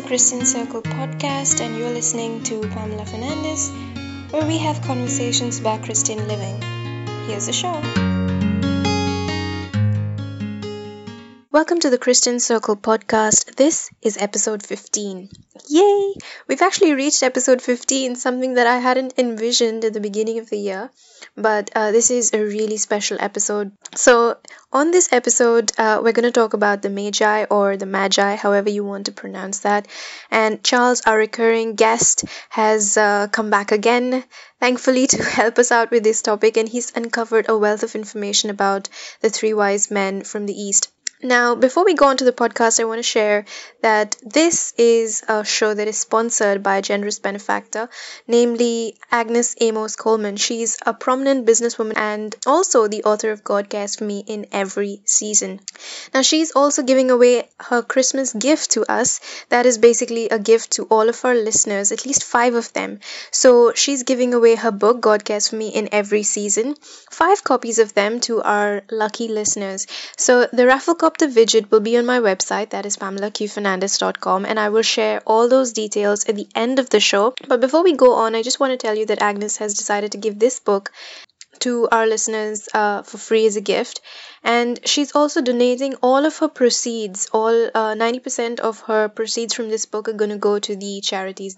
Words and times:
the 0.00 0.06
Christian 0.06 0.46
Circle 0.46 0.82
podcast, 0.82 1.60
and 1.60 1.76
you're 1.76 1.90
listening 1.90 2.42
to 2.44 2.60
Pamela 2.68 3.04
Fernandez, 3.04 3.70
where 4.30 4.46
we 4.46 4.56
have 4.56 4.80
conversations 4.82 5.58
about 5.58 5.82
Christian 5.82 6.26
living. 6.26 6.60
Here's 7.26 7.46
the 7.46 7.52
show. 7.52 8.09
Welcome 11.52 11.80
to 11.80 11.90
the 11.90 11.98
Christian 11.98 12.38
Circle 12.38 12.76
podcast. 12.76 13.56
This 13.56 13.90
is 14.00 14.16
episode 14.16 14.62
15. 14.64 15.30
Yay! 15.68 16.14
We've 16.46 16.62
actually 16.62 16.94
reached 16.94 17.24
episode 17.24 17.60
15, 17.60 18.14
something 18.14 18.54
that 18.54 18.68
I 18.68 18.78
hadn't 18.78 19.14
envisioned 19.18 19.84
at 19.84 19.92
the 19.92 19.98
beginning 19.98 20.38
of 20.38 20.48
the 20.48 20.58
year. 20.58 20.92
But 21.36 21.70
uh, 21.74 21.90
this 21.90 22.12
is 22.12 22.32
a 22.32 22.40
really 22.40 22.76
special 22.76 23.16
episode. 23.18 23.72
So, 23.96 24.36
on 24.72 24.92
this 24.92 25.12
episode, 25.12 25.72
uh, 25.76 26.00
we're 26.04 26.12
going 26.12 26.22
to 26.22 26.30
talk 26.30 26.54
about 26.54 26.82
the 26.82 26.88
Magi 26.88 27.46
or 27.50 27.76
the 27.76 27.84
Magi, 27.84 28.36
however 28.36 28.70
you 28.70 28.84
want 28.84 29.06
to 29.06 29.12
pronounce 29.12 29.60
that. 29.60 29.88
And 30.30 30.62
Charles, 30.62 31.00
our 31.00 31.18
recurring 31.18 31.74
guest, 31.74 32.26
has 32.50 32.96
uh, 32.96 33.26
come 33.26 33.50
back 33.50 33.72
again, 33.72 34.22
thankfully, 34.60 35.08
to 35.08 35.24
help 35.40 35.58
us 35.58 35.72
out 35.72 35.90
with 35.90 36.04
this 36.04 36.22
topic. 36.22 36.56
And 36.56 36.68
he's 36.68 36.92
uncovered 36.94 37.48
a 37.48 37.58
wealth 37.58 37.82
of 37.82 37.96
information 37.96 38.50
about 38.50 38.88
the 39.20 39.30
three 39.30 39.52
wise 39.52 39.90
men 39.90 40.22
from 40.22 40.46
the 40.46 40.54
East. 40.54 40.92
Now, 41.22 41.54
before 41.54 41.84
we 41.84 41.92
go 41.94 42.06
on 42.06 42.16
to 42.16 42.24
the 42.24 42.32
podcast, 42.32 42.80
I 42.80 42.84
want 42.84 42.98
to 42.98 43.02
share 43.02 43.44
that 43.82 44.16
this 44.22 44.72
is 44.78 45.22
a 45.28 45.44
show 45.44 45.74
that 45.74 45.86
is 45.86 45.98
sponsored 45.98 46.62
by 46.62 46.78
a 46.78 46.82
generous 46.82 47.18
benefactor, 47.18 47.90
namely 48.26 48.96
Agnes 49.10 49.54
Amos 49.60 49.96
Coleman. 49.96 50.36
She's 50.36 50.78
a 50.86 50.94
prominent 50.94 51.46
businesswoman 51.46 51.96
and 51.98 52.34
also 52.46 52.88
the 52.88 53.04
author 53.04 53.32
of 53.32 53.44
God 53.44 53.68
Cares 53.68 53.96
for 53.96 54.04
Me 54.04 54.24
in 54.26 54.46
every 54.50 55.02
season. 55.04 55.60
Now, 56.14 56.22
she's 56.22 56.52
also 56.52 56.82
giving 56.82 57.10
away 57.10 57.48
her 57.58 57.82
Christmas 57.82 58.32
gift 58.32 58.70
to 58.72 58.90
us. 58.90 59.20
That 59.50 59.66
is 59.66 59.76
basically 59.76 60.28
a 60.30 60.38
gift 60.38 60.70
to 60.72 60.84
all 60.84 61.08
of 61.10 61.22
our 61.24 61.34
listeners, 61.34 61.92
at 61.92 62.06
least 62.06 62.24
five 62.24 62.54
of 62.54 62.72
them. 62.72 63.00
So, 63.30 63.72
she's 63.74 64.04
giving 64.04 64.32
away 64.32 64.54
her 64.54 64.70
book, 64.70 65.00
God 65.02 65.24
Cares 65.26 65.48
for 65.48 65.56
Me 65.56 65.68
in 65.68 65.90
every 65.92 66.22
season, 66.22 66.76
five 67.10 67.44
copies 67.44 67.78
of 67.78 67.92
them 67.94 68.20
to 68.20 68.40
our 68.42 68.82
lucky 68.90 69.28
listeners. 69.28 69.86
So, 70.16 70.46
the 70.52 70.66
raffle 70.66 70.94
the 71.18 71.26
widget 71.26 71.70
will 71.70 71.80
be 71.80 71.96
on 71.96 72.06
my 72.06 72.20
website, 72.20 72.70
that 72.70 72.86
is 72.86 72.96
pamelaqfernandez.com, 72.96 74.44
and 74.44 74.58
I 74.58 74.68
will 74.68 74.82
share 74.82 75.20
all 75.26 75.48
those 75.48 75.72
details 75.72 76.24
at 76.26 76.36
the 76.36 76.48
end 76.54 76.78
of 76.78 76.90
the 76.90 77.00
show. 77.00 77.34
But 77.48 77.60
before 77.60 77.82
we 77.82 77.94
go 77.94 78.14
on, 78.14 78.34
I 78.34 78.42
just 78.42 78.60
want 78.60 78.72
to 78.72 78.76
tell 78.76 78.96
you 78.96 79.06
that 79.06 79.22
Agnes 79.22 79.58
has 79.58 79.74
decided 79.74 80.12
to 80.12 80.18
give 80.18 80.38
this 80.38 80.60
book 80.60 80.92
to 81.60 81.88
our 81.92 82.06
listeners 82.06 82.68
uh, 82.72 83.02
for 83.02 83.18
free 83.18 83.46
as 83.46 83.56
a 83.56 83.60
gift. 83.60 84.00
And 84.42 84.80
she's 84.86 85.14
also 85.14 85.42
donating 85.42 85.94
all 86.02 86.24
of 86.24 86.38
her 86.38 86.48
proceeds, 86.48 87.28
all 87.32 87.66
uh, 87.66 87.94
90% 87.94 88.60
of 88.60 88.80
her 88.82 89.08
proceeds 89.08 89.54
from 89.54 89.68
this 89.68 89.84
book 89.84 90.08
are 90.08 90.14
going 90.14 90.30
to 90.30 90.38
go 90.38 90.58
to 90.58 90.76
the 90.76 91.00
charities. 91.02 91.56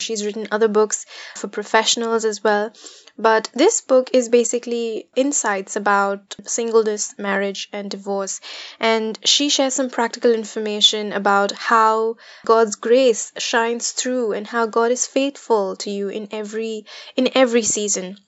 She's 0.00 0.24
written 0.24 0.48
other 0.50 0.68
books 0.68 1.06
for 1.36 1.46
professionals 1.46 2.24
as 2.24 2.42
well. 2.42 2.72
But 3.18 3.50
this 3.54 3.80
book 3.80 4.10
is 4.12 4.28
basically 4.28 5.08
insights 5.16 5.76
about 5.76 6.36
singleness, 6.44 7.14
marriage, 7.18 7.68
and 7.72 7.90
divorce. 7.90 8.40
And 8.78 9.18
she 9.24 9.48
shares 9.48 9.74
some 9.74 9.90
practical 9.90 10.32
information 10.32 11.12
about 11.12 11.52
how 11.52 12.16
God's 12.44 12.76
grace 12.76 13.32
shines 13.38 13.92
through 13.92 14.32
and 14.32 14.46
how 14.46 14.66
God 14.66 14.90
is 14.92 15.06
faithful 15.06 15.76
to 15.76 15.90
you 15.90 16.08
in 16.08 16.28
every 16.30 16.84
in 17.16 17.30
every 17.34 17.62
season 17.62 18.18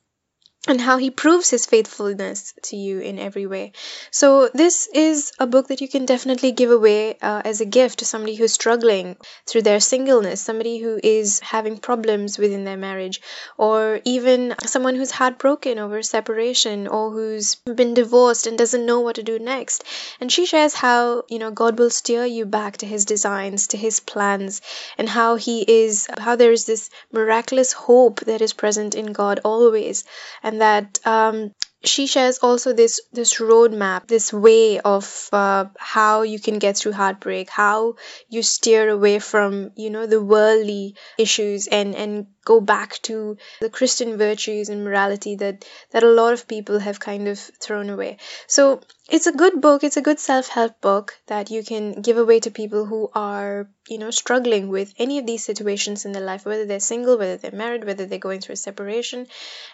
and 0.68 0.80
how 0.80 0.98
he 0.98 1.10
proves 1.10 1.48
his 1.48 1.64
faithfulness 1.64 2.52
to 2.62 2.76
you 2.76 3.00
in 3.00 3.18
every 3.18 3.46
way. 3.46 3.72
So, 4.10 4.48
this 4.52 4.86
is 4.92 5.32
a 5.38 5.46
book 5.46 5.68
that 5.68 5.80
you 5.80 5.88
can 5.88 6.04
definitely 6.04 6.52
give 6.52 6.70
away 6.70 7.16
uh, 7.22 7.42
as 7.44 7.60
a 7.60 7.66
gift 7.66 8.00
to 8.00 8.04
somebody 8.04 8.34
who's 8.34 8.52
struggling 8.52 9.16
through 9.46 9.62
their 9.62 9.80
singleness, 9.80 10.42
somebody 10.42 10.78
who 10.78 11.00
is 11.02 11.40
having 11.40 11.78
problems 11.78 12.38
within 12.38 12.64
their 12.64 12.76
marriage, 12.76 13.20
or 13.56 14.00
even 14.04 14.54
someone 14.66 14.94
who's 14.94 15.10
heartbroken 15.10 15.78
over 15.78 16.02
separation 16.02 16.86
or 16.86 17.10
who's 17.10 17.54
been 17.54 17.94
divorced 17.94 18.46
and 18.46 18.58
doesn't 18.58 18.84
know 18.84 19.00
what 19.00 19.16
to 19.16 19.22
do 19.22 19.38
next. 19.38 19.84
And 20.20 20.30
she 20.30 20.44
shares 20.44 20.74
how, 20.74 21.24
you 21.28 21.38
know, 21.38 21.50
God 21.50 21.78
will 21.78 21.90
steer 21.90 22.26
you 22.26 22.44
back 22.44 22.78
to 22.78 22.86
his 22.86 23.06
designs, 23.06 23.68
to 23.68 23.76
his 23.76 24.00
plans, 24.00 24.60
and 24.98 25.08
how 25.08 25.36
he 25.36 25.62
is, 25.62 26.06
how 26.18 26.36
there 26.36 26.52
is 26.52 26.66
this 26.66 26.90
miraculous 27.10 27.72
hope 27.72 28.20
that 28.20 28.42
is 28.42 28.52
present 28.52 28.94
in 28.94 29.12
God 29.12 29.40
always. 29.44 30.04
And 30.42 30.57
that 30.58 30.98
um, 31.06 31.52
she 31.84 32.06
shares 32.08 32.38
also 32.38 32.72
this 32.72 33.00
this 33.12 33.34
roadmap, 33.34 34.08
this 34.08 34.32
way 34.32 34.80
of 34.80 35.28
uh, 35.32 35.66
how 35.78 36.22
you 36.22 36.40
can 36.40 36.58
get 36.58 36.76
through 36.76 36.92
heartbreak, 36.92 37.48
how 37.48 37.94
you 38.28 38.42
steer 38.42 38.88
away 38.88 39.20
from 39.20 39.70
you 39.76 39.90
know 39.90 40.06
the 40.06 40.20
worldly 40.20 40.96
issues 41.18 41.68
and 41.68 41.94
and 41.94 42.26
go 42.44 42.60
back 42.60 42.98
to 43.02 43.36
the 43.60 43.70
Christian 43.70 44.16
virtues 44.16 44.70
and 44.70 44.82
morality 44.82 45.36
that 45.36 45.64
that 45.92 46.02
a 46.02 46.10
lot 46.10 46.32
of 46.32 46.48
people 46.48 46.80
have 46.80 46.98
kind 46.98 47.28
of 47.28 47.38
thrown 47.38 47.90
away. 47.90 48.16
So 48.48 48.80
it's 49.08 49.28
a 49.28 49.32
good 49.32 49.60
book. 49.60 49.84
It's 49.84 49.96
a 49.96 50.02
good 50.02 50.18
self 50.18 50.48
help 50.48 50.80
book 50.80 51.16
that 51.28 51.50
you 51.50 51.62
can 51.62 52.02
give 52.02 52.18
away 52.18 52.40
to 52.40 52.50
people 52.50 52.86
who 52.86 53.08
are 53.14 53.68
you 53.88 53.98
know 53.98 54.10
struggling 54.10 54.68
with 54.68 54.92
any 54.98 55.18
of 55.18 55.26
these 55.26 55.44
situations 55.44 56.04
in 56.04 56.10
their 56.10 56.24
life, 56.24 56.44
whether 56.44 56.66
they're 56.66 56.80
single, 56.80 57.18
whether 57.18 57.36
they're 57.36 57.52
married, 57.64 57.84
whether 57.84 58.04
they're 58.06 58.18
going 58.18 58.40
through 58.40 58.54
a 58.54 58.64
separation, 58.66 59.28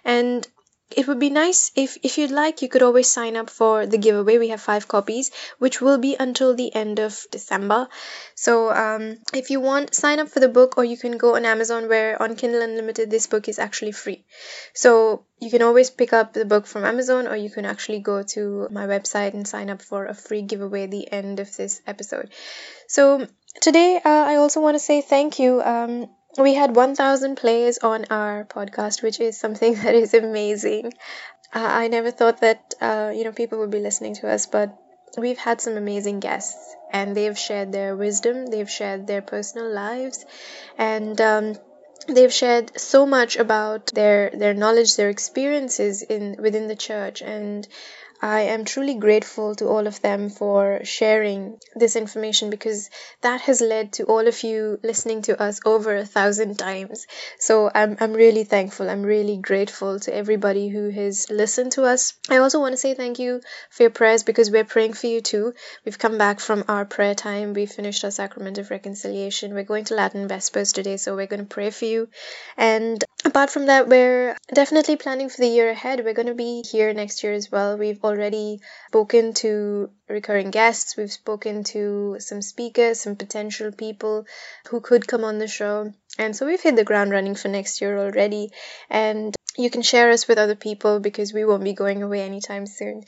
and 0.04 0.46
it 0.90 1.08
would 1.08 1.18
be 1.18 1.30
nice 1.30 1.72
if 1.74 1.96
if 2.02 2.18
you'd 2.18 2.30
like 2.30 2.62
you 2.62 2.68
could 2.68 2.82
always 2.82 3.08
sign 3.08 3.36
up 3.36 3.50
for 3.50 3.86
the 3.86 3.98
giveaway. 3.98 4.38
We 4.38 4.48
have 4.48 4.60
five 4.60 4.86
copies 4.86 5.30
which 5.58 5.80
will 5.80 5.98
be 5.98 6.16
until 6.18 6.54
the 6.54 6.74
end 6.74 6.98
of 6.98 7.26
december. 7.30 7.88
So 8.34 8.70
um, 8.70 9.16
if 9.32 9.50
you 9.50 9.60
want 9.60 9.94
sign 9.94 10.18
up 10.18 10.28
for 10.28 10.40
the 10.40 10.48
book 10.48 10.76
or 10.76 10.84
you 10.84 10.96
can 10.96 11.16
go 11.16 11.36
on 11.36 11.44
amazon 11.44 11.88
where 11.88 12.20
on 12.20 12.36
kindle 12.36 12.62
unlimited 12.62 13.10
this 13.10 13.26
book 13.26 13.48
is 13.48 13.58
actually 13.58 13.92
free. 13.92 14.24
So 14.72 15.24
you 15.40 15.50
can 15.50 15.62
always 15.62 15.90
pick 15.90 16.12
up 16.12 16.32
the 16.32 16.44
book 16.44 16.66
from 16.66 16.84
amazon 16.84 17.26
or 17.26 17.36
you 17.36 17.50
can 17.50 17.64
actually 17.64 18.00
go 18.00 18.22
to 18.34 18.68
my 18.70 18.86
website 18.86 19.34
and 19.34 19.48
sign 19.48 19.70
up 19.70 19.82
for 19.82 20.06
a 20.06 20.14
free 20.14 20.42
giveaway 20.42 20.84
at 20.84 20.90
the 20.90 21.10
end 21.10 21.40
of 21.40 21.54
this 21.56 21.80
episode. 21.86 22.30
So 22.88 23.26
today 23.60 23.96
uh, 23.96 24.24
i 24.32 24.36
also 24.36 24.60
want 24.60 24.74
to 24.74 24.80
say 24.80 25.00
thank 25.00 25.38
you. 25.38 25.62
Um, 25.62 26.08
we 26.38 26.54
had 26.54 26.74
1000 26.76 27.36
plays 27.36 27.78
on 27.78 28.06
our 28.10 28.44
podcast 28.44 29.02
which 29.02 29.20
is 29.20 29.38
something 29.38 29.74
that 29.82 29.94
is 29.94 30.14
amazing. 30.14 30.92
Uh, 31.54 31.68
i 31.82 31.88
never 31.88 32.10
thought 32.10 32.40
that 32.40 32.74
uh, 32.80 33.12
you 33.14 33.24
know 33.24 33.32
people 33.32 33.58
would 33.60 33.70
be 33.70 33.80
listening 33.80 34.14
to 34.14 34.28
us 34.28 34.46
but 34.46 34.76
we've 35.18 35.38
had 35.38 35.60
some 35.60 35.76
amazing 35.76 36.20
guests 36.20 36.74
and 36.92 37.16
they've 37.16 37.38
shared 37.38 37.72
their 37.72 37.94
wisdom 37.96 38.46
they've 38.46 38.70
shared 38.70 39.06
their 39.06 39.22
personal 39.22 39.70
lives 39.70 40.24
and 40.78 41.20
um, 41.20 41.54
they've 42.08 42.32
shared 42.32 42.78
so 42.78 43.06
much 43.06 43.36
about 43.36 43.86
their 43.94 44.30
their 44.30 44.54
knowledge 44.54 44.96
their 44.96 45.10
experiences 45.10 46.02
in 46.02 46.36
within 46.38 46.66
the 46.68 46.76
church 46.76 47.22
and 47.22 47.68
I 48.24 48.40
am 48.54 48.64
truly 48.64 48.94
grateful 48.94 49.54
to 49.56 49.68
all 49.68 49.86
of 49.86 50.00
them 50.00 50.30
for 50.30 50.80
sharing 50.82 51.58
this 51.76 51.94
information 51.94 52.48
because 52.48 52.88
that 53.20 53.42
has 53.42 53.60
led 53.60 53.92
to 53.94 54.04
all 54.04 54.26
of 54.26 54.42
you 54.42 54.80
listening 54.82 55.20
to 55.28 55.38
us 55.38 55.60
over 55.66 55.94
a 55.94 56.06
thousand 56.06 56.58
times. 56.58 57.06
So 57.38 57.70
I'm, 57.74 57.98
I'm 58.00 58.14
really 58.14 58.44
thankful. 58.44 58.88
I'm 58.88 59.02
really 59.02 59.36
grateful 59.36 60.00
to 60.00 60.16
everybody 60.16 60.68
who 60.68 60.88
has 60.88 61.28
listened 61.28 61.72
to 61.72 61.82
us. 61.82 62.14
I 62.30 62.38
also 62.38 62.60
want 62.60 62.72
to 62.72 62.78
say 62.78 62.94
thank 62.94 63.18
you 63.18 63.42
for 63.68 63.82
your 63.82 63.90
prayers 63.90 64.22
because 64.22 64.50
we're 64.50 64.64
praying 64.64 64.94
for 64.94 65.06
you 65.06 65.20
too. 65.20 65.52
We've 65.84 65.98
come 65.98 66.16
back 66.16 66.40
from 66.40 66.64
our 66.66 66.86
prayer 66.86 67.14
time. 67.14 67.52
We 67.52 67.66
finished 67.66 68.04
our 68.04 68.10
sacrament 68.10 68.56
of 68.56 68.70
reconciliation. 68.70 69.52
We're 69.52 69.64
going 69.64 69.84
to 69.84 69.96
Latin 69.96 70.28
Vespers 70.28 70.72
today, 70.72 70.96
so 70.96 71.14
we're 71.14 71.26
going 71.26 71.46
to 71.46 71.54
pray 71.54 71.68
for 71.68 71.84
you. 71.84 72.08
And 72.56 73.04
apart 73.24 73.50
from 73.50 73.66
that, 73.66 73.88
we're 73.88 74.36
definitely 74.52 74.96
planning 74.96 75.28
for 75.28 75.40
the 75.40 75.48
year 75.48 75.70
ahead. 75.70 76.04
We're 76.04 76.14
going 76.14 76.28
to 76.28 76.34
be 76.34 76.62
here 76.62 76.92
next 76.92 77.22
year 77.22 77.32
as 77.32 77.50
well. 77.50 77.76
We've 77.76 78.02
already 78.04 78.60
spoken 78.88 79.34
to 79.34 79.90
recurring 80.08 80.50
guests, 80.50 80.96
we've 80.96 81.12
spoken 81.12 81.64
to 81.64 82.16
some 82.20 82.42
speakers, 82.42 83.00
some 83.00 83.16
potential 83.16 83.72
people 83.72 84.26
who 84.68 84.80
could 84.80 85.06
come 85.06 85.24
on 85.24 85.38
the 85.38 85.48
show. 85.48 85.92
And 86.18 86.36
so 86.36 86.46
we've 86.46 86.60
hit 86.60 86.76
the 86.76 86.84
ground 86.84 87.10
running 87.10 87.34
for 87.34 87.48
next 87.48 87.80
year 87.80 87.98
already. 87.98 88.50
And 88.90 89.34
you 89.56 89.70
can 89.70 89.82
share 89.82 90.10
us 90.10 90.28
with 90.28 90.38
other 90.38 90.56
people 90.56 91.00
because 91.00 91.32
we 91.32 91.44
won't 91.44 91.64
be 91.64 91.72
going 91.72 92.02
away 92.02 92.22
anytime 92.22 92.66
soon. 92.66 93.04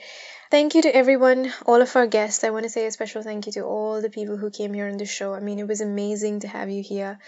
Thank 0.48 0.76
you 0.76 0.82
to 0.82 0.94
everyone, 0.94 1.52
all 1.66 1.82
of 1.82 1.96
our 1.96 2.06
guests. 2.06 2.44
I 2.44 2.50
want 2.50 2.62
to 2.64 2.70
say 2.70 2.86
a 2.86 2.92
special 2.92 3.22
thank 3.22 3.46
you 3.46 3.52
to 3.52 3.64
all 3.64 4.00
the 4.00 4.10
people 4.10 4.36
who 4.36 4.50
came 4.50 4.72
here 4.72 4.86
on 4.88 4.96
the 4.96 5.04
show. 5.04 5.34
I 5.34 5.40
mean, 5.40 5.58
it 5.58 5.66
was 5.66 5.80
amazing 5.80 6.40
to 6.40 6.48
have 6.48 6.70
you 6.70 6.84
here. 6.84 7.18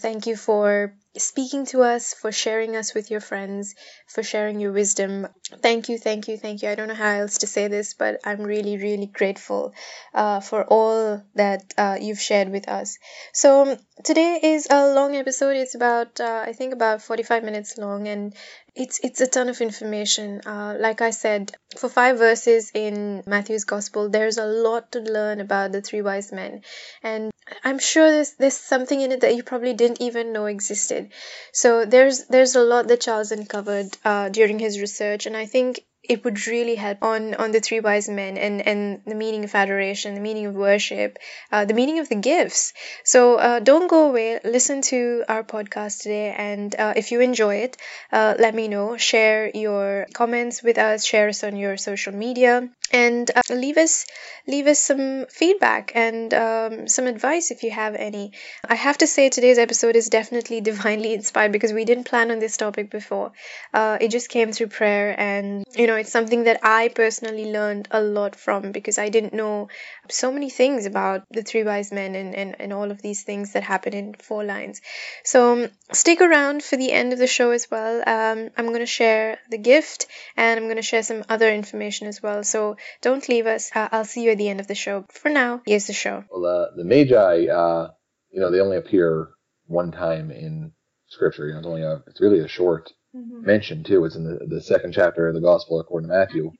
Thank 0.00 0.28
you 0.28 0.36
for 0.36 0.94
speaking 1.16 1.66
to 1.66 1.82
us, 1.82 2.14
for 2.14 2.30
sharing 2.30 2.76
us 2.76 2.94
with 2.94 3.10
your 3.10 3.20
friends, 3.20 3.74
for 4.06 4.22
sharing 4.22 4.60
your 4.60 4.70
wisdom. 4.70 5.26
Thank 5.60 5.88
you, 5.88 5.98
thank 5.98 6.28
you, 6.28 6.36
thank 6.36 6.62
you. 6.62 6.68
I 6.68 6.76
don't 6.76 6.86
know 6.86 6.94
how 6.94 7.10
else 7.18 7.38
to 7.38 7.48
say 7.48 7.66
this, 7.66 7.94
but 7.94 8.20
I'm 8.24 8.42
really, 8.42 8.76
really 8.76 9.06
grateful 9.06 9.74
uh, 10.14 10.38
for 10.38 10.62
all 10.64 11.22
that 11.34 11.74
uh, 11.76 11.98
you've 12.00 12.20
shared 12.20 12.50
with 12.50 12.68
us. 12.68 12.98
So 13.32 13.76
today 14.04 14.38
is 14.40 14.68
a 14.70 14.94
long 14.94 15.16
episode. 15.16 15.56
It's 15.56 15.74
about, 15.74 16.20
uh, 16.20 16.44
I 16.46 16.52
think, 16.52 16.72
about 16.72 17.02
45 17.02 17.42
minutes 17.42 17.76
long, 17.76 18.06
and 18.06 18.34
it's 18.76 19.00
it's 19.02 19.20
a 19.20 19.26
ton 19.26 19.48
of 19.48 19.60
information. 19.60 20.42
Uh, 20.46 20.76
like 20.78 21.00
I 21.00 21.10
said, 21.10 21.50
for 21.76 21.88
five 21.88 22.18
verses 22.18 22.70
in 22.72 23.24
Matthew's 23.26 23.64
Gospel, 23.64 24.08
there's 24.08 24.38
a 24.38 24.46
lot 24.46 24.92
to 24.92 25.00
learn 25.00 25.40
about 25.40 25.72
the 25.72 25.82
three 25.82 26.02
wise 26.02 26.30
men, 26.30 26.62
and 27.02 27.32
I'm 27.64 27.78
sure 27.78 28.10
there's 28.10 28.34
there's 28.34 28.56
something 28.56 29.00
in 29.00 29.12
it 29.12 29.20
that 29.22 29.34
you 29.34 29.42
probably 29.42 29.72
didn't 29.88 30.02
even 30.02 30.32
know 30.32 30.46
existed. 30.46 31.10
So 31.52 31.84
there's 31.84 32.26
there's 32.26 32.54
a 32.54 32.62
lot 32.62 32.88
that 32.88 33.00
Charles 33.00 33.32
uncovered 33.32 33.96
uh, 34.04 34.28
during 34.28 34.58
his 34.58 34.80
research, 34.80 35.26
and 35.26 35.36
I 35.36 35.46
think 35.46 35.84
it 36.08 36.24
would 36.24 36.46
really 36.46 36.74
help 36.74 37.02
on 37.02 37.34
on 37.34 37.52
the 37.52 37.60
three 37.60 37.80
wise 37.80 38.08
men 38.08 38.36
and 38.38 38.66
and 38.66 39.00
the 39.06 39.14
meaning 39.14 39.44
of 39.44 39.54
adoration 39.54 40.14
the 40.14 40.20
meaning 40.20 40.46
of 40.46 40.54
worship 40.54 41.18
uh, 41.52 41.64
the 41.64 41.74
meaning 41.74 41.98
of 41.98 42.08
the 42.08 42.16
gifts. 42.16 42.72
So 43.04 43.36
uh, 43.36 43.60
don't 43.60 43.88
go 43.88 44.08
away. 44.08 44.40
Listen 44.44 44.82
to 44.82 45.24
our 45.28 45.44
podcast 45.44 46.02
today 46.02 46.34
and 46.36 46.74
uh, 46.78 46.94
if 46.96 47.12
you 47.12 47.20
enjoy 47.20 47.56
it 47.56 47.76
uh, 48.12 48.34
let 48.38 48.54
me 48.54 48.68
know. 48.68 48.96
Share 48.96 49.50
your 49.54 50.06
comments 50.14 50.62
with 50.62 50.78
us. 50.78 51.04
Share 51.04 51.28
us 51.28 51.44
on 51.44 51.56
your 51.56 51.76
social 51.76 52.14
media. 52.14 52.68
And 52.90 53.30
uh, 53.36 53.42
leave 53.50 53.76
us 53.76 54.06
leave 54.46 54.66
us 54.66 54.78
some 54.78 55.26
feedback 55.26 55.92
and 55.94 56.32
um, 56.32 56.88
some 56.88 57.06
advice 57.06 57.50
if 57.50 57.62
you 57.62 57.70
have 57.70 57.94
any. 57.94 58.32
I 58.66 58.76
have 58.76 58.96
to 58.98 59.06
say 59.06 59.28
today's 59.28 59.58
episode 59.58 59.94
is 59.94 60.08
definitely 60.08 60.60
divinely 60.70 61.12
inspired 61.12 61.52
because 61.52 61.72
we 61.74 61.84
didn't 61.84 62.04
plan 62.04 62.30
on 62.30 62.38
this 62.38 62.56
topic 62.56 62.90
before. 62.90 63.32
Uh, 63.74 63.98
it 64.00 64.08
just 64.10 64.30
came 64.30 64.52
through 64.52 64.68
prayer 64.68 65.14
and 65.18 65.64
you 65.76 65.86
know 65.86 65.96
it's 65.98 66.12
something 66.12 66.44
that 66.44 66.60
i 66.62 66.88
personally 66.88 67.50
learned 67.52 67.88
a 67.90 68.00
lot 68.00 68.36
from 68.36 68.72
because 68.72 68.98
i 68.98 69.08
didn't 69.08 69.34
know 69.34 69.68
so 70.08 70.32
many 70.32 70.50
things 70.50 70.86
about 70.86 71.22
the 71.30 71.42
three 71.42 71.64
wise 71.64 71.92
men 71.92 72.14
and, 72.14 72.34
and, 72.34 72.56
and 72.60 72.72
all 72.72 72.90
of 72.90 73.02
these 73.02 73.22
things 73.22 73.52
that 73.52 73.62
happen 73.62 73.92
in 73.92 74.14
four 74.14 74.44
lines 74.44 74.80
so 75.24 75.52
um, 75.52 75.68
stick 75.92 76.20
around 76.20 76.62
for 76.62 76.76
the 76.76 76.92
end 76.92 77.12
of 77.12 77.18
the 77.18 77.26
show 77.26 77.50
as 77.50 77.70
well 77.70 77.96
um, 78.06 78.50
i'm 78.56 78.66
going 78.66 78.80
to 78.80 78.86
share 78.86 79.38
the 79.50 79.58
gift 79.58 80.06
and 80.36 80.58
i'm 80.58 80.66
going 80.66 80.76
to 80.76 80.82
share 80.82 81.02
some 81.02 81.24
other 81.28 81.52
information 81.52 82.06
as 82.08 82.22
well 82.22 82.42
so 82.42 82.76
don't 83.02 83.28
leave 83.28 83.46
us. 83.46 83.70
Uh, 83.74 83.88
I'll 83.92 84.04
see 84.04 84.22
you 84.24 84.30
at 84.30 84.38
the 84.38 84.48
end 84.48 84.60
of 84.60 84.66
the 84.66 84.74
show. 84.74 85.04
For 85.10 85.28
now, 85.28 85.62
here's 85.66 85.86
the 85.86 85.92
show. 85.92 86.24
Well, 86.30 86.46
uh, 86.46 86.76
the 86.76 86.84
Magi, 86.84 87.46
uh, 87.46 87.88
you 88.30 88.40
know, 88.40 88.50
they 88.50 88.60
only 88.60 88.76
appear 88.76 89.30
one 89.66 89.92
time 89.92 90.30
in 90.30 90.72
Scripture. 91.08 91.46
You 91.46 91.54
know, 91.54 91.58
it's 91.58 91.68
only 91.68 91.82
a, 91.82 92.02
it's 92.06 92.20
really 92.20 92.40
a 92.40 92.48
short 92.48 92.92
mm-hmm. 93.18 93.46
mention 93.46 93.84
too. 93.84 94.04
It's 94.04 94.16
in 94.16 94.24
the, 94.24 94.46
the 94.46 94.60
second 94.60 94.92
chapter 94.92 95.28
of 95.28 95.34
the 95.34 95.40
Gospel 95.40 95.80
according 95.80 96.08
to 96.08 96.14
Matthew, 96.14 96.52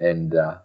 and 0.00 0.34
uh, 0.34 0.58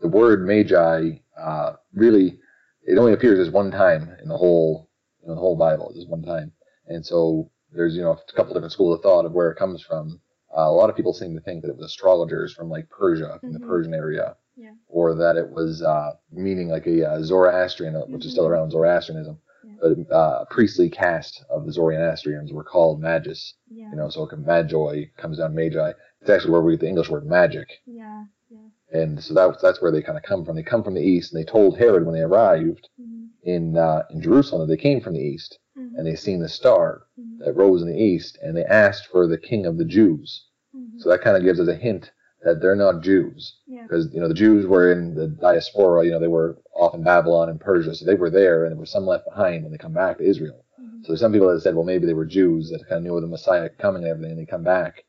the 0.00 0.08
word 0.08 0.46
Magi 0.46 1.18
uh, 1.40 1.72
really 1.92 2.38
it 2.86 2.98
only 2.98 3.12
appears 3.12 3.38
as 3.38 3.52
one 3.52 3.70
time 3.70 4.14
in 4.22 4.28
the 4.28 4.36
whole 4.36 4.88
in 5.22 5.30
the 5.30 5.40
whole 5.40 5.56
Bible, 5.56 5.92
just 5.94 6.08
one 6.08 6.22
time. 6.22 6.52
And 6.86 7.04
so 7.04 7.50
there's 7.72 7.96
you 7.96 8.02
know 8.02 8.12
a 8.12 8.32
couple 8.36 8.54
different 8.54 8.72
schools 8.72 8.96
of 8.96 9.02
thought 9.02 9.24
of 9.24 9.32
where 9.32 9.50
it 9.50 9.58
comes 9.58 9.82
from. 9.82 10.20
Uh, 10.56 10.62
a 10.62 10.72
lot 10.72 10.90
of 10.90 10.96
people 10.96 11.12
seem 11.12 11.34
to 11.34 11.40
think 11.40 11.62
that 11.62 11.70
it 11.70 11.76
was 11.76 11.86
astrologers 11.86 12.52
from 12.52 12.70
like 12.70 12.88
Persia, 12.88 13.38
from 13.40 13.50
mm-hmm. 13.50 13.62
the 13.62 13.66
Persian 13.66 13.94
area, 13.94 14.36
yeah. 14.56 14.70
or 14.86 15.14
that 15.14 15.36
it 15.36 15.50
was 15.50 15.82
uh, 15.82 16.12
meaning 16.30 16.68
like 16.68 16.86
a 16.86 17.10
uh, 17.10 17.22
Zoroastrian, 17.22 17.94
mm-hmm. 17.94 18.12
which 18.12 18.24
is 18.24 18.32
still 18.32 18.44
mm-hmm. 18.44 18.52
around 18.52 18.70
Zoroastrianism. 18.70 19.38
Uh, 19.82 20.38
a 20.40 20.46
priestly 20.50 20.88
caste 20.88 21.44
of 21.50 21.66
the 21.66 21.72
Zoroastrians 21.72 22.52
were 22.52 22.64
called 22.64 23.00
Magus. 23.00 23.54
Yeah. 23.70 23.90
You 23.90 23.96
know, 23.96 24.08
so 24.08 24.28
Magi 24.36 25.04
comes 25.16 25.38
down 25.38 25.54
Magi. 25.54 25.92
It's 26.20 26.30
actually 26.30 26.52
where 26.52 26.62
we 26.62 26.72
get 26.72 26.80
the 26.80 26.88
English 26.88 27.10
word 27.10 27.26
magic. 27.26 27.68
Yeah. 27.86 28.24
Yeah. 28.48 29.00
And 29.00 29.22
so 29.22 29.34
that, 29.34 29.58
that's 29.60 29.82
where 29.82 29.92
they 29.92 30.02
kind 30.02 30.16
of 30.16 30.24
come 30.24 30.44
from. 30.44 30.56
They 30.56 30.62
come 30.62 30.82
from 30.82 30.94
the 30.94 31.02
east, 31.02 31.32
and 31.32 31.40
they 31.40 31.50
told 31.50 31.78
Herod 31.78 32.06
when 32.06 32.14
they 32.14 32.22
arrived 32.22 32.88
mm-hmm. 33.00 33.26
in 33.42 33.76
uh, 33.76 34.04
in 34.10 34.22
Jerusalem 34.22 34.66
that 34.66 34.74
they 34.74 34.80
came 34.80 35.00
from 35.00 35.14
the 35.14 35.20
east, 35.20 35.58
mm-hmm. 35.76 35.96
and 35.96 36.06
they 36.06 36.14
seen 36.14 36.40
the 36.40 36.48
star 36.48 37.02
mm-hmm. 37.18 37.44
that 37.44 37.56
rose 37.56 37.82
in 37.82 37.88
the 37.88 38.02
east, 38.02 38.38
and 38.42 38.56
they 38.56 38.64
asked 38.64 39.08
for 39.08 39.26
the 39.26 39.38
King 39.38 39.66
of 39.66 39.76
the 39.76 39.84
Jews. 39.84 40.46
Mm-hmm. 40.74 40.98
So 40.98 41.10
that 41.10 41.22
kind 41.22 41.36
of 41.36 41.42
gives 41.42 41.60
us 41.60 41.68
a 41.68 41.74
hint 41.74 42.12
that 42.42 42.60
they're 42.60 42.76
not 42.76 43.02
Jews 43.02 43.58
because 43.86 44.12
you 44.12 44.20
know 44.20 44.28
the 44.28 44.34
Jews 44.34 44.66
were 44.66 44.92
in 44.92 45.14
the 45.14 45.28
diaspora. 45.28 46.04
You 46.04 46.12
know 46.12 46.20
they 46.20 46.28
were 46.28 46.58
off 46.74 46.94
in 46.94 47.02
Babylon 47.02 47.48
and 47.48 47.60
Persia, 47.60 47.94
so 47.94 48.04
they 48.04 48.14
were 48.14 48.30
there, 48.30 48.64
and 48.64 48.72
there 48.72 48.78
were 48.78 48.86
some 48.86 49.06
left 49.06 49.24
behind 49.24 49.62
when 49.62 49.72
they 49.72 49.78
come 49.78 49.92
back 49.92 50.18
to 50.18 50.24
Israel. 50.24 50.64
Mm-hmm. 50.80 51.02
So 51.02 51.08
there's 51.08 51.20
some 51.20 51.32
people 51.32 51.52
that 51.52 51.60
said, 51.60 51.74
well, 51.74 51.84
maybe 51.84 52.06
they 52.06 52.14
were 52.14 52.26
Jews 52.26 52.70
that 52.70 52.86
kind 52.88 52.98
of 52.98 53.02
knew 53.04 53.16
of 53.16 53.22
the 53.22 53.28
Messiah 53.28 53.68
coming 53.68 54.02
and 54.02 54.10
everything, 54.10 54.32
and 54.32 54.40
they 54.40 54.50
come 54.50 54.64
back. 54.64 55.04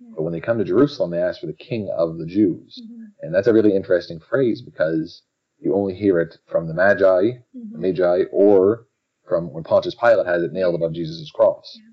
Yeah. 0.00 0.12
But 0.16 0.22
when 0.22 0.32
they 0.32 0.40
come 0.40 0.58
to 0.58 0.64
Jerusalem, 0.64 1.10
they 1.10 1.22
ask 1.22 1.40
for 1.40 1.46
the 1.46 1.52
King 1.52 1.90
of 1.96 2.18
the 2.18 2.26
Jews, 2.26 2.80
mm-hmm. 2.82 3.04
and 3.20 3.34
that's 3.34 3.48
a 3.48 3.52
really 3.52 3.74
interesting 3.74 4.20
phrase 4.20 4.62
because 4.62 5.22
you 5.58 5.74
only 5.74 5.94
hear 5.94 6.20
it 6.20 6.38
from 6.50 6.66
the 6.66 6.74
Magi, 6.74 7.04
mm-hmm. 7.04 7.72
the 7.72 7.78
Magi, 7.78 8.24
or 8.32 8.86
from 9.28 9.52
when 9.52 9.62
Pontius 9.62 9.94
Pilate 9.94 10.26
has 10.26 10.42
it 10.42 10.52
nailed 10.52 10.74
above 10.74 10.92
Jesus' 10.92 11.30
cross. 11.30 11.76
Yeah. 11.76 11.90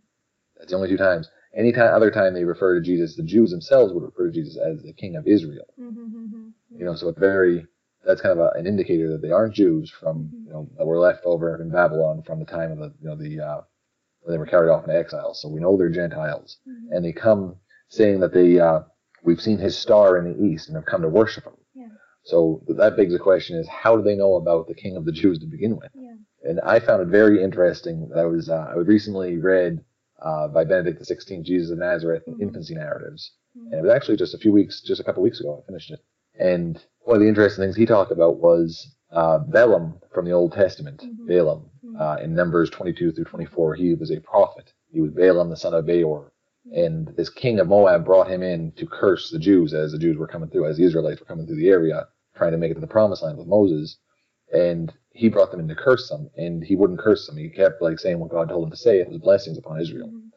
That's 0.57 0.71
the 0.71 0.77
only 0.77 0.89
two 0.89 0.97
times. 0.97 1.29
Any 1.55 1.71
time, 1.71 1.93
other 1.93 2.11
time 2.11 2.33
they 2.33 2.43
refer 2.43 2.75
to 2.75 2.81
Jesus, 2.81 3.15
the 3.15 3.23
Jews 3.23 3.51
themselves 3.51 3.93
would 3.93 4.03
refer 4.03 4.27
to 4.27 4.33
Jesus 4.33 4.57
as 4.57 4.83
the 4.83 4.93
King 4.93 5.15
of 5.15 5.27
Israel. 5.27 5.65
Mm-hmm, 5.79 5.99
mm-hmm, 5.99 6.47
you 6.77 6.85
know, 6.85 6.95
so 6.95 7.09
it's 7.09 7.19
very 7.19 7.65
that's 8.07 8.21
kind 8.21 8.39
of 8.39 8.45
a, 8.45 8.57
an 8.57 8.65
indicator 8.65 9.11
that 9.11 9.21
they 9.21 9.31
aren't 9.31 9.53
Jews 9.53 9.91
from 9.91 10.29
you 10.45 10.51
know 10.51 10.69
that 10.77 10.85
were 10.85 10.97
left 10.97 11.25
over 11.25 11.61
in 11.61 11.69
Babylon 11.69 12.23
from 12.25 12.39
the 12.39 12.45
time 12.45 12.71
of 12.71 12.79
the 12.79 12.93
you 13.01 13.09
know 13.09 13.15
the 13.15 13.39
uh, 13.39 13.61
when 14.21 14.33
they 14.33 14.39
were 14.39 14.45
carried 14.45 14.71
off 14.71 14.83
into 14.83 14.97
exile. 14.97 15.33
So 15.33 15.49
we 15.49 15.59
know 15.59 15.77
they're 15.77 15.89
Gentiles, 15.89 16.57
mm-hmm. 16.67 16.93
and 16.93 17.05
they 17.05 17.11
come 17.11 17.57
saying 17.89 18.21
that 18.21 18.33
they 18.33 18.59
uh, 18.59 18.81
we've 19.23 19.41
seen 19.41 19.57
his 19.57 19.77
star 19.77 20.17
in 20.17 20.31
the 20.31 20.45
east 20.45 20.69
and 20.69 20.77
have 20.77 20.85
come 20.85 21.01
to 21.01 21.09
worship 21.09 21.45
him. 21.45 21.57
Yeah. 21.75 21.87
So 22.23 22.63
that 22.67 22.95
begs 22.95 23.13
the 23.13 23.19
question: 23.19 23.57
Is 23.57 23.67
how 23.67 23.97
do 23.97 24.03
they 24.03 24.15
know 24.15 24.35
about 24.35 24.67
the 24.67 24.75
King 24.75 24.95
of 24.95 25.05
the 25.05 25.11
Jews 25.11 25.39
to 25.39 25.45
begin 25.45 25.75
with? 25.75 25.91
Yeah. 25.93 26.15
And 26.43 26.61
I 26.61 26.79
found 26.79 27.01
it 27.01 27.09
very 27.09 27.43
interesting. 27.43 28.09
That 28.09 28.19
I 28.19 28.25
was 28.25 28.49
uh, 28.49 28.67
I 28.69 28.75
recently 28.75 29.37
read 29.37 29.83
uh, 30.23 30.47
by 30.47 30.63
Benedict 30.63 31.01
XVI, 31.01 31.43
Jesus 31.43 31.71
of 31.71 31.79
Nazareth, 31.79 32.23
mm-hmm. 32.27 32.41
Infancy 32.41 32.75
Narratives. 32.75 33.31
Mm-hmm. 33.57 33.73
And 33.73 33.79
it 33.79 33.83
was 33.83 33.95
actually 33.95 34.17
just 34.17 34.33
a 34.33 34.39
few 34.39 34.51
weeks, 34.51 34.81
just 34.81 35.01
a 35.01 35.03
couple 35.03 35.23
weeks 35.23 35.39
ago, 35.39 35.61
I 35.61 35.65
finished 35.65 35.91
it. 35.91 35.99
And 36.39 36.83
one 37.01 37.15
of 37.15 37.21
the 37.21 37.27
interesting 37.27 37.63
things 37.63 37.75
he 37.75 37.85
talked 37.85 38.11
about 38.11 38.37
was 38.37 38.95
uh, 39.11 39.39
Balaam 39.39 39.99
from 40.13 40.25
the 40.25 40.31
Old 40.31 40.53
Testament, 40.53 41.01
mm-hmm. 41.01 41.27
Balaam, 41.27 41.69
mm-hmm. 41.83 42.01
uh, 42.01 42.17
in 42.17 42.35
Numbers 42.35 42.69
22 42.69 43.11
through 43.11 43.25
24. 43.25 43.75
He 43.75 43.93
was 43.93 44.11
a 44.11 44.19
prophet. 44.19 44.73
He 44.91 45.01
was 45.01 45.11
Balaam, 45.11 45.49
the 45.49 45.57
son 45.57 45.73
of 45.73 45.85
Beor. 45.85 46.31
Mm-hmm. 46.67 46.79
And 46.79 47.17
this 47.17 47.29
king 47.29 47.59
of 47.59 47.67
Moab 47.67 48.05
brought 48.05 48.29
him 48.29 48.43
in 48.43 48.71
to 48.73 48.85
curse 48.85 49.31
the 49.31 49.39
Jews 49.39 49.73
as 49.73 49.91
the 49.91 49.99
Jews 49.99 50.17
were 50.17 50.27
coming 50.27 50.49
through, 50.49 50.67
as 50.67 50.77
the 50.77 50.83
Israelites 50.83 51.19
were 51.19 51.25
coming 51.25 51.45
through 51.45 51.57
the 51.57 51.69
area, 51.69 52.07
trying 52.35 52.51
to 52.51 52.57
make 52.57 52.71
it 52.71 52.75
to 52.75 52.81
the 52.81 52.87
promised 52.87 53.23
land 53.23 53.37
with 53.37 53.47
Moses. 53.47 53.97
And 54.53 54.93
he 55.17 55.29
brought 55.29 55.49
them 55.51 55.59
in 55.59 55.67
to 55.67 55.75
curse 55.75 56.09
them, 56.09 56.29
and 56.37 56.63
he 56.63 56.75
wouldn't 56.75 56.99
curse 56.99 57.25
them. 57.25 57.37
He 57.37 57.49
kept 57.49 57.81
like 57.81 57.97
saying 57.99 58.19
what 58.19 58.29
God 58.29 58.49
told 58.49 58.65
him 58.65 58.71
to 58.71 58.77
say. 58.77 58.99
It 58.99 59.09
was 59.09 59.17
blessings 59.17 59.57
upon 59.57 59.81
Israel, 59.81 60.07
mm-hmm. 60.09 60.27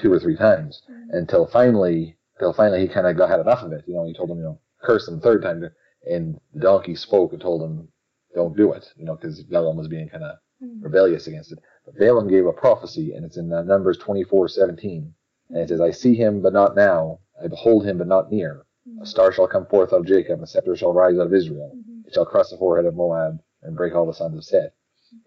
two 0.00 0.12
or 0.12 0.20
three 0.20 0.36
times, 0.36 0.82
Mhm. 0.88 1.18
until 1.18 1.46
finally, 1.46 2.16
until 2.36 2.52
finally 2.52 2.80
he 2.80 2.88
kind 2.88 3.06
of 3.08 3.16
got 3.16 3.28
had 3.28 3.40
enough 3.40 3.62
of 3.64 3.72
it. 3.72 3.82
You 3.86 3.94
know, 3.94 4.04
he 4.04 4.14
told 4.14 4.30
him, 4.30 4.38
you 4.38 4.44
know, 4.44 4.58
curse 4.82 5.06
them 5.06 5.16
the 5.16 5.20
third 5.22 5.42
time, 5.42 5.68
and 6.08 6.40
the 6.54 6.60
donkey 6.60 6.94
spoke 6.94 7.32
and 7.32 7.42
told 7.42 7.62
him, 7.62 7.88
don't 8.34 8.56
do 8.56 8.72
it. 8.72 8.86
You 8.96 9.04
know, 9.04 9.16
because 9.16 9.42
Balaam 9.42 9.76
was 9.76 9.88
being 9.88 10.08
kind 10.08 10.22
of 10.22 10.36
Mhm. 10.62 10.84
rebellious 10.84 11.26
against 11.26 11.50
it. 11.52 11.58
But 11.84 11.96
Balaam 11.98 12.28
gave 12.28 12.46
a 12.46 12.52
prophecy, 12.52 13.12
and 13.14 13.24
it's 13.24 13.36
in 13.36 13.52
uh, 13.52 13.62
Numbers 13.64 13.98
24:17, 13.98 15.12
and 15.48 15.58
it 15.58 15.68
says, 15.68 15.80
"I 15.80 15.90
see 15.90 16.14
him, 16.14 16.40
but 16.40 16.52
not 16.52 16.76
now; 16.76 17.18
I 17.42 17.48
behold 17.48 17.84
him, 17.84 17.98
but 17.98 18.06
not 18.06 18.30
near. 18.30 18.64
A 19.02 19.06
star 19.06 19.32
shall 19.32 19.48
come 19.48 19.66
forth 19.66 19.92
out 19.92 20.00
of 20.00 20.06
Jacob, 20.06 20.40
a 20.42 20.46
scepter 20.46 20.76
shall 20.76 20.92
rise 20.92 21.18
out 21.18 21.26
of 21.26 21.34
Israel. 21.34 21.72
Mhm. 21.74 22.06
It 22.06 22.14
shall 22.14 22.26
crush 22.26 22.50
the 22.50 22.56
forehead 22.56 22.86
of 22.86 22.94
Moab 22.94 23.40
and 23.62 23.76
break 23.76 23.94
all 23.94 24.06
the 24.06 24.14
sons 24.14 24.36
of 24.36 24.44
Seth." 24.44 24.72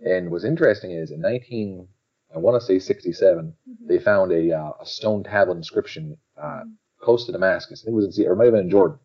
And 0.06 0.32
what's 0.32 0.44
interesting 0.44 0.92
is 0.92 1.12
in 1.12 1.20
19, 1.22 1.88
I 2.34 2.38
want 2.40 2.60
to 2.60 2.66
say 2.66 2.80
67, 2.80 3.56
Mhm. 3.68 3.88
they 3.88 4.00
found 4.00 4.32
a, 4.32 4.52
uh, 4.52 4.72
a 4.82 4.86
stone 4.86 5.24
tablet 5.24 5.58
inscription 5.58 6.18
uh, 6.38 6.64
close 7.00 7.26
to 7.26 7.32
Damascus. 7.32 7.82
I 7.82 7.86
think 7.86 7.94
it 7.94 7.96
was 7.96 8.06
in 8.06 8.12
Syria, 8.14 8.30
or 8.32 8.34
it 8.34 8.38
might 8.38 8.46
have 8.46 8.54
been 8.54 8.64
in 8.66 8.70
Jordan, 8.70 9.00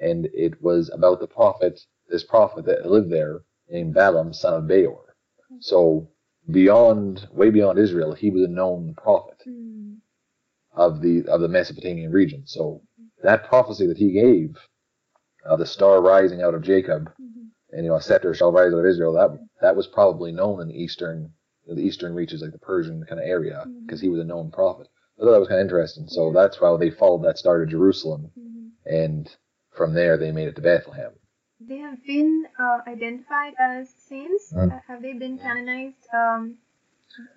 and 0.00 0.26
it 0.34 0.60
was 0.62 0.90
about 0.90 1.20
the 1.20 1.26
prophet, 1.26 1.80
this 2.08 2.24
prophet 2.24 2.64
that 2.66 2.90
lived 2.90 3.10
there 3.10 3.42
named 3.68 3.94
Balaam, 3.94 4.32
son 4.32 4.54
of 4.54 4.66
Beor. 4.66 5.14
So 5.60 6.08
beyond, 6.50 7.28
way 7.32 7.50
beyond 7.50 7.78
Israel, 7.78 8.12
he 8.12 8.30
was 8.30 8.42
a 8.42 8.48
known 8.48 8.94
prophet 8.94 9.40
of 10.72 11.00
the 11.00 11.24
of 11.28 11.40
the 11.40 11.48
Mesopotamian 11.48 12.10
region. 12.12 12.42
So 12.46 12.82
that 13.22 13.44
prophecy 13.44 13.86
that 13.86 13.96
he 13.96 14.10
gave, 14.12 14.58
uh, 15.46 15.56
the 15.56 15.66
star 15.66 16.02
rising 16.02 16.42
out 16.42 16.54
of 16.54 16.62
Jacob. 16.62 17.12
And 17.74 17.84
you 17.84 17.90
know 17.90 17.96
a 17.96 18.00
scepter 18.00 18.32
shall 18.34 18.52
rise 18.52 18.72
out 18.72 18.78
of 18.78 18.86
Israel, 18.86 19.12
that 19.14 19.38
that 19.60 19.76
was 19.76 19.86
probably 19.86 20.32
known 20.32 20.60
in 20.62 20.68
the 20.68 20.80
eastern 20.82 21.32
the 21.66 21.80
eastern 21.80 22.14
reaches, 22.14 22.42
like 22.42 22.52
the 22.52 22.58
Persian 22.58 23.04
kind 23.08 23.20
of 23.20 23.26
area, 23.26 23.64
because 23.86 24.00
he 24.00 24.08
was 24.08 24.20
a 24.20 24.24
known 24.24 24.50
prophet. 24.50 24.86
I 25.18 25.24
thought 25.24 25.32
that 25.32 25.40
was 25.40 25.48
kind 25.48 25.60
of 25.60 25.64
interesting. 25.64 26.06
So 26.08 26.32
that's 26.32 26.60
why 26.60 26.76
they 26.76 26.90
followed 26.90 27.24
that 27.24 27.38
star 27.38 27.58
to 27.58 27.66
Jerusalem, 27.66 28.30
Mhm. 28.38 28.70
and 28.84 29.36
from 29.70 29.94
there 29.94 30.16
they 30.16 30.30
made 30.32 30.48
it 30.48 30.56
to 30.56 30.62
Bethlehem. 30.62 31.12
They 31.60 31.78
have 31.78 32.04
been 32.04 32.46
uh, 32.58 32.80
identified 32.86 33.54
as 33.58 33.88
saints. 33.88 34.52
Mm. 34.52 34.72
Uh, 34.72 34.80
have 34.86 35.00
they 35.02 35.14
been 35.14 35.38
canonized? 35.38 36.06
Um, 36.12 36.58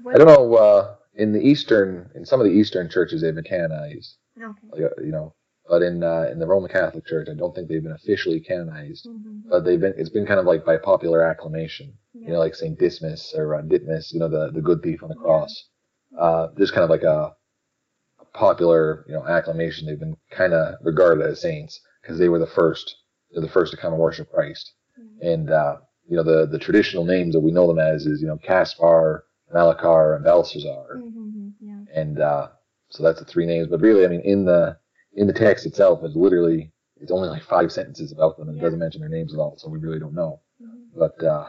I 0.08 0.18
don't 0.18 0.28
know. 0.28 0.56
Uh, 0.56 0.96
in 1.16 1.32
the 1.32 1.42
eastern, 1.42 2.10
in 2.16 2.26
some 2.26 2.42
of 2.42 2.46
the 2.46 2.52
eastern 2.52 2.90
churches, 2.90 3.22
they've 3.22 3.34
been 3.34 3.44
canonized. 3.44 4.18
Okay. 4.38 4.68
Like, 4.72 4.92
uh, 4.92 5.02
you 5.02 5.12
know, 5.12 5.34
but 5.70 5.82
in 5.82 6.04
uh, 6.04 6.28
in 6.32 6.40
the 6.40 6.48
Roman 6.48 6.70
Catholic 6.70 7.06
Church, 7.06 7.28
I 7.30 7.36
don't 7.36 7.54
think 7.54 7.68
they've 7.68 7.84
been 7.84 7.92
officially 7.92 8.40
canonized. 8.40 9.08
Mm-hmm. 9.08 9.50
But 9.50 9.66
they've 9.66 9.80
been. 9.80 9.94
It's 9.98 10.10
been 10.10 10.26
kind 10.26 10.40
of 10.40 10.46
like 10.46 10.66
by 10.66 10.78
popular 10.78 11.22
acclamation. 11.24 11.94
Yeah. 12.14 12.28
You 12.28 12.34
know, 12.34 12.40
like 12.40 12.56
Saint 12.56 12.80
Dismas 12.80 13.34
or 13.36 13.56
uh, 13.56 13.62
Ditmas. 13.62 14.14
You 14.14 14.20
know, 14.20 14.30
the 14.30 14.52
the 14.52 14.62
good 14.62 14.82
thief 14.82 15.04
on 15.04 15.10
the 15.10 15.16
cross. 15.16 15.66
Uh, 16.18 16.48
just 16.58 16.74
kind 16.74 16.84
of 16.84 16.90
like 16.90 17.04
a, 17.04 17.36
a 18.20 18.26
popular, 18.34 19.06
you 19.08 19.14
know, 19.14 19.26
acclamation. 19.28 19.86
They've 19.86 20.00
been 20.00 20.18
kind 20.32 20.54
of 20.54 20.76
regarded 20.82 21.26
as 21.26 21.42
saints 21.42 21.80
because 22.02 22.18
they 22.18 22.30
were 22.30 22.40
the 22.40 22.48
first. 22.48 22.96
They're 23.32 23.42
the 23.42 23.50
first 23.50 23.72
to 23.72 23.78
come 23.78 23.94
and 23.94 24.02
worship 24.02 24.32
Christ. 24.32 24.74
Mhm. 25.00 25.34
And 25.34 25.50
uh, 25.52 25.78
you 26.08 26.16
know, 26.16 26.24
the 26.24 26.48
the 26.48 26.60
traditional 26.60 27.04
names 27.06 27.34
that 27.34 27.42
we 27.42 27.52
know 27.52 27.68
them 27.68 27.80
as 27.80 28.06
is 28.06 28.22
you 28.22 28.28
know 28.28 28.38
Caspar, 28.38 29.26
Melchior, 29.54 30.16
and 30.16 30.24
Belshazzar. 30.24 30.96
Mm-hmm. 30.98 31.50
Yeah. 31.60 31.84
and 31.94 32.20
uh, 32.20 32.48
so 32.90 33.04
that's 33.04 33.20
the 33.20 33.26
three 33.26 33.46
names. 33.46 33.68
But 33.68 33.82
really, 33.82 34.06
I 34.06 34.08
mean, 34.08 34.22
in 34.22 34.46
the 34.46 34.78
in 35.18 35.28
the 35.28 35.34
text 35.34 35.66
itself, 35.66 36.00
it's 36.04 36.16
literally 36.16 36.72
it's 37.00 37.12
only 37.12 37.30
like 37.30 37.44
five 37.44 37.72
sentences 37.72 38.12
about 38.12 38.38
them, 38.38 38.48
and 38.48 38.58
it 38.58 38.60
Yeah. 38.60 38.68
doesn't 38.68 38.80
mention 38.80 39.02
their 39.02 39.10
names 39.10 39.34
at 39.34 39.40
all, 39.40 39.56
so 39.58 39.70
we 39.70 39.78
really 39.80 40.00
don't 40.00 40.16
know. 40.16 40.40
Mm-hmm. 40.62 41.00
But 41.00 41.24
uh, 41.24 41.48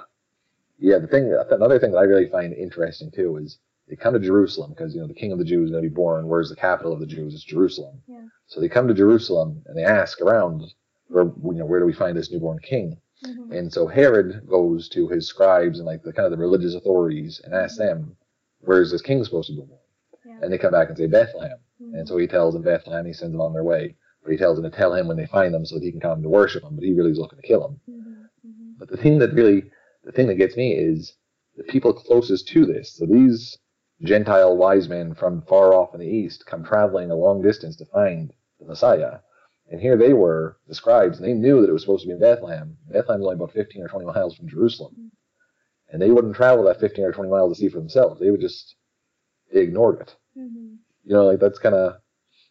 yeah, 0.78 0.98
the 0.98 1.06
thing, 1.06 1.32
another 1.50 1.78
thing 1.78 1.92
that 1.92 1.98
I 1.98 2.02
really 2.02 2.28
find 2.28 2.52
interesting 2.52 3.10
too 3.10 3.36
is 3.38 3.58
they 3.88 3.96
come 3.96 4.12
to 4.14 4.20
Jerusalem 4.20 4.70
because 4.70 4.94
you 4.94 5.00
know 5.00 5.06
the 5.06 5.14
King 5.14 5.32
of 5.32 5.38
the 5.38 5.44
Jews 5.44 5.66
is 5.66 5.70
going 5.70 5.82
to 5.84 5.88
be 5.88 5.94
born. 5.94 6.26
Where's 6.28 6.50
the 6.50 6.56
capital 6.56 6.92
of 6.92 7.00
the 7.00 7.06
Jews? 7.06 7.34
It's 7.34 7.44
Jerusalem. 7.44 8.02
Yeah. 8.06 8.26
So 8.46 8.60
they 8.60 8.68
come 8.68 8.88
to 8.88 8.94
Jerusalem 8.94 9.62
and 9.66 9.76
they 9.76 9.84
ask 9.84 10.20
around, 10.20 10.62
where 11.08 11.24
you 11.24 11.58
know 11.60 11.66
where 11.66 11.80
do 11.80 11.86
we 11.86 11.92
find 11.94 12.16
this 12.16 12.30
newborn 12.30 12.58
king? 12.60 12.98
Mm-hmm. 13.24 13.52
And 13.52 13.72
so 13.72 13.86
Herod 13.86 14.46
goes 14.46 14.88
to 14.90 15.08
his 15.08 15.26
scribes 15.26 15.78
and 15.78 15.86
like 15.86 16.02
the 16.02 16.12
kind 16.12 16.26
of 16.26 16.30
the 16.32 16.36
religious 16.36 16.74
authorities 16.74 17.40
and 17.44 17.54
asks 17.54 17.78
them, 17.78 18.16
where's 18.60 18.90
this 18.92 19.02
king 19.02 19.24
supposed 19.24 19.48
to 19.48 19.54
be 19.54 19.62
born? 19.62 19.80
Yeah. 20.24 20.38
And 20.42 20.52
they 20.52 20.58
come 20.58 20.72
back 20.72 20.88
and 20.88 20.96
say 20.96 21.06
Bethlehem. 21.06 21.58
And 21.80 22.06
so 22.08 22.16
he 22.16 22.26
tells 22.26 22.54
them 22.54 22.62
Bethlehem, 22.62 23.06
he 23.06 23.12
sends 23.12 23.32
them 23.32 23.40
on 23.40 23.52
their 23.52 23.64
way. 23.64 23.96
But 24.22 24.32
he 24.32 24.36
tells 24.38 24.60
them 24.60 24.70
to 24.70 24.76
tell 24.76 24.94
him 24.94 25.06
when 25.06 25.16
they 25.16 25.26
find 25.26 25.54
them 25.54 25.64
so 25.64 25.76
that 25.76 25.84
he 25.84 25.92
can 25.92 26.00
come 26.00 26.22
to 26.22 26.28
worship 26.28 26.64
him, 26.64 26.74
but 26.74 26.84
he 26.84 26.92
really 26.92 27.12
is 27.12 27.18
looking 27.18 27.40
to 27.40 27.46
kill 27.46 27.66
him. 27.68 27.80
Mhm. 27.88 28.28
Mhm. 28.46 28.78
But 28.78 28.88
the 28.88 28.96
thing 28.96 29.18
that 29.20 29.32
really, 29.32 29.70
the 30.04 30.12
thing 30.12 30.26
that 30.26 30.34
gets 30.34 30.56
me 30.56 30.74
is 30.74 31.14
the 31.56 31.62
people 31.64 31.92
closest 31.92 32.48
to 32.48 32.66
this. 32.66 32.94
So 32.96 33.06
these 33.06 33.58
Gentile 34.02 34.56
wise 34.56 34.88
men 34.88 35.14
from 35.14 35.42
far 35.42 35.74
off 35.74 35.94
in 35.94 36.00
the 36.00 36.06
east 36.06 36.46
come 36.46 36.64
traveling 36.64 37.10
a 37.10 37.16
long 37.16 37.42
distance 37.42 37.76
to 37.76 37.84
find 37.86 38.32
the 38.60 38.66
Messiah. 38.66 39.18
And 39.70 39.80
here 39.80 39.96
they 39.96 40.14
were, 40.14 40.56
the 40.66 40.74
scribes, 40.74 41.18
and 41.18 41.26
they 41.26 41.34
knew 41.34 41.60
that 41.60 41.68
it 41.68 41.72
was 41.72 41.82
supposed 41.82 42.02
to 42.02 42.08
be 42.08 42.14
in 42.14 42.20
Bethlehem. 42.20 42.76
Bethlehem 42.90 43.20
is 43.20 43.26
only 43.26 43.34
about 43.36 43.52
15 43.52 43.82
or 43.82 43.88
20 43.88 44.06
miles 44.06 44.34
from 44.36 44.48
Jerusalem. 44.48 45.10
And 45.90 46.00
they 46.00 46.10
wouldn't 46.10 46.36
travel 46.36 46.64
that 46.64 46.80
15 46.80 47.04
or 47.04 47.12
20 47.12 47.30
miles 47.30 47.52
to 47.52 47.60
see 47.60 47.68
for 47.68 47.78
themselves. 47.78 48.20
They 48.20 48.30
would 48.30 48.40
just, 48.40 48.76
they 49.52 49.60
ignored 49.60 50.00
it. 50.00 50.16
Mhm. 50.36 50.78
You 51.08 51.14
know, 51.14 51.24
like 51.24 51.40
that's 51.40 51.58
kind 51.58 51.74
of, 51.74 51.96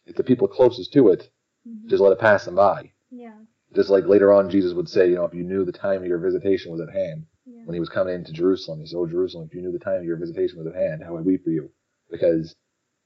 if 0.04 0.16
the 0.16 0.24
people 0.24 0.48
closest 0.48 0.92
to 0.94 1.08
it 1.10 1.30
Mhm. 1.66 1.86
just 1.86 2.02
let 2.02 2.12
it 2.12 2.18
pass 2.18 2.44
them 2.44 2.56
by. 2.56 2.92
Yeah. 3.10 3.38
Just 3.72 3.88
like 3.88 4.06
later 4.06 4.32
on, 4.32 4.50
Jesus 4.50 4.72
would 4.74 4.88
say, 4.88 5.08
you 5.08 5.14
know, 5.14 5.24
if 5.26 5.34
you 5.34 5.44
knew 5.44 5.64
the 5.64 5.72
time 5.86 6.00
of 6.02 6.06
your 6.08 6.18
visitation 6.18 6.72
was 6.72 6.80
at 6.80 6.90
hand, 6.90 7.26
Yeah. 7.46 7.64
when 7.66 7.74
he 7.74 7.80
was 7.80 7.88
coming 7.88 8.14
into 8.14 8.32
Jerusalem, 8.32 8.80
he 8.80 8.86
said, 8.86 8.96
Oh, 8.96 9.06
Jerusalem, 9.06 9.46
if 9.46 9.54
you 9.54 9.62
knew 9.62 9.70
the 9.72 9.78
time 9.78 10.00
of 10.00 10.04
your 10.04 10.16
visitation 10.16 10.58
was 10.58 10.66
at 10.66 10.74
hand, 10.74 11.04
how 11.04 11.16
I 11.16 11.20
weep 11.20 11.44
for 11.44 11.50
you. 11.50 11.70
Because 12.10 12.56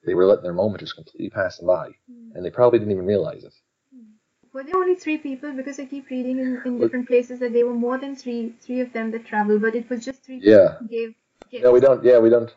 they 0.07 0.15
were 0.15 0.27
letting 0.27 0.45
their 0.45 0.55
moment 0.55 0.81
just 0.81 0.95
completely 0.95 1.29
pass 1.31 1.59
them 1.59 1.67
by. 1.67 1.89
Mhm. 2.11 2.35
And 2.35 2.45
they 2.45 2.51
probably 2.51 2.79
didn't 2.79 2.93
even 2.93 3.07
realize 3.07 3.45
it. 3.45 3.55
Were 4.55 4.63
there 4.65 4.77
only 4.77 4.95
three 4.95 5.19
people? 5.19 5.53
Because 5.53 5.79
I 5.81 5.87
keep 5.87 6.09
reading 6.11 6.39
in, 6.39 6.61
in 6.65 6.79
different 6.79 7.09
places 7.09 7.41
that 7.41 7.53
there 7.53 7.67
were 7.67 7.75
more 7.75 7.99
than 7.99 8.15
three 8.17 8.55
three 8.61 8.81
of 8.81 8.93
them 8.93 9.11
that 9.13 9.25
traveled, 9.27 9.61
but 9.63 9.75
it 9.75 9.89
was 9.91 10.05
just 10.05 10.23
three 10.23 10.41
Yeah. 10.43 10.79
gave 10.89 11.15
gifts. 11.51 11.65
No, 11.65 11.73
we 11.73 11.81
don't, 11.81 12.03
yeah, 12.05 12.19
we 12.19 12.29
don't, 12.31 12.55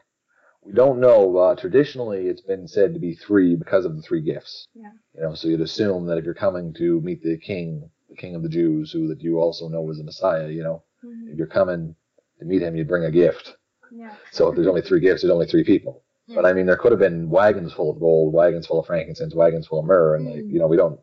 we 0.66 0.74
don't 0.74 1.00
know. 1.00 1.38
Uh, 1.38 1.56
traditionally, 1.56 2.28
it's 2.28 2.42
been 2.42 2.68
said 2.68 2.94
to 2.94 3.00
be 3.00 3.14
three 3.16 3.56
because 3.56 3.86
of 3.86 3.96
the 3.96 4.02
three 4.02 4.22
gifts. 4.22 4.68
Yeah. 4.74 4.92
You 5.16 5.22
know, 5.22 5.34
so 5.36 5.48
you'd 5.48 5.62
assume 5.62 6.06
that 6.08 6.18
if 6.18 6.26
you're 6.26 6.34
coming 6.34 6.74
to 6.76 7.02
meet 7.02 7.22
the 7.24 7.38
king, 7.38 7.90
the 8.10 8.16
king 8.16 8.36
of 8.36 8.44
the 8.44 8.50
Jews, 8.50 8.92
who 8.92 9.08
that 9.08 9.22
you 9.22 9.40
also 9.40 9.68
know 9.70 9.90
is 9.92 9.98
the 9.98 10.04
Messiah, 10.04 10.50
you 10.50 10.64
know, 10.64 10.84
Mhm. 11.04 11.32
if 11.32 11.38
you're 11.38 11.48
coming 11.48 11.96
to 12.40 12.46
meet 12.46 12.62
him, 12.62 12.76
you'd 12.76 12.88
bring 12.88 13.06
a 13.06 13.12
gift. 13.12 13.56
Yeah. 13.92 14.16
So 14.32 14.50
if 14.50 14.56
there's 14.56 14.68
only 14.68 14.82
three 14.82 15.00
gifts, 15.00 15.22
there's 15.22 15.32
only 15.32 15.46
three 15.48 15.64
people. 15.64 16.02
Yeah. 16.28 16.36
But 16.36 16.46
I 16.46 16.54
mean, 16.54 16.66
there 16.66 16.78
could 16.78 16.92
have 16.92 17.00
been 17.00 17.30
wagons 17.30 17.72
full 17.74 17.92
of 17.92 18.00
gold, 18.00 18.34
wagons 18.34 18.66
full 18.66 18.80
of 18.80 18.88
frankincense, 18.88 19.36
wagons 19.36 19.68
full 19.68 19.80
of 19.80 19.86
myrrh, 19.86 20.16
and 20.16 20.26
like 20.26 20.36
Mm. 20.44 20.52
you 20.52 20.60
know, 20.60 20.68
we 20.68 20.78
don't. 20.78 21.00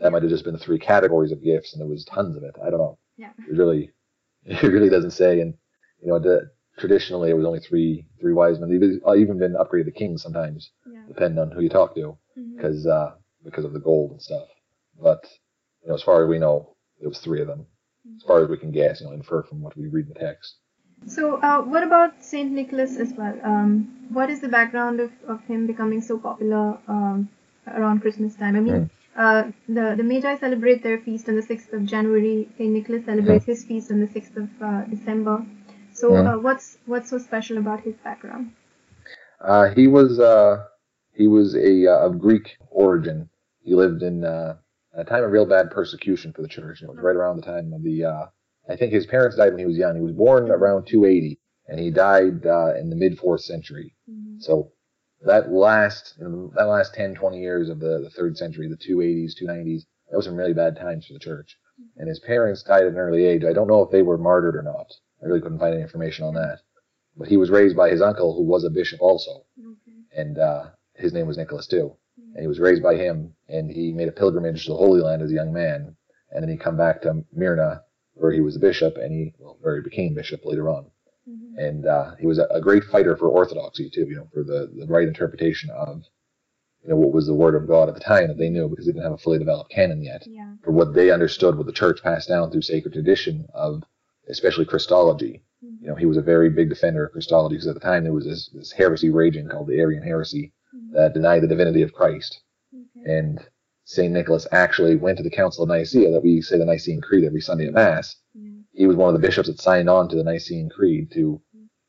That 0.00 0.12
might 0.12 0.22
have 0.22 0.30
just 0.30 0.44
been 0.44 0.52
the 0.52 0.58
three 0.58 0.78
categories 0.78 1.32
of 1.32 1.42
gifts, 1.42 1.72
and 1.72 1.80
there 1.80 1.88
was 1.88 2.04
tons 2.04 2.36
of 2.36 2.42
it. 2.42 2.54
I 2.62 2.68
don't 2.68 2.78
know. 2.80 2.98
Yeah. 3.16 3.30
It 3.48 3.56
really, 3.56 3.92
it 4.44 4.62
really 4.62 4.90
doesn't 4.90 5.12
say. 5.12 5.40
And 5.40 5.54
you 6.02 6.08
know, 6.08 6.18
the, 6.18 6.50
traditionally 6.78 7.30
it 7.30 7.34
was 7.34 7.46
only 7.46 7.60
three 7.60 8.06
three 8.20 8.32
wise 8.32 8.58
men. 8.60 8.70
They've 8.70 9.00
uh, 9.06 9.14
even 9.16 9.38
been 9.38 9.54
upgraded 9.54 9.86
to 9.86 9.92
kings 9.92 10.22
sometimes, 10.22 10.70
Yeah. 10.86 11.00
depending 11.08 11.38
on 11.38 11.50
who 11.50 11.60
you 11.62 11.68
talk 11.68 11.94
to, 11.94 12.18
because 12.56 12.86
uh, 12.86 13.12
because 13.44 13.64
of 13.64 13.72
the 13.72 13.80
gold 13.80 14.12
and 14.12 14.22
stuff. 14.22 14.48
But 15.00 15.24
you 15.82 15.88
know, 15.88 15.94
as 15.94 16.02
far 16.02 16.22
as 16.24 16.28
we 16.28 16.38
know, 16.38 16.76
it 17.00 17.06
was 17.08 17.18
three 17.18 17.40
of 17.40 17.48
them. 17.48 17.66
As 18.16 18.22
far 18.22 18.42
as 18.42 18.48
we 18.48 18.56
can 18.56 18.70
guess, 18.70 19.00
you 19.00 19.06
know, 19.06 19.12
infer 19.12 19.42
from 19.42 19.60
what 19.62 19.76
we 19.76 19.88
read 19.88 20.06
in 20.06 20.12
the 20.14 20.20
text. 20.20 20.56
So, 21.06 21.36
uh, 21.42 21.60
what 21.62 21.82
about 21.82 22.24
Saint 22.24 22.52
Nicholas 22.52 22.96
as 22.96 23.12
well? 23.12 23.38
Um, 23.44 24.06
what 24.10 24.30
is 24.30 24.40
the 24.40 24.48
background 24.48 25.00
of, 25.00 25.10
of 25.28 25.44
him 25.44 25.66
becoming 25.66 26.00
so 26.00 26.18
popular 26.18 26.78
um, 26.88 27.28
around 27.66 28.00
Christmas 28.00 28.34
time? 28.36 28.56
I 28.56 28.60
mean, 28.60 28.90
uh, 29.16 29.50
the 29.68 29.94
the 29.96 30.02
Magi 30.02 30.36
celebrate 30.38 30.82
their 30.82 30.98
feast 30.98 31.28
on 31.28 31.36
the 31.36 31.42
sixth 31.42 31.72
of 31.72 31.84
January. 31.84 32.48
Saint 32.56 32.72
Nicholas 32.72 33.04
celebrates 33.04 33.44
his 33.44 33.64
feast 33.64 33.90
on 33.90 34.00
the 34.00 34.08
sixth 34.08 34.36
of 34.36 34.48
uh, 34.62 34.82
December. 34.84 35.44
So, 35.96 36.14
uh, 36.14 36.38
what's 36.38 36.76
what's 36.84 37.08
so 37.08 37.18
special 37.18 37.56
about 37.56 37.80
his 37.80 37.94
background? 38.04 38.52
Uh, 39.40 39.70
he 39.70 39.86
was 39.86 40.20
uh, 40.20 40.64
he 41.14 41.26
was 41.26 41.56
a 41.56 41.86
uh, 41.86 42.06
of 42.06 42.18
Greek 42.18 42.56
origin. 42.70 43.30
He 43.62 43.74
lived 43.74 44.02
in 44.02 44.22
uh, 44.22 44.56
a 44.92 45.04
time 45.04 45.24
of 45.24 45.32
real 45.32 45.46
bad 45.46 45.70
persecution 45.70 46.34
for 46.34 46.42
the 46.42 46.48
church. 46.48 46.82
It 46.82 46.88
was 46.88 46.98
right 46.98 47.16
around 47.16 47.36
the 47.36 47.46
time 47.46 47.72
of 47.72 47.82
the. 47.82 48.04
Uh, 48.04 48.26
I 48.68 48.76
think 48.76 48.92
his 48.92 49.06
parents 49.06 49.36
died 49.36 49.52
when 49.52 49.58
he 49.58 49.64
was 49.64 49.78
young. 49.78 49.96
He 49.96 50.02
was 50.02 50.12
born 50.12 50.50
around 50.50 50.86
280, 50.86 51.40
and 51.68 51.80
he 51.80 51.90
died 51.90 52.44
uh, 52.44 52.74
in 52.74 52.90
the 52.90 52.96
mid 52.96 53.18
fourth 53.18 53.40
century. 53.40 53.94
Mhm. 54.10 54.42
So 54.42 54.72
that 55.24 55.50
last 55.50 56.18
that 56.18 56.66
last 56.66 56.94
10, 56.94 57.14
20 57.14 57.40
years 57.40 57.70
of 57.70 57.80
the, 57.80 58.00
the 58.00 58.10
third 58.10 58.36
century, 58.36 58.68
the 58.68 58.76
280s, 58.76 59.32
290s, 59.34 59.86
that 60.10 60.16
was 60.16 60.26
some 60.26 60.36
really 60.36 60.52
bad 60.52 60.76
times 60.76 61.06
for 61.06 61.14
the 61.14 61.20
church. 61.20 61.56
And 61.96 62.06
his 62.08 62.20
parents 62.20 62.62
died 62.62 62.82
at 62.84 62.92
an 62.92 62.98
early 62.98 63.24
age. 63.24 63.44
I 63.44 63.54
don't 63.54 63.68
know 63.68 63.82
if 63.82 63.90
they 63.90 64.02
were 64.02 64.18
martyred 64.18 64.56
or 64.56 64.62
not. 64.62 64.92
I 65.22 65.26
really 65.26 65.40
couldn't 65.40 65.58
find 65.58 65.74
any 65.74 65.82
information 65.82 66.24
on 66.24 66.34
that. 66.34 66.60
But 67.16 67.28
he 67.28 67.36
was 67.36 67.50
raised 67.50 67.76
by 67.76 67.88
his 67.90 68.02
uncle, 68.02 68.34
who 68.34 68.42
was 68.42 68.64
a 68.64 68.70
bishop 68.70 69.00
also 69.00 69.44
Okay. 69.58 69.96
and 70.14 70.38
uh, 70.38 70.66
his 70.94 71.12
name 71.12 71.26
was 71.26 71.36
Nicholas 71.38 71.66
too. 71.66 71.96
And 72.34 72.42
he 72.42 72.46
was 72.48 72.60
raised 72.60 72.82
by 72.82 72.96
him, 72.96 73.34
and 73.48 73.70
he 73.70 73.92
made 73.92 74.08
a 74.08 74.12
pilgrimage 74.12 74.64
to 74.66 74.72
the 74.72 74.76
Holy 74.76 75.00
Land 75.00 75.22
as 75.22 75.30
a 75.30 75.34
young 75.34 75.52
man, 75.52 75.96
and 76.30 76.42
then 76.42 76.50
he 76.50 76.56
come 76.58 76.76
back 76.76 77.00
to 77.02 77.24
Myra, 77.34 77.82
where 78.14 78.32
he 78.32 78.40
was 78.40 78.56
a 78.56 78.60
bishop, 78.60 78.96
and 78.96 79.10
he 79.12 79.32
well, 79.38 79.56
where 79.60 79.76
he 79.76 79.82
became 79.82 80.14
bishop 80.14 80.44
later 80.44 80.68
on. 80.68 80.90
Mhm. 81.28 81.56
And 81.58 81.86
uh, 81.86 82.14
he 82.16 82.26
was 82.26 82.38
a, 82.38 82.44
a 82.50 82.60
great 82.60 82.84
fighter 82.84 83.16
for 83.16 83.28
orthodoxy 83.28 83.88
too, 83.90 84.06
you 84.08 84.16
know, 84.16 84.28
for 84.34 84.42
the, 84.44 84.70
the 84.78 84.86
right 84.86 85.08
interpretation 85.08 85.70
of 85.70 86.02
you 86.82 86.90
know 86.90 86.96
what 86.96 87.12
was 87.12 87.26
the 87.26 87.34
word 87.34 87.54
of 87.54 87.66
God 87.66 87.88
at 87.88 87.94
the 87.94 88.00
time 88.00 88.28
that 88.28 88.38
they 88.38 88.50
knew 88.50 88.68
because 88.68 88.84
they 88.86 88.92
didn't 88.92 89.04
have 89.04 89.12
a 89.12 89.18
fully 89.18 89.38
developed 89.38 89.70
canon 89.70 90.02
yet. 90.02 90.24
Yeah. 90.26 90.54
For 90.62 90.72
what 90.72 90.92
they 90.94 91.10
understood, 91.10 91.56
what 91.56 91.66
the 91.66 91.72
church 91.72 92.02
passed 92.02 92.28
down 92.28 92.50
through 92.50 92.62
sacred 92.62 92.92
tradition 92.92 93.46
of, 93.54 93.82
especially 94.28 94.64
Christology. 94.64 95.42
Mhm. 95.64 95.80
You 95.82 95.88
know, 95.88 95.94
he 95.94 96.06
was 96.06 96.16
a 96.16 96.22
very 96.22 96.50
big 96.50 96.68
defender 96.68 97.04
of 97.06 97.12
Christology 97.12 97.54
because 97.56 97.68
at 97.68 97.74
the 97.74 97.80
time 97.80 98.04
there 98.04 98.12
was 98.12 98.24
this, 98.24 98.48
this 98.50 98.72
heresy 98.72 99.10
raging 99.10 99.48
called 99.48 99.68
the 99.68 99.78
Arian 99.78 100.02
heresy 100.02 100.52
Mhm. 100.74 100.92
that 100.92 101.14
denied 101.14 101.42
the 101.42 101.48
divinity 101.48 101.82
of 101.82 101.92
Christ. 101.92 102.40
Okay. 102.74 103.12
And 103.18 103.40
St. 103.84 104.12
Nicholas 104.12 104.46
actually 104.50 104.96
went 104.96 105.16
to 105.18 105.22
the 105.22 105.30
Council 105.30 105.62
of 105.62 105.68
Nicaea 105.68 106.10
that 106.10 106.22
we 106.22 106.40
say 106.40 106.58
the 106.58 106.64
Nicene 106.64 107.00
Creed 107.00 107.24
every 107.24 107.40
Sunday 107.40 107.66
at 107.68 107.72
Mass. 107.74 108.16
Yeah. 108.34 108.50
He 108.72 108.86
was 108.86 108.96
one 108.96 109.14
of 109.14 109.20
the 109.20 109.26
bishops 109.26 109.48
that 109.48 109.60
signed 109.60 109.88
on 109.88 110.08
to 110.08 110.16
the 110.16 110.24
Nicene 110.24 110.68
Creed 110.68 111.10
to, 111.12 111.40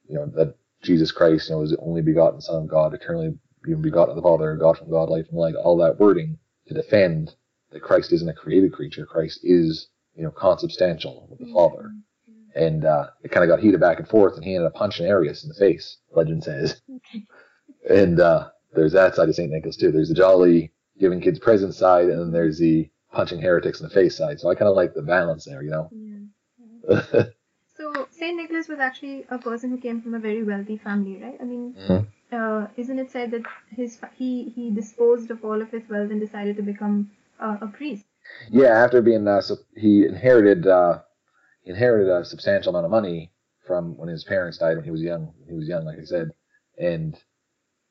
you 0.07 0.15
know, 0.15 0.27
that 0.35 0.55
Jesus 0.83 1.11
Christ, 1.11 1.49
you 1.49 1.55
know, 1.55 1.61
was 1.61 1.71
the 1.71 1.77
only 1.79 2.01
begotten 2.03 2.39
Son 2.39 2.63
of 2.63 2.67
God, 2.69 2.93
eternally 2.93 3.37
being 3.63 3.81
begotten 3.81 4.11
of 4.11 4.15
the 4.15 4.21
Father, 4.21 4.55
God 4.55 4.77
from 4.77 4.89
God, 4.91 5.09
life 5.09 5.27
from 5.27 5.39
light, 5.39 5.55
all 5.55 5.75
that 5.77 5.99
wording 5.99 6.37
to 6.67 6.73
defend 6.75 7.35
that 7.71 7.81
Christ 7.81 8.13
isn't 8.13 8.29
a 8.29 8.33
created 8.33 8.71
creature. 8.71 9.05
Christ 9.05 9.39
is, 9.43 9.89
you 10.13 10.23
know, 10.23 10.31
consubstantial 10.31 11.27
with 11.29 11.39
the 11.39 11.51
Father. 11.51 11.91
And 12.57 12.85
uh, 12.85 13.07
it 13.23 13.31
kind 13.31 13.43
of 13.43 13.49
got 13.49 13.63
heated 13.63 13.79
back 13.79 13.99
and 13.99 14.07
forth, 14.07 14.35
and 14.35 14.43
he 14.43 14.55
ended 14.55 14.67
up 14.67 14.73
punching 14.73 15.05
Arius 15.05 15.43
in 15.43 15.49
the 15.49 15.55
face, 15.55 15.97
legend 16.11 16.43
says. 16.43 16.81
Okay. 16.95 17.23
And 17.89 18.19
uh, 18.19 18.49
there's 18.73 18.93
that 18.93 19.15
side 19.15 19.29
of 19.29 19.35
St. 19.35 19.51
Nicholas, 19.51 19.77
too. 19.77 19.91
There's 19.91 20.09
the 20.09 20.15
jolly 20.15 20.73
giving 20.99 21.21
kids 21.21 21.39
presents 21.39 21.77
side, 21.77 22.09
and 22.09 22.19
then 22.19 22.31
there's 22.31 22.57
the 22.57 22.89
punching 23.13 23.39
heretics 23.41 23.79
in 23.79 23.87
the 23.87 23.93
face 23.93 24.17
side. 24.17 24.39
So 24.39 24.49
I 24.49 24.55
kind 24.55 24.69
of 24.69 24.75
like 24.75 24.93
the 24.93 25.03
balance 25.03 25.45
there, 25.45 25.61
you 25.61 25.69
know? 25.69 25.91
Yeah. 25.91 27.23
So 27.77 28.07
Saint 28.09 28.37
Nicholas 28.37 28.67
was 28.67 28.79
actually 28.79 29.25
a 29.29 29.37
person 29.37 29.69
who 29.69 29.77
came 29.77 30.01
from 30.01 30.15
a 30.15 30.19
very 30.19 30.43
wealthy 30.43 30.77
family, 30.77 31.21
right? 31.21 31.37
I 31.39 31.43
mean, 31.43 31.75
Mhm. 31.77 32.07
uh, 32.31 32.67
isn't 32.75 32.97
it 32.97 33.11
said 33.11 33.29
that 33.31 33.43
his 33.69 33.99
he 34.15 34.49
he 34.55 34.71
disposed 34.71 35.29
of 35.29 35.45
all 35.45 35.61
of 35.61 35.69
his 35.69 35.87
wealth 35.87 36.09
and 36.09 36.19
decided 36.19 36.55
to 36.57 36.63
become 36.63 37.11
uh, 37.39 37.57
a 37.61 37.67
priest? 37.67 38.05
Yeah, 38.49 38.83
after 38.83 39.01
being, 39.01 39.27
uh, 39.27 39.41
so 39.41 39.57
he 39.75 40.05
inherited, 40.05 40.65
uh, 40.65 41.01
inherited 41.69 42.09
a 42.09 42.25
substantial 42.25 42.69
amount 42.69 42.85
of 42.85 42.91
money 42.91 43.31
from 43.65 43.97
when 43.97 44.09
his 44.09 44.23
parents 44.23 44.57
died 44.57 44.75
when 44.75 44.85
he 44.85 44.91
was 44.91 45.01
young. 45.01 45.33
He 45.47 45.53
was 45.53 45.67
young, 45.67 45.85
like 45.85 45.99
I 45.99 46.05
said, 46.05 46.31
and 46.79 47.17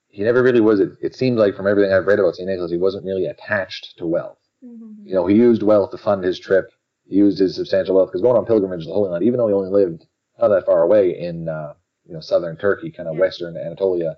he 0.09 0.23
never 0.23 0.43
really 0.43 0.61
was. 0.61 0.81
It, 0.81 0.93
it 1.03 1.15
seemed 1.15 1.39
like 1.39 1.55
from 1.55 1.67
everything 1.67 1.93
I've 1.93 2.07
read 2.07 2.19
about 2.19 2.37
St. 2.37 2.49
Nicholas, 2.49 2.71
he 2.71 2.79
wasn't 2.79 3.05
really 3.05 3.27
attached 3.27 3.99
to 3.99 4.07
wealth. 4.07 4.39
Mm-hmm. 4.65 5.07
You 5.07 5.15
know, 5.15 5.27
he 5.27 5.37
used 5.37 5.63
wealth 5.63 5.91
to 5.91 5.99
fund 5.99 6.25
his 6.25 6.39
trip. 6.39 6.71
He 7.05 7.17
used 7.17 7.39
his 7.39 7.55
substantial 7.55 7.95
wealth 7.95 8.09
because 8.09 8.23
going 8.23 8.37
on 8.37 8.47
pilgrimage 8.47 8.83
to 8.83 8.89
the 8.89 8.95
Holy 8.95 9.11
Land, 9.11 9.25
even 9.25 9.39
though 9.39 9.49
he 9.49 9.55
only 9.55 9.71
lived 9.71 10.07
not 10.41 10.49
that 10.49 10.67
far 10.67 10.83
away 10.83 11.19
in 11.19 11.49
uh, 11.49 11.75
you 12.07 12.15
know 12.15 12.21
southern 12.21 12.57
Turkey, 12.57 12.91
kind 12.91 13.09
of 13.09 13.15
yeah. 13.15 13.21
western 13.21 13.57
Anatolia, 13.57 14.17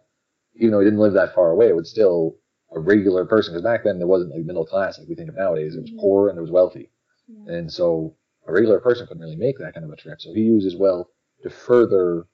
even 0.55 0.71
though 0.71 0.81
he 0.81 0.87
didn't 0.87 1.01
live 1.01 1.15
that 1.15 1.35
far 1.35 1.51
away, 1.51 1.69
it 1.69 1.77
was 1.77 1.91
still 1.91 2.37
a 2.73 2.79
regular 2.79 3.25
person 3.25 3.53
because 3.53 3.65
back 3.65 3.83
then 3.85 3.99
there 3.99 4.07
wasn't 4.07 4.31
like 4.31 4.45
middle 4.45 4.67
class 4.67 4.99
like 4.99 5.09
we 5.09 5.15
think 5.15 5.29
of 5.29 5.37
nowadays. 5.37 5.75
It 5.75 5.81
was 5.81 5.91
mm-hmm. 5.91 6.01
poor 6.01 6.29
and 6.29 6.39
it 6.39 6.43
was 6.43 6.51
wealthy, 6.51 6.91
yeah. 7.27 7.55
and 7.55 7.73
so 7.73 8.15
a 8.49 8.53
regular 8.53 8.81
person 8.81 9.07
couldn't 9.07 9.23
really 9.23 9.37
make 9.37 9.59
that 9.59 9.75
kind 9.75 9.85
of 9.85 9.93
a 9.93 9.97
trip. 9.97 10.21
So 10.21 10.33
he 10.33 10.41
used 10.41 10.65
his 10.65 10.77
wealth 10.77 11.09
to 11.43 11.51
further 11.51 12.27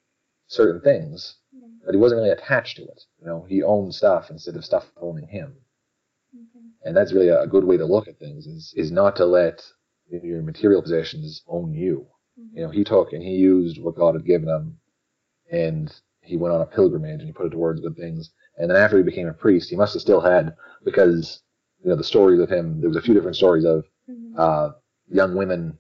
certain 0.47 0.81
things, 0.81 1.37
yeah. 1.53 1.67
but 1.85 1.95
he 1.95 2.01
wasn't 2.01 2.21
really 2.21 2.31
attached 2.31 2.77
to 2.77 2.85
it. 2.85 3.03
You 3.21 3.27
know, 3.27 3.45
he 3.49 3.63
owned 3.63 3.95
stuff 3.95 4.31
instead 4.31 4.57
of 4.57 4.65
stuff 4.65 4.91
owning 4.97 5.27
him. 5.27 5.55
Okay. 6.35 6.65
And 6.85 6.97
that's 6.97 7.13
really 7.13 7.29
a 7.29 7.47
good 7.47 7.65
way 7.65 7.77
to 7.77 7.85
look 7.85 8.09
at 8.09 8.19
things 8.19 8.47
is, 8.47 8.73
is 8.77 8.93
not 8.93 9.17
to 9.17 9.27
let 9.27 9.63
your 10.09 10.43
material 10.43 10.83
possessions 10.83 11.43
own 11.49 11.75
you. 11.75 12.07
Mm-hmm. 12.41 12.59
You 12.59 12.65
know, 12.65 12.71
he 12.71 12.85
took 12.85 13.13
and 13.13 13.23
he 13.23 13.33
used 13.33 13.83
what 13.83 13.97
God 13.97 14.15
had 14.15 14.25
given 14.25 14.49
him 14.49 14.79
and 15.51 15.93
he 16.21 16.37
went 16.37 16.55
on 16.55 16.61
a 16.61 16.67
pilgrimage 16.67 17.21
and 17.21 17.27
he 17.27 17.33
put 17.33 17.47
it 17.47 17.51
towards 17.51 17.81
good 17.81 17.97
things. 17.97 18.31
And 18.57 18.71
then 18.71 18.77
after 18.77 18.97
he 18.97 19.03
became 19.03 19.29
a 19.29 19.33
priest, 19.33 19.69
he 19.69 19.77
must 19.77 19.95
have 19.95 20.03
still 20.03 20.21
had, 20.21 20.55
because, 20.85 21.43
you 21.83 21.91
know, 21.91 21.97
the 21.97 22.05
stories 22.05 22.41
of 22.41 22.49
him, 22.49 22.81
there 22.81 22.89
was 22.89 22.97
a 22.97 23.03
few 23.03 23.15
different 23.15 23.37
stories 23.37 23.65
of, 23.65 23.85
mm-hmm. 24.09 24.39
uh, 24.39 24.71
young 25.09 25.35
women 25.35 25.77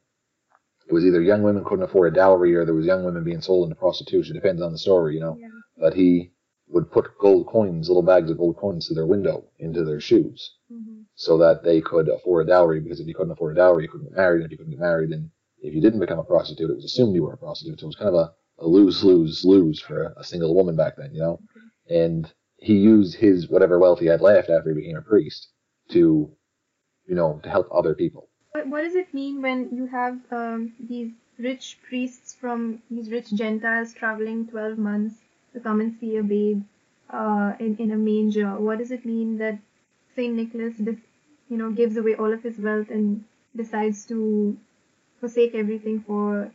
it 0.86 0.92
was 0.92 1.04
either 1.04 1.22
young 1.22 1.42
women 1.42 1.64
couldn't 1.64 1.84
afford 1.84 2.12
a 2.12 2.16
dowry 2.16 2.54
or 2.54 2.64
there 2.64 2.74
was 2.74 2.86
young 2.86 3.04
women 3.04 3.24
being 3.24 3.40
sold 3.40 3.64
into 3.64 3.76
prostitution. 3.78 4.36
It 4.36 4.40
depends 4.40 4.62
on 4.62 4.72
the 4.72 4.78
story, 4.78 5.14
you 5.14 5.20
know. 5.20 5.36
Yeah. 5.38 5.48
But 5.78 5.94
he 5.94 6.32
would 6.68 6.90
put 6.90 7.18
gold 7.18 7.46
coins, 7.46 7.88
little 7.88 8.02
bags 8.02 8.30
of 8.30 8.38
gold 8.38 8.56
coins 8.56 8.88
to 8.88 8.94
their 8.94 9.06
window, 9.06 9.44
into 9.58 9.84
their 9.84 10.00
shoes, 10.00 10.56
mm-hmm. 10.70 11.02
so 11.14 11.38
that 11.38 11.62
they 11.64 11.80
could 11.80 12.08
afford 12.08 12.46
a 12.46 12.50
dowry. 12.50 12.80
Because 12.80 13.00
if 13.00 13.06
you 13.06 13.14
couldn't 13.14 13.32
afford 13.32 13.56
a 13.56 13.60
dowry, 13.60 13.84
you 13.84 13.88
couldn't 13.88 14.08
get 14.08 14.16
married. 14.16 14.42
And 14.42 14.46
if 14.46 14.50
you 14.52 14.58
couldn't 14.58 14.72
get 14.72 14.80
married, 14.80 15.10
then 15.10 15.30
if 15.60 15.74
you 15.74 15.80
didn't 15.80 16.00
become 16.00 16.18
a 16.18 16.24
prostitute, 16.24 16.70
it 16.70 16.76
was 16.76 16.84
assumed 16.84 17.14
you 17.14 17.24
were 17.24 17.32
a 17.32 17.38
prostitute. 17.38 17.80
So 17.80 17.84
it 17.84 17.88
was 17.88 17.96
kind 17.96 18.08
of 18.08 18.14
a, 18.14 18.32
a 18.58 18.66
lose, 18.66 19.02
lose, 19.02 19.44
lose 19.44 19.80
for 19.80 20.04
a, 20.04 20.20
a, 20.20 20.24
single 20.24 20.54
woman 20.54 20.76
back 20.76 20.96
then, 20.96 21.12
you 21.14 21.20
know. 21.20 21.40
Okay. 21.88 22.04
And 22.04 22.32
he 22.56 22.74
used 22.74 23.14
his 23.14 23.48
whatever 23.48 23.78
wealth 23.78 24.00
he 24.00 24.06
had 24.06 24.20
left 24.20 24.50
after 24.50 24.70
he 24.70 24.80
became 24.80 24.96
a 24.96 25.02
priest 25.02 25.48
to, 25.90 26.30
you 27.06 27.14
know, 27.14 27.40
to 27.42 27.50
help 27.50 27.68
other 27.72 27.94
people. 27.94 28.28
What, 28.54 28.82
does 28.82 28.94
it 28.94 29.12
mean 29.12 29.42
when 29.42 29.74
you 29.74 29.86
have 29.86 30.20
um, 30.30 30.74
these 30.78 31.10
rich 31.38 31.76
priests 31.88 32.34
from 32.34 32.80
these 32.88 33.10
rich 33.10 33.34
Gentiles 33.34 33.92
traveling 33.92 34.46
12 34.46 34.78
months 34.78 35.16
to 35.52 35.58
come 35.58 35.80
and 35.80 35.92
see 35.98 36.18
a 36.18 36.22
babe 36.22 36.62
uh, 37.10 37.54
in, 37.58 37.76
in 37.78 37.90
a 37.90 37.96
manger? 37.96 38.54
What 38.60 38.78
does 38.78 38.92
it 38.92 39.04
mean 39.04 39.38
that 39.38 39.58
St. 40.14 40.32
Nicholas, 40.32 40.78
you 40.78 41.56
know, 41.56 41.72
gives 41.72 41.96
away 41.96 42.14
all 42.14 42.32
of 42.32 42.44
his 42.44 42.56
wealth 42.58 42.90
and 42.90 43.24
decides 43.56 44.06
to 44.06 44.56
forsake 45.18 45.56
everything 45.56 46.04
for 46.06 46.52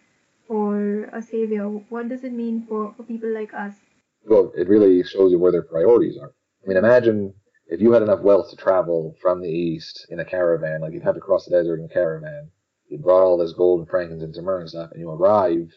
for 0.48 1.04
a 1.12 1.22
savior? 1.22 1.68
What 1.68 2.08
does 2.08 2.24
it 2.24 2.32
mean 2.32 2.66
for, 2.66 2.94
for 2.96 3.04
people 3.04 3.30
like 3.34 3.54
us? 3.54 3.76
Well, 4.24 4.54
it 4.56 4.70
really 4.70 5.04
shows 5.04 5.34
you 5.34 5.40
where 5.40 5.52
their 5.52 5.64
priorities 5.64 6.18
are. 6.18 6.32
I 6.64 6.68
mean, 6.70 6.78
imagine 6.78 7.34
if 7.70 7.82
you 7.82 7.92
had 7.92 8.02
enough 8.02 8.22
wealth 8.22 8.50
to 8.50 8.56
travel 8.56 9.16
from 9.22 9.42
the 9.42 9.50
east 9.50 10.08
in 10.10 10.20
a 10.20 10.26
caravan, 10.26 10.82
like 10.82 10.94
you'd 10.94 11.04
have 11.04 11.16
to 11.16 11.22
cross 11.22 11.46
the 11.46 11.52
desert 11.52 11.80
in 11.80 11.86
a 11.86 11.94
caravan, 11.94 12.50
you 12.88 12.98
brought 12.98 13.24
all 13.24 13.38
this 13.38 13.54
gold 13.54 13.80
and 13.80 13.90
frankincense 13.90 14.38
and 14.38 14.46
myrrh 14.46 14.62
and 14.62 14.70
stuff, 14.70 14.92
and 14.92 15.00
you 15.00 15.10
arrive 15.10 15.72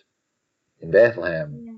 in 0.81 0.91
Bethlehem, 0.91 1.61
yeah. 1.63 1.73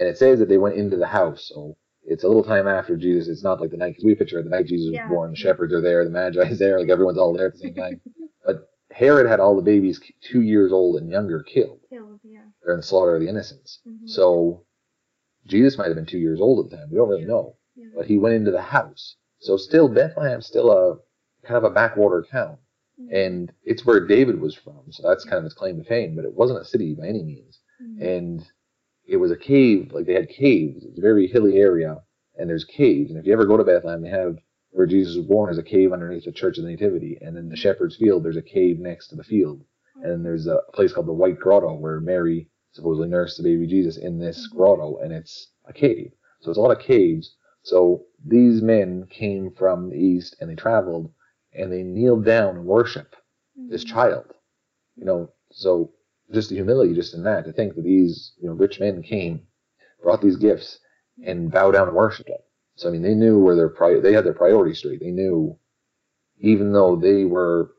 and 0.00 0.08
it 0.08 0.18
says 0.18 0.38
that 0.38 0.48
they 0.48 0.58
went 0.58 0.76
into 0.76 0.96
the 0.96 1.06
house, 1.06 1.50
so 1.52 1.76
it's 2.04 2.22
a 2.22 2.28
little 2.28 2.44
time 2.44 2.68
after 2.68 2.96
Jesus. 2.96 3.28
It's 3.28 3.42
not 3.42 3.60
like 3.60 3.70
the 3.70 3.76
night, 3.76 3.90
because 3.90 4.04
we 4.04 4.14
picture 4.14 4.42
the 4.42 4.50
night 4.50 4.66
Jesus 4.66 4.92
yeah. 4.92 5.08
was 5.08 5.10
born, 5.10 5.30
the 5.30 5.36
shepherds 5.36 5.72
are 5.72 5.80
there, 5.80 6.04
the 6.04 6.10
magi 6.10 6.42
is 6.42 6.58
there, 6.58 6.78
like 6.78 6.90
everyone's 6.90 7.18
all 7.18 7.32
there 7.32 7.46
at 7.46 7.54
the 7.54 7.58
same 7.58 7.74
time. 7.74 8.00
but 8.46 8.68
Herod 8.92 9.26
had 9.26 9.40
all 9.40 9.56
the 9.56 9.62
babies 9.62 10.00
two 10.20 10.42
years 10.42 10.70
old 10.70 11.00
and 11.00 11.10
younger 11.10 11.42
killed. 11.42 11.80
Killed, 11.90 12.20
yeah. 12.22 12.40
They're 12.62 12.74
in 12.74 12.80
the 12.80 12.86
slaughter 12.86 13.16
of 13.16 13.22
the 13.22 13.28
innocents. 13.28 13.80
Mm-hmm. 13.88 14.06
So 14.06 14.64
Jesus 15.46 15.78
might 15.78 15.86
have 15.86 15.96
been 15.96 16.06
two 16.06 16.18
years 16.18 16.40
old 16.40 16.64
at 16.64 16.70
the 16.70 16.76
time. 16.76 16.88
We 16.90 16.96
don't 16.96 17.08
really 17.08 17.24
know. 17.24 17.56
Yeah. 17.74 17.88
But 17.96 18.06
he 18.06 18.18
went 18.18 18.34
into 18.34 18.50
the 18.50 18.62
house. 18.62 19.16
So 19.40 19.56
still, 19.56 19.88
Bethlehem's 19.88 20.46
still 20.46 20.70
a 20.70 20.96
kind 21.46 21.58
of 21.58 21.64
a 21.64 21.74
backwater 21.74 22.24
town. 22.30 22.58
Mm-hmm. 23.00 23.14
And 23.14 23.52
it's 23.64 23.84
where 23.84 24.06
David 24.06 24.40
was 24.40 24.54
from. 24.54 24.90
So 24.90 25.06
that's 25.06 25.24
kind 25.24 25.38
of 25.38 25.44
his 25.44 25.54
claim 25.54 25.78
to 25.78 25.84
fame, 25.84 26.16
but 26.16 26.24
it 26.24 26.34
wasn't 26.34 26.62
a 26.62 26.64
city 26.64 26.94
by 26.94 27.06
any 27.06 27.22
means. 27.22 27.60
Mm-hmm. 27.82 28.02
And 28.02 28.46
it 29.06 29.18
was 29.18 29.30
a 29.30 29.36
cave, 29.36 29.92
like 29.92 30.06
they 30.06 30.14
had 30.14 30.28
caves. 30.28 30.84
It's 30.84 30.98
a 30.98 31.02
very 31.02 31.26
hilly 31.26 31.56
area, 31.56 31.98
and 32.36 32.48
there's 32.48 32.64
caves. 32.64 33.10
And 33.10 33.18
if 33.18 33.26
you 33.26 33.32
ever 33.32 33.46
go 33.46 33.56
to 33.56 33.64
Bethlehem, 33.64 34.02
they 34.02 34.08
have 34.08 34.36
where 34.70 34.86
Jesus 34.86 35.16
was 35.16 35.26
born, 35.26 35.46
there's 35.46 35.58
a 35.58 35.62
cave 35.62 35.92
underneath 35.92 36.24
the 36.24 36.32
Church 36.32 36.58
of 36.58 36.64
the 36.64 36.70
Nativity. 36.70 37.16
And 37.20 37.38
in 37.38 37.48
the 37.48 37.56
Shepherd's 37.56 37.96
Field, 37.96 38.22
there's 38.22 38.36
a 38.36 38.42
cave 38.42 38.78
next 38.78 39.08
to 39.08 39.16
the 39.16 39.24
field. 39.24 39.64
And 39.94 40.12
then 40.12 40.22
there's 40.22 40.46
a 40.46 40.60
place 40.74 40.92
called 40.92 41.06
the 41.06 41.12
White 41.12 41.38
Grotto 41.38 41.74
where 41.74 42.00
Mary 42.00 42.50
supposedly 42.72 43.08
nursed 43.08 43.38
the 43.38 43.42
baby 43.42 43.66
Jesus 43.66 43.96
in 43.96 44.18
this 44.18 44.46
mm-hmm. 44.46 44.58
grotto, 44.58 44.98
and 44.98 45.12
it's 45.12 45.50
a 45.66 45.72
cave. 45.72 46.12
So 46.40 46.50
it's 46.50 46.58
a 46.58 46.60
lot 46.60 46.76
of 46.76 46.82
caves. 46.84 47.34
So 47.66 48.04
these 48.24 48.62
men 48.62 49.08
came 49.10 49.50
from 49.50 49.90
the 49.90 49.96
east 49.96 50.36
and 50.40 50.48
they 50.48 50.54
traveled 50.54 51.10
and 51.52 51.72
they 51.72 51.82
kneeled 51.82 52.24
down 52.24 52.58
and 52.58 52.64
worship 52.64 53.16
mm-hmm. 53.58 53.70
this 53.70 53.82
child. 53.82 54.26
You 54.94 55.04
know, 55.04 55.32
so 55.50 55.90
just 56.32 56.48
the 56.48 56.54
humility 56.54 56.94
just 56.94 57.12
in 57.12 57.24
that 57.24 57.44
to 57.44 57.52
think 57.52 57.74
that 57.74 57.82
these, 57.82 58.34
you 58.40 58.48
know, 58.48 58.54
rich 58.54 58.78
men 58.78 59.02
came, 59.02 59.48
brought 60.00 60.22
these 60.22 60.36
gifts 60.36 60.78
and 61.24 61.50
bow 61.50 61.72
down 61.72 61.88
and 61.88 61.96
worshiped 61.96 62.30
it. 62.30 62.44
So 62.76 62.88
I 62.88 62.92
mean, 62.92 63.02
they 63.02 63.16
knew 63.16 63.40
where 63.40 63.56
their 63.56 63.68
pri- 63.68 63.98
they 63.98 64.12
had 64.12 64.24
their 64.24 64.32
priorities 64.32 64.78
straight. 64.78 65.00
They 65.00 65.10
knew, 65.10 65.58
even 66.38 66.72
though 66.72 66.94
they 66.94 67.24
were 67.24 67.72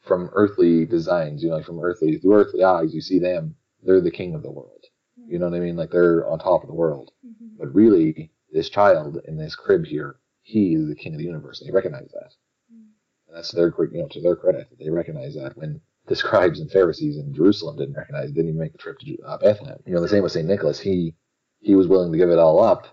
from 0.00 0.30
earthly 0.32 0.86
designs, 0.86 1.42
you 1.42 1.50
know, 1.50 1.56
like 1.56 1.66
from 1.66 1.80
earthly 1.80 2.16
through 2.16 2.36
earthly 2.36 2.64
eyes, 2.64 2.94
you 2.94 3.02
see 3.02 3.18
them, 3.18 3.56
they're 3.82 4.00
the 4.00 4.10
king 4.10 4.34
of 4.34 4.42
the 4.42 4.50
world. 4.50 4.84
You 5.26 5.38
know 5.38 5.50
what 5.50 5.56
I 5.56 5.60
mean? 5.60 5.76
Like 5.76 5.90
they're 5.90 6.26
on 6.26 6.38
top 6.38 6.62
of 6.62 6.68
the 6.68 6.74
world. 6.74 7.10
Mm-hmm. 7.26 7.58
But 7.58 7.74
really, 7.74 8.30
this 8.54 8.70
child 8.70 9.20
in 9.26 9.36
this 9.36 9.56
crib 9.56 9.84
here, 9.84 10.16
he 10.42 10.74
is 10.74 10.88
the 10.88 10.94
king 10.94 11.12
of 11.14 11.18
the 11.18 11.24
universe. 11.24 11.60
And 11.60 11.68
they 11.68 11.74
recognize 11.74 12.10
that. 12.12 12.30
Mm. 12.72 12.86
And 13.28 13.36
that's 13.36 13.50
their, 13.50 13.74
you 13.92 14.00
know, 14.00 14.08
to 14.08 14.22
their 14.22 14.36
credit. 14.36 14.68
They 14.78 14.88
recognize 14.88 15.34
that 15.34 15.56
when 15.56 15.80
the 16.06 16.16
scribes 16.16 16.60
and 16.60 16.70
Pharisees 16.70 17.18
in 17.18 17.34
Jerusalem 17.34 17.76
didn't 17.76 17.96
recognize, 17.96 18.30
didn't 18.30 18.50
even 18.50 18.60
make 18.60 18.72
the 18.72 18.78
trip 18.78 18.98
to 19.00 19.16
uh, 19.26 19.38
Bethlehem. 19.38 19.78
You 19.86 19.94
know, 19.94 20.00
the 20.00 20.08
same 20.08 20.22
with 20.22 20.32
St. 20.32 20.46
Nicholas. 20.46 20.78
He, 20.78 21.14
he 21.60 21.74
was 21.74 21.88
willing 21.88 22.12
to 22.12 22.18
give 22.18 22.30
it 22.30 22.38
all 22.38 22.62
up 22.62 22.86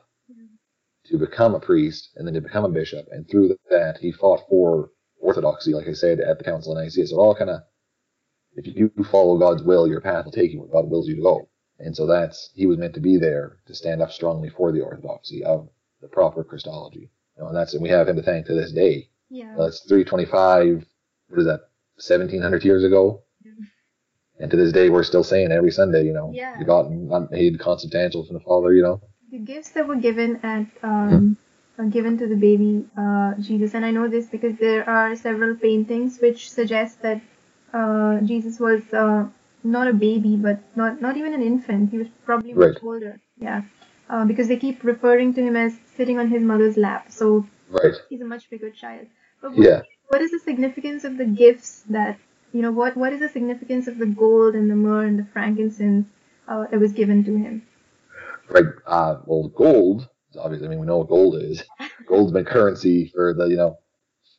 to 1.06 1.18
become 1.18 1.54
a 1.54 1.60
priest 1.60 2.10
and 2.16 2.26
then 2.26 2.34
to 2.34 2.42
become 2.42 2.66
a 2.66 2.70
bishop. 2.70 3.06
And 3.12 3.30
through 3.30 3.56
that, 3.70 3.98
he 4.00 4.12
fought 4.12 4.42
for 4.50 4.90
orthodoxy, 5.20 5.74
like 5.74 5.88
I 5.88 5.94
said, 5.94 6.20
at 6.20 6.38
the 6.38 6.44
Council 6.44 6.76
of 6.76 6.84
Nicaea. 6.84 7.08
So 7.08 7.18
it 7.18 7.20
all 7.20 7.36
kind 7.36 7.50
of, 7.50 7.62
if 8.56 8.66
you 8.66 8.90
do 8.96 9.04
follow 9.04 9.38
God's 9.38 9.64
will, 9.64 9.88
your 9.88 10.02
path 10.02 10.26
will 10.26 10.32
take 10.32 10.52
you 10.52 10.62
where 10.62 10.82
God 10.82 10.90
wills 10.90 11.08
you 11.08 11.16
to 11.18 11.22
go. 11.22 11.50
And 11.84 11.96
so 11.96 12.06
that's, 12.06 12.52
he 12.54 12.68
was 12.68 12.78
meant 12.78 12.94
to 12.94 13.00
be 13.00 13.18
there 13.18 13.58
to 13.66 13.74
stand 13.74 14.02
up 14.02 14.12
strongly 14.12 14.50
for 14.50 14.72
the 14.72 14.82
orthodoxy 14.82 15.44
of 15.44 15.70
the 16.02 16.08
proper 16.08 16.44
Christology. 16.44 17.10
You 17.38 17.44
know, 17.44 17.48
and 17.48 17.58
that's, 17.58 17.74
and 17.74 17.82
we 17.82 17.90
have 17.90 18.08
him 18.08 18.16
to 18.18 18.24
thank 18.24 18.46
to 18.46 18.54
this 18.54 18.72
day. 18.72 19.10
Yeah. 19.30 19.56
That's 19.58 19.82
325, 19.82 20.86
what 21.30 21.40
is 21.40 21.46
that, 21.46 21.62
1700 21.96 22.64
years 22.64 22.84
ago? 22.84 23.24
And 24.42 24.50
to 24.50 24.58
this 24.58 24.72
day, 24.72 24.90
we're 24.90 25.04
still 25.04 25.24
saying 25.24 25.52
every 25.52 25.72
Sunday, 25.72 26.04
you 26.04 26.14
know, 26.14 26.32
yeah. 26.34 26.58
begotten, 26.58 27.28
made 27.30 27.60
consubstantial 27.60 28.26
from 28.26 28.34
the 28.34 28.40
Father, 28.40 28.74
you 28.74 28.82
know. 28.82 29.00
The 29.32 29.38
gifts 29.38 29.70
that 29.72 29.88
were 29.88 29.98
given 29.98 30.38
at, 30.42 30.66
um, 30.82 31.38
mm-hmm. 31.78 31.90
given 31.90 32.18
to 32.18 32.28
the 32.28 32.36
baby 32.36 32.84
uh, 32.98 33.36
Jesus, 33.40 33.76
and 33.76 33.86
I 33.86 33.92
know 33.92 34.08
this 34.08 34.26
because 34.26 34.58
there 34.58 34.90
are 34.90 35.16
several 35.16 35.56
paintings 35.56 36.18
which 36.20 36.50
suggest 36.50 37.04
that 37.04 37.22
uh, 37.72 38.22
Jesus 38.22 38.60
was 38.60 38.82
uh, 38.92 39.28
not 39.64 39.88
a 39.88 39.94
baby, 39.94 40.36
but 40.36 40.60
not 40.76 41.02
not 41.02 41.18
even 41.18 41.34
an 41.34 41.42
infant. 41.42 41.92
He 41.92 41.98
was 41.98 42.08
probably 42.26 42.54
much 42.54 42.76
right. 42.76 42.84
older. 42.84 43.20
Yeah, 43.38 43.64
uh, 44.10 44.26
because 44.26 44.48
they 44.48 44.58
keep 44.58 44.84
referring 44.84 45.34
to 45.36 45.42
him 45.42 45.56
as 45.56 45.74
sitting 45.96 46.20
on 46.20 46.30
his 46.30 46.44
mother's 46.44 46.78
lap. 46.78 47.12
So 47.12 47.46
right. 47.70 47.94
he's 48.10 48.22
a 48.22 48.26
much 48.26 48.50
bigger 48.50 48.70
child. 48.70 49.08
But 49.42 49.52
what, 49.52 49.68
yeah. 49.68 49.82
what 50.10 50.22
is 50.22 50.32
the 50.32 50.40
significance 50.40 51.04
of 51.04 51.18
the 51.18 51.26
gifts 51.26 51.84
that 51.90 52.20
you 52.54 52.62
know? 52.62 52.72
What 52.72 52.98
what 52.98 53.14
is 53.14 53.20
the 53.20 53.30
significance 53.30 53.88
of 53.88 53.98
the 53.98 54.06
gold 54.06 54.56
and 54.56 54.70
the 54.70 54.76
myrrh 54.76 55.06
and 55.06 55.18
the 55.18 55.26
frankincense 55.34 56.08
uh, 56.48 56.68
that 56.68 56.80
was 56.80 56.94
given 56.94 57.24
to 57.24 57.36
him? 57.36 57.64
Right. 58.50 58.66
Uh, 58.86 59.18
well, 59.26 59.48
gold. 59.50 60.10
Obviously, 60.40 60.68
I 60.68 60.70
mean, 60.70 60.80
we 60.80 60.88
know 60.88 61.00
what 61.00 61.10
gold 61.10 61.42
is. 61.42 61.64
Gold's 62.08 62.32
been 62.32 62.46
currency 62.46 63.08
for 63.14 63.34
the 63.34 63.46
you 63.46 63.58
know 63.58 63.80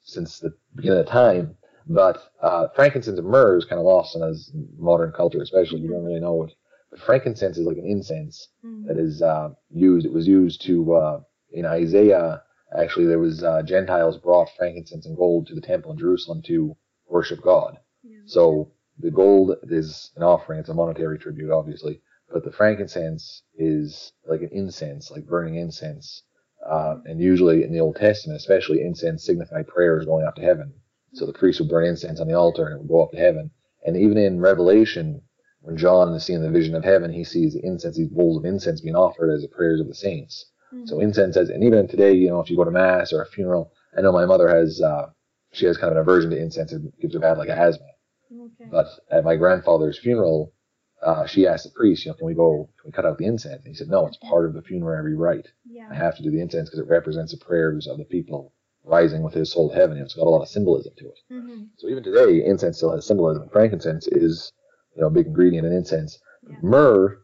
since 0.05 0.39
the 0.39 0.55
beginning 0.75 1.01
of 1.01 1.07
time. 1.07 1.57
But 1.87 2.23
uh, 2.40 2.68
frankincense 2.75 3.18
and 3.18 3.29
myrrh 3.29 3.59
is 3.59 3.64
kind 3.64 3.79
of 3.79 3.87
lost 3.87 4.16
in 4.16 4.23
as 4.23 4.51
modern 4.79 5.12
culture, 5.12 5.42
especially. 5.42 5.81
You 5.81 5.90
don't 5.90 6.05
really 6.05 6.21
know 6.21 6.45
it. 6.45 6.53
But 6.90 7.01
frankincense 7.01 7.59
is 7.59 7.66
like 7.66 7.79
an 7.79 7.87
incense 7.87 8.49
mm-hmm. 8.64 8.87
that 8.87 8.99
is 8.99 9.23
uh, 9.23 9.51
used. 9.71 10.07
It 10.07 10.12
was 10.12 10.27
used 10.29 10.62
to 10.62 10.95
uh, 10.95 11.21
in 11.51 11.64
Isaiah. 11.66 12.42
Actually, 12.77 13.07
there 13.07 13.18
was 13.18 13.42
uh, 13.42 13.62
Gentiles 13.62 14.16
brought 14.18 14.49
frankincense 14.57 15.07
and 15.07 15.16
gold 15.16 15.47
to 15.47 15.55
the 15.55 15.61
temple 15.61 15.92
in 15.92 15.99
Jerusalem 15.99 16.42
to 16.47 16.77
worship 17.07 17.42
God. 17.42 17.79
Yeah. 18.03 18.18
So 18.27 18.73
the 18.99 19.11
gold 19.11 19.57
is 19.64 20.11
an 20.16 20.23
offering. 20.23 20.61
It's 20.61 20.68
a 20.71 20.75
monetary 20.75 21.18
tribute, 21.18 21.51
obviously. 21.51 22.01
But 22.33 22.45
the 22.45 22.53
frankincense 22.53 23.42
is 23.57 24.12
like 24.27 24.40
an 24.40 24.49
incense, 24.53 25.11
like 25.11 25.27
burning 25.27 25.57
incense 25.57 26.23
Uh, 26.64 26.97
and 27.05 27.21
usually 27.21 27.64
in 27.64 27.73
the 27.73 27.81
Old 27.81 27.97
Testament, 27.97 28.38
especially 28.38 28.83
incense 28.83 29.25
signified 29.25 29.66
prayers 29.66 30.07
going 30.07 30.25
up 30.25 30.37
to 30.37 30.42
heaven. 30.42 30.73
So 31.14 31.27
the 31.27 31.33
priest 31.33 31.61
would 31.61 31.68
burn 31.68 31.87
incense 31.87 32.20
on 32.20 32.29
the 32.29 32.35
altar 32.35 32.66
and 32.66 32.75
it 32.75 32.79
would 32.81 32.88
go 32.88 33.03
up 33.03 33.11
to 33.12 33.18
heaven. 33.18 33.51
And 33.85 33.96
even 33.96 34.16
in 34.16 34.40
Revelation, 34.40 35.22
when 35.61 35.77
John 35.77 36.12
is 36.14 36.25
seeing 36.25 36.42
the 36.42 36.51
vision 36.51 36.75
of 36.75 36.85
heaven, 36.85 37.12
he 37.12 37.25
sees 37.25 37.55
the 37.55 37.64
incense, 37.64 37.96
these 37.96 38.09
bowls 38.09 38.38
of 38.38 38.44
incense 38.44 38.81
being 38.81 38.96
offered 38.96 39.31
as 39.31 39.42
the 39.42 39.48
prayers 39.48 39.81
of 39.81 39.88
the 39.88 39.94
saints. 39.94 40.46
Mm-hmm. 40.72 40.87
So 40.87 41.01
incense 41.01 41.37
has, 41.37 41.51
and 41.51 41.62
even 41.62 41.87
today, 41.87 42.14
you 42.14 42.29
know, 42.29 42.40
if 42.40 42.51
you 42.51 42.57
go 42.57 42.64
to 42.64 42.70
mass 42.70 43.12
or 43.12 43.22
a 43.22 43.27
funeral, 43.27 43.72
I 43.96 44.01
know 44.01 44.12
my 44.12 44.27
mother 44.27 44.48
has, 44.48 44.81
uh, 44.81 45.11
she 45.53 45.66
has 45.66 45.77
kind 45.77 45.90
of 45.90 45.96
an 45.96 46.03
aversion 46.03 46.31
to 46.31 46.40
incense. 46.40 46.72
It 46.72 46.83
gives 47.01 47.14
her 47.14 47.20
bad 47.20 47.38
like 47.38 47.51
asthma. 47.51 47.87
Okay. 48.33 48.70
But 48.70 48.87
at 49.11 49.25
my 49.25 49.37
grandfather's 49.37 49.98
funeral, 49.98 50.55
uh, 51.03 51.27
she 51.27 51.46
asked 51.46 51.64
the 51.64 51.70
priest, 51.70 52.05
you 52.05 52.11
know, 52.11 52.16
can 52.16 52.27
we 52.27 52.35
go, 52.35 52.70
can 52.81 52.88
we 52.88 52.92
cut 52.92 53.05
out 53.05 53.18
the 53.18 53.27
incense? 53.27 53.64
And 53.64 53.66
he 53.66 53.75
said, 53.75 53.88
no, 53.88 54.07
it's 54.07 54.16
part 54.18 54.46
of 54.46 54.55
the 54.55 54.62
funerary 54.62 55.14
rite. 55.14 55.48
Yeah. 55.68 55.88
I 55.90 55.94
have 55.94 56.16
to 56.16 56.22
do 56.22 56.31
the 56.31 56.40
incense 56.40 56.70
because 56.70 56.81
it 56.81 56.90
represents 56.90 57.33
the 57.33 57.44
prayers 57.44 57.87
of 57.87 57.98
the 57.98 58.05
people 58.05 58.55
rising 58.85 59.23
with 59.23 59.35
his 59.35 59.53
soul 59.53 59.71
to 59.71 59.77
heaven. 59.77 59.99
It's 59.99 60.14
got 60.14 60.27
a 60.27 60.31
lot 60.31 60.42
of 60.42 60.49
symbolism 60.49 60.92
to 60.99 61.07
it. 61.07 61.18
Mm-hmm. 61.33 61.62
So 61.79 61.88
even 61.88 62.03
today, 62.03 62.45
incense 62.45 62.79
still 62.79 62.92
has 62.95 63.07
symbolism. 63.07 63.49
Frankincense 63.51 64.09
is, 64.09 64.53
you 64.95 65.03
know, 65.03 65.09
a 65.09 65.11
big 65.11 65.27
ingredient 65.27 65.66
in 65.66 65.73
incense. 65.73 66.18
Yeah. 66.49 66.57
Myrrh, 66.62 67.18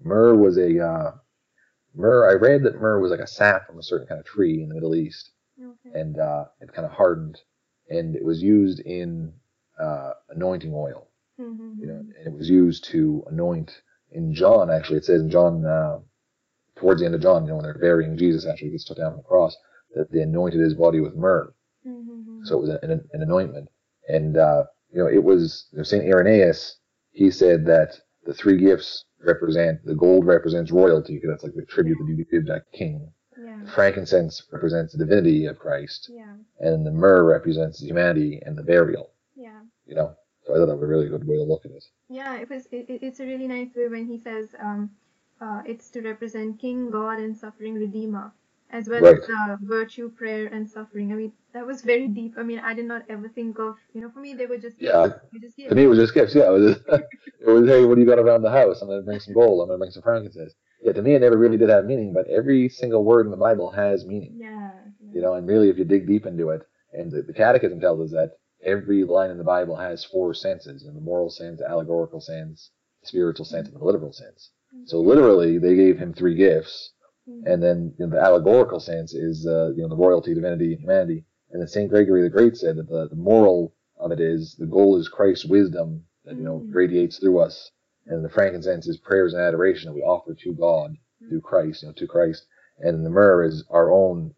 myrrh 0.00 0.34
was 0.34 0.58
a, 0.58 0.84
uh, 0.84 1.12
myrrh, 1.94 2.28
I 2.28 2.34
read 2.34 2.64
that 2.64 2.80
myrrh 2.80 3.00
was 3.00 3.10
like 3.10 3.20
a 3.20 3.26
sap 3.26 3.66
from 3.66 3.78
a 3.78 3.82
certain 3.82 4.06
kind 4.06 4.20
of 4.20 4.26
tree 4.26 4.62
in 4.62 4.68
the 4.68 4.74
Middle 4.74 4.94
East. 4.94 5.30
Okay. 5.60 6.00
And, 6.00 6.18
uh, 6.18 6.46
it 6.60 6.72
kind 6.72 6.86
of 6.86 6.92
hardened 6.92 7.38
and 7.88 8.16
it 8.16 8.24
was 8.24 8.42
used 8.42 8.80
in, 8.80 9.32
uh, 9.78 10.12
anointing 10.30 10.72
oil. 10.74 11.08
Mm-hmm. 11.40 11.80
You 11.80 11.86
know, 11.86 12.04
and 12.18 12.26
it 12.26 12.32
was 12.36 12.48
used 12.50 12.84
to 12.86 13.24
anoint 13.30 13.82
in 14.10 14.34
John. 14.34 14.70
Actually, 14.70 14.98
it 14.98 15.04
says 15.04 15.22
in 15.22 15.30
John, 15.30 15.64
uh, 15.64 16.00
towards 16.76 17.00
the 17.00 17.06
end 17.06 17.14
of 17.14 17.22
John, 17.22 17.44
you 17.44 17.48
know, 17.48 17.56
when 17.56 17.64
they're 17.64 17.78
burying 17.78 18.16
Jesus 18.16 18.46
actually 18.46 18.68
he 18.68 18.72
gets 18.72 18.84
took 18.84 18.98
down 18.98 19.12
from 19.12 19.18
the 19.18 19.24
cross, 19.24 19.56
that 19.94 20.10
they 20.12 20.20
anointed 20.20 20.60
his 20.60 20.74
body 20.74 21.00
with 21.00 21.16
myrrh. 21.16 21.52
Mm-hmm. 21.86 22.44
So 22.44 22.58
it 22.58 22.60
was 22.60 22.70
an, 22.82 22.90
an 22.90 23.22
anointment, 23.22 23.68
and 24.08 24.36
uh, 24.36 24.64
you 24.92 25.02
know, 25.02 25.08
it 25.08 25.22
was 25.22 25.66
you 25.72 25.78
know, 25.78 25.84
Saint 25.84 26.04
Irenaeus. 26.04 26.76
He 27.12 27.30
said 27.30 27.66
that 27.66 27.94
the 28.24 28.34
three 28.34 28.58
gifts 28.58 29.04
represent 29.24 29.84
the 29.84 29.94
gold 29.94 30.26
represents 30.26 30.70
royalty 30.70 31.14
because 31.14 31.30
that's 31.30 31.44
like 31.44 31.54
the 31.54 31.64
tribute 31.66 31.98
that 31.98 32.08
you 32.08 32.16
give 32.16 32.46
to 32.46 32.52
that 32.52 32.72
king. 32.72 33.12
Yeah. 33.38 33.64
Frankincense 33.74 34.42
represents 34.52 34.92
the 34.92 35.04
divinity 35.04 35.46
of 35.46 35.58
Christ. 35.58 36.10
Yeah. 36.12 36.34
And 36.60 36.86
the 36.86 36.90
myrrh 36.90 37.24
represents 37.24 37.80
humanity 37.80 38.40
and 38.44 38.56
the 38.56 38.62
burial. 38.62 39.10
Yeah. 39.34 39.60
You 39.86 39.96
know, 39.96 40.16
so 40.44 40.54
I 40.54 40.58
thought 40.58 40.66
that 40.66 40.76
was 40.76 40.84
a 40.84 40.86
really 40.86 41.08
good 41.08 41.26
way 41.26 41.36
to 41.36 41.42
look 41.42 41.64
at 41.64 41.72
it. 41.72 41.84
Yeah, 42.08 42.36
it 42.36 42.50
was. 42.50 42.66
It, 42.70 42.86
it's 42.88 43.20
a 43.20 43.24
really 43.24 43.48
nice 43.48 43.74
way 43.74 43.88
when 43.88 44.06
he 44.06 44.18
says 44.18 44.54
um, 44.60 44.90
uh, 45.40 45.62
it's 45.64 45.90
to 45.90 46.02
represent 46.02 46.60
King, 46.60 46.90
God, 46.90 47.18
and 47.18 47.36
suffering 47.36 47.74
Redeemer, 47.74 48.32
as 48.72 48.88
well 48.88 49.02
right. 49.02 49.18
as 49.18 49.28
uh, 49.28 49.56
virtue, 49.62 50.10
prayer, 50.10 50.46
and 50.46 50.68
suffering. 50.68 51.12
I 51.12 51.14
mean, 51.14 51.32
that 51.52 51.66
was 51.66 51.82
very 51.82 52.08
deep. 52.08 52.34
I 52.38 52.42
mean, 52.42 52.58
I 52.58 52.72
did 52.74 52.86
not 52.86 53.02
ever 53.08 53.28
think 53.28 53.58
of. 53.58 53.76
You 53.94 54.00
know, 54.00 54.10
for 54.10 54.20
me, 54.20 54.34
they 54.34 54.46
were 54.46 54.56
just 54.56 54.76
yeah. 54.80 55.08
Just 55.40 55.56
to 55.56 55.74
me, 55.74 55.84
it 55.84 55.88
was 55.88 55.98
just 55.98 56.14
gifts. 56.14 56.34
Yeah, 56.34 56.48
it 56.48 56.52
was. 56.52 56.74
Just, 56.74 56.86
it 56.88 57.48
was 57.48 57.68
hey, 57.68 57.84
what 57.84 57.96
do 57.96 58.00
you 58.00 58.06
got 58.06 58.18
around 58.18 58.42
the 58.42 58.50
house? 58.50 58.80
I'm 58.80 58.88
gonna 58.88 59.02
bring 59.02 59.20
some 59.20 59.34
gold. 59.34 59.62
I'm 59.62 59.68
gonna 59.68 59.78
bring 59.78 59.90
some 59.90 60.02
frankincense. 60.02 60.54
Yeah, 60.82 60.92
to 60.92 61.02
me, 61.02 61.14
it 61.14 61.20
never 61.20 61.36
really 61.36 61.58
did 61.58 61.68
have 61.68 61.84
meaning, 61.84 62.12
but 62.12 62.26
every 62.26 62.68
single 62.68 63.04
word 63.04 63.26
in 63.26 63.30
the 63.30 63.36
Bible 63.36 63.70
has 63.70 64.04
meaning. 64.04 64.34
Yeah. 64.36 64.70
yeah. 65.00 65.14
You 65.14 65.20
know, 65.20 65.34
and 65.34 65.46
really, 65.46 65.68
if 65.68 65.78
you 65.78 65.84
dig 65.84 66.06
deep 66.06 66.26
into 66.26 66.48
it, 66.50 66.62
and 66.92 67.10
the, 67.10 67.22
the 67.22 67.32
Catechism 67.32 67.80
tells 67.80 68.00
us 68.00 68.10
that 68.10 68.32
every 68.64 69.04
line 69.04 69.30
in 69.30 69.38
the 69.38 69.44
Bible 69.44 69.76
has 69.76 70.04
four 70.04 70.34
senses 70.34 70.84
in 70.86 70.94
the 70.94 71.00
moral 71.00 71.30
sense, 71.30 71.60
allegorical 71.60 72.20
sense, 72.20 72.70
spiritual 73.04 73.44
sense, 73.44 73.68
and 73.68 73.78
the 73.78 73.84
literal 73.84 74.12
sense. 74.12 74.50
So 74.86 75.00
literally, 75.00 75.58
they 75.58 75.76
gave 75.76 75.98
him 75.98 76.14
three 76.14 76.34
gifts, 76.34 76.92
and 77.26 77.62
then 77.62 77.94
in 77.98 78.10
the 78.10 78.20
allegorical 78.20 78.80
sense 78.80 79.14
is 79.14 79.46
uh, 79.46 79.70
you 79.74 79.82
know 79.82 79.88
the 79.88 79.96
royalty, 79.96 80.34
divinity, 80.34 80.72
and 80.72 80.80
humanity. 80.80 81.24
And 81.50 81.60
then 81.60 81.68
Saint 81.68 81.90
Gregory 81.90 82.22
the 82.22 82.30
Great 82.30 82.56
said 82.56 82.76
that 82.76 82.88
the, 82.88 83.08
the 83.08 83.16
moral 83.16 83.74
of 83.98 84.10
it 84.10 84.20
is 84.20 84.56
the 84.56 84.66
goal 84.66 84.96
is 84.96 85.08
Christ's 85.08 85.44
wisdom 85.44 86.04
that 86.24 86.36
you 86.36 86.42
know 86.42 86.60
mm. 86.60 86.74
radiates 86.74 87.18
through 87.18 87.40
us, 87.40 87.70
and 88.06 88.24
the 88.24 88.30
frankincense 88.30 88.86
is 88.86 88.96
prayers 88.96 89.34
and 89.34 89.42
adoration 89.42 89.88
that 89.88 89.94
we 89.94 90.02
offer 90.02 90.34
to 90.34 90.52
God 90.54 90.96
through 91.28 91.40
Christ, 91.40 91.82
you 91.82 91.88
know, 91.88 91.94
to 91.94 92.06
Christ. 92.06 92.46
And 92.78 93.04
the 93.06 93.10
myrrh 93.10 93.44
is 93.44 93.64
our 93.70 93.92
own 93.92 94.34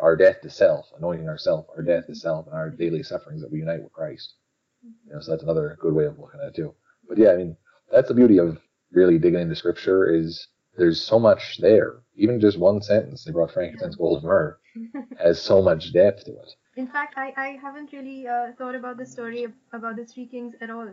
our 0.00 0.16
death 0.16 0.40
to 0.42 0.50
self, 0.50 0.86
anointing 0.96 1.28
ourselves, 1.28 1.68
our 1.76 1.82
death 1.82 2.06
to 2.06 2.14
self, 2.14 2.46
and 2.46 2.54
our 2.54 2.70
daily 2.70 3.02
sufferings 3.02 3.42
that 3.42 3.50
we 3.50 3.58
unite 3.58 3.82
with 3.82 3.92
Christ. 3.92 4.34
You 4.82 5.12
know, 5.12 5.20
so 5.20 5.32
that's 5.32 5.42
another 5.42 5.76
good 5.80 5.92
way 5.92 6.04
of 6.04 6.18
looking 6.18 6.40
at 6.40 6.48
it 6.48 6.54
too. 6.54 6.74
But 7.08 7.18
yeah, 7.18 7.32
I 7.32 7.36
mean, 7.36 7.56
that's 7.90 8.08
the 8.08 8.14
beauty 8.14 8.38
of 8.38 8.58
really 8.92 9.18
digging 9.18 9.40
into 9.40 9.56
Scripture 9.56 10.06
is 10.06 10.46
there's 10.76 11.02
so 11.02 11.18
much 11.18 11.58
there. 11.58 12.02
Even 12.16 12.40
just 12.40 12.58
one 12.58 12.82
sentence, 12.82 13.24
they 13.24 13.32
brought 13.32 13.52
Frankenstein's 13.52 13.96
gold, 13.96 14.24
myrrh, 14.24 14.58
has 15.18 15.40
so 15.40 15.62
much 15.62 15.92
depth 15.92 16.24
to 16.24 16.32
it. 16.32 16.50
In 16.76 16.86
fact, 16.86 17.14
I, 17.16 17.32
I 17.36 17.48
haven't 17.60 17.92
really 17.92 18.26
uh, 18.26 18.52
thought 18.56 18.74
about 18.74 18.96
the 18.96 19.06
story 19.06 19.44
of, 19.44 19.52
about 19.72 19.96
the 19.96 20.04
three 20.04 20.26
kings 20.26 20.54
at 20.60 20.70
all. 20.70 20.88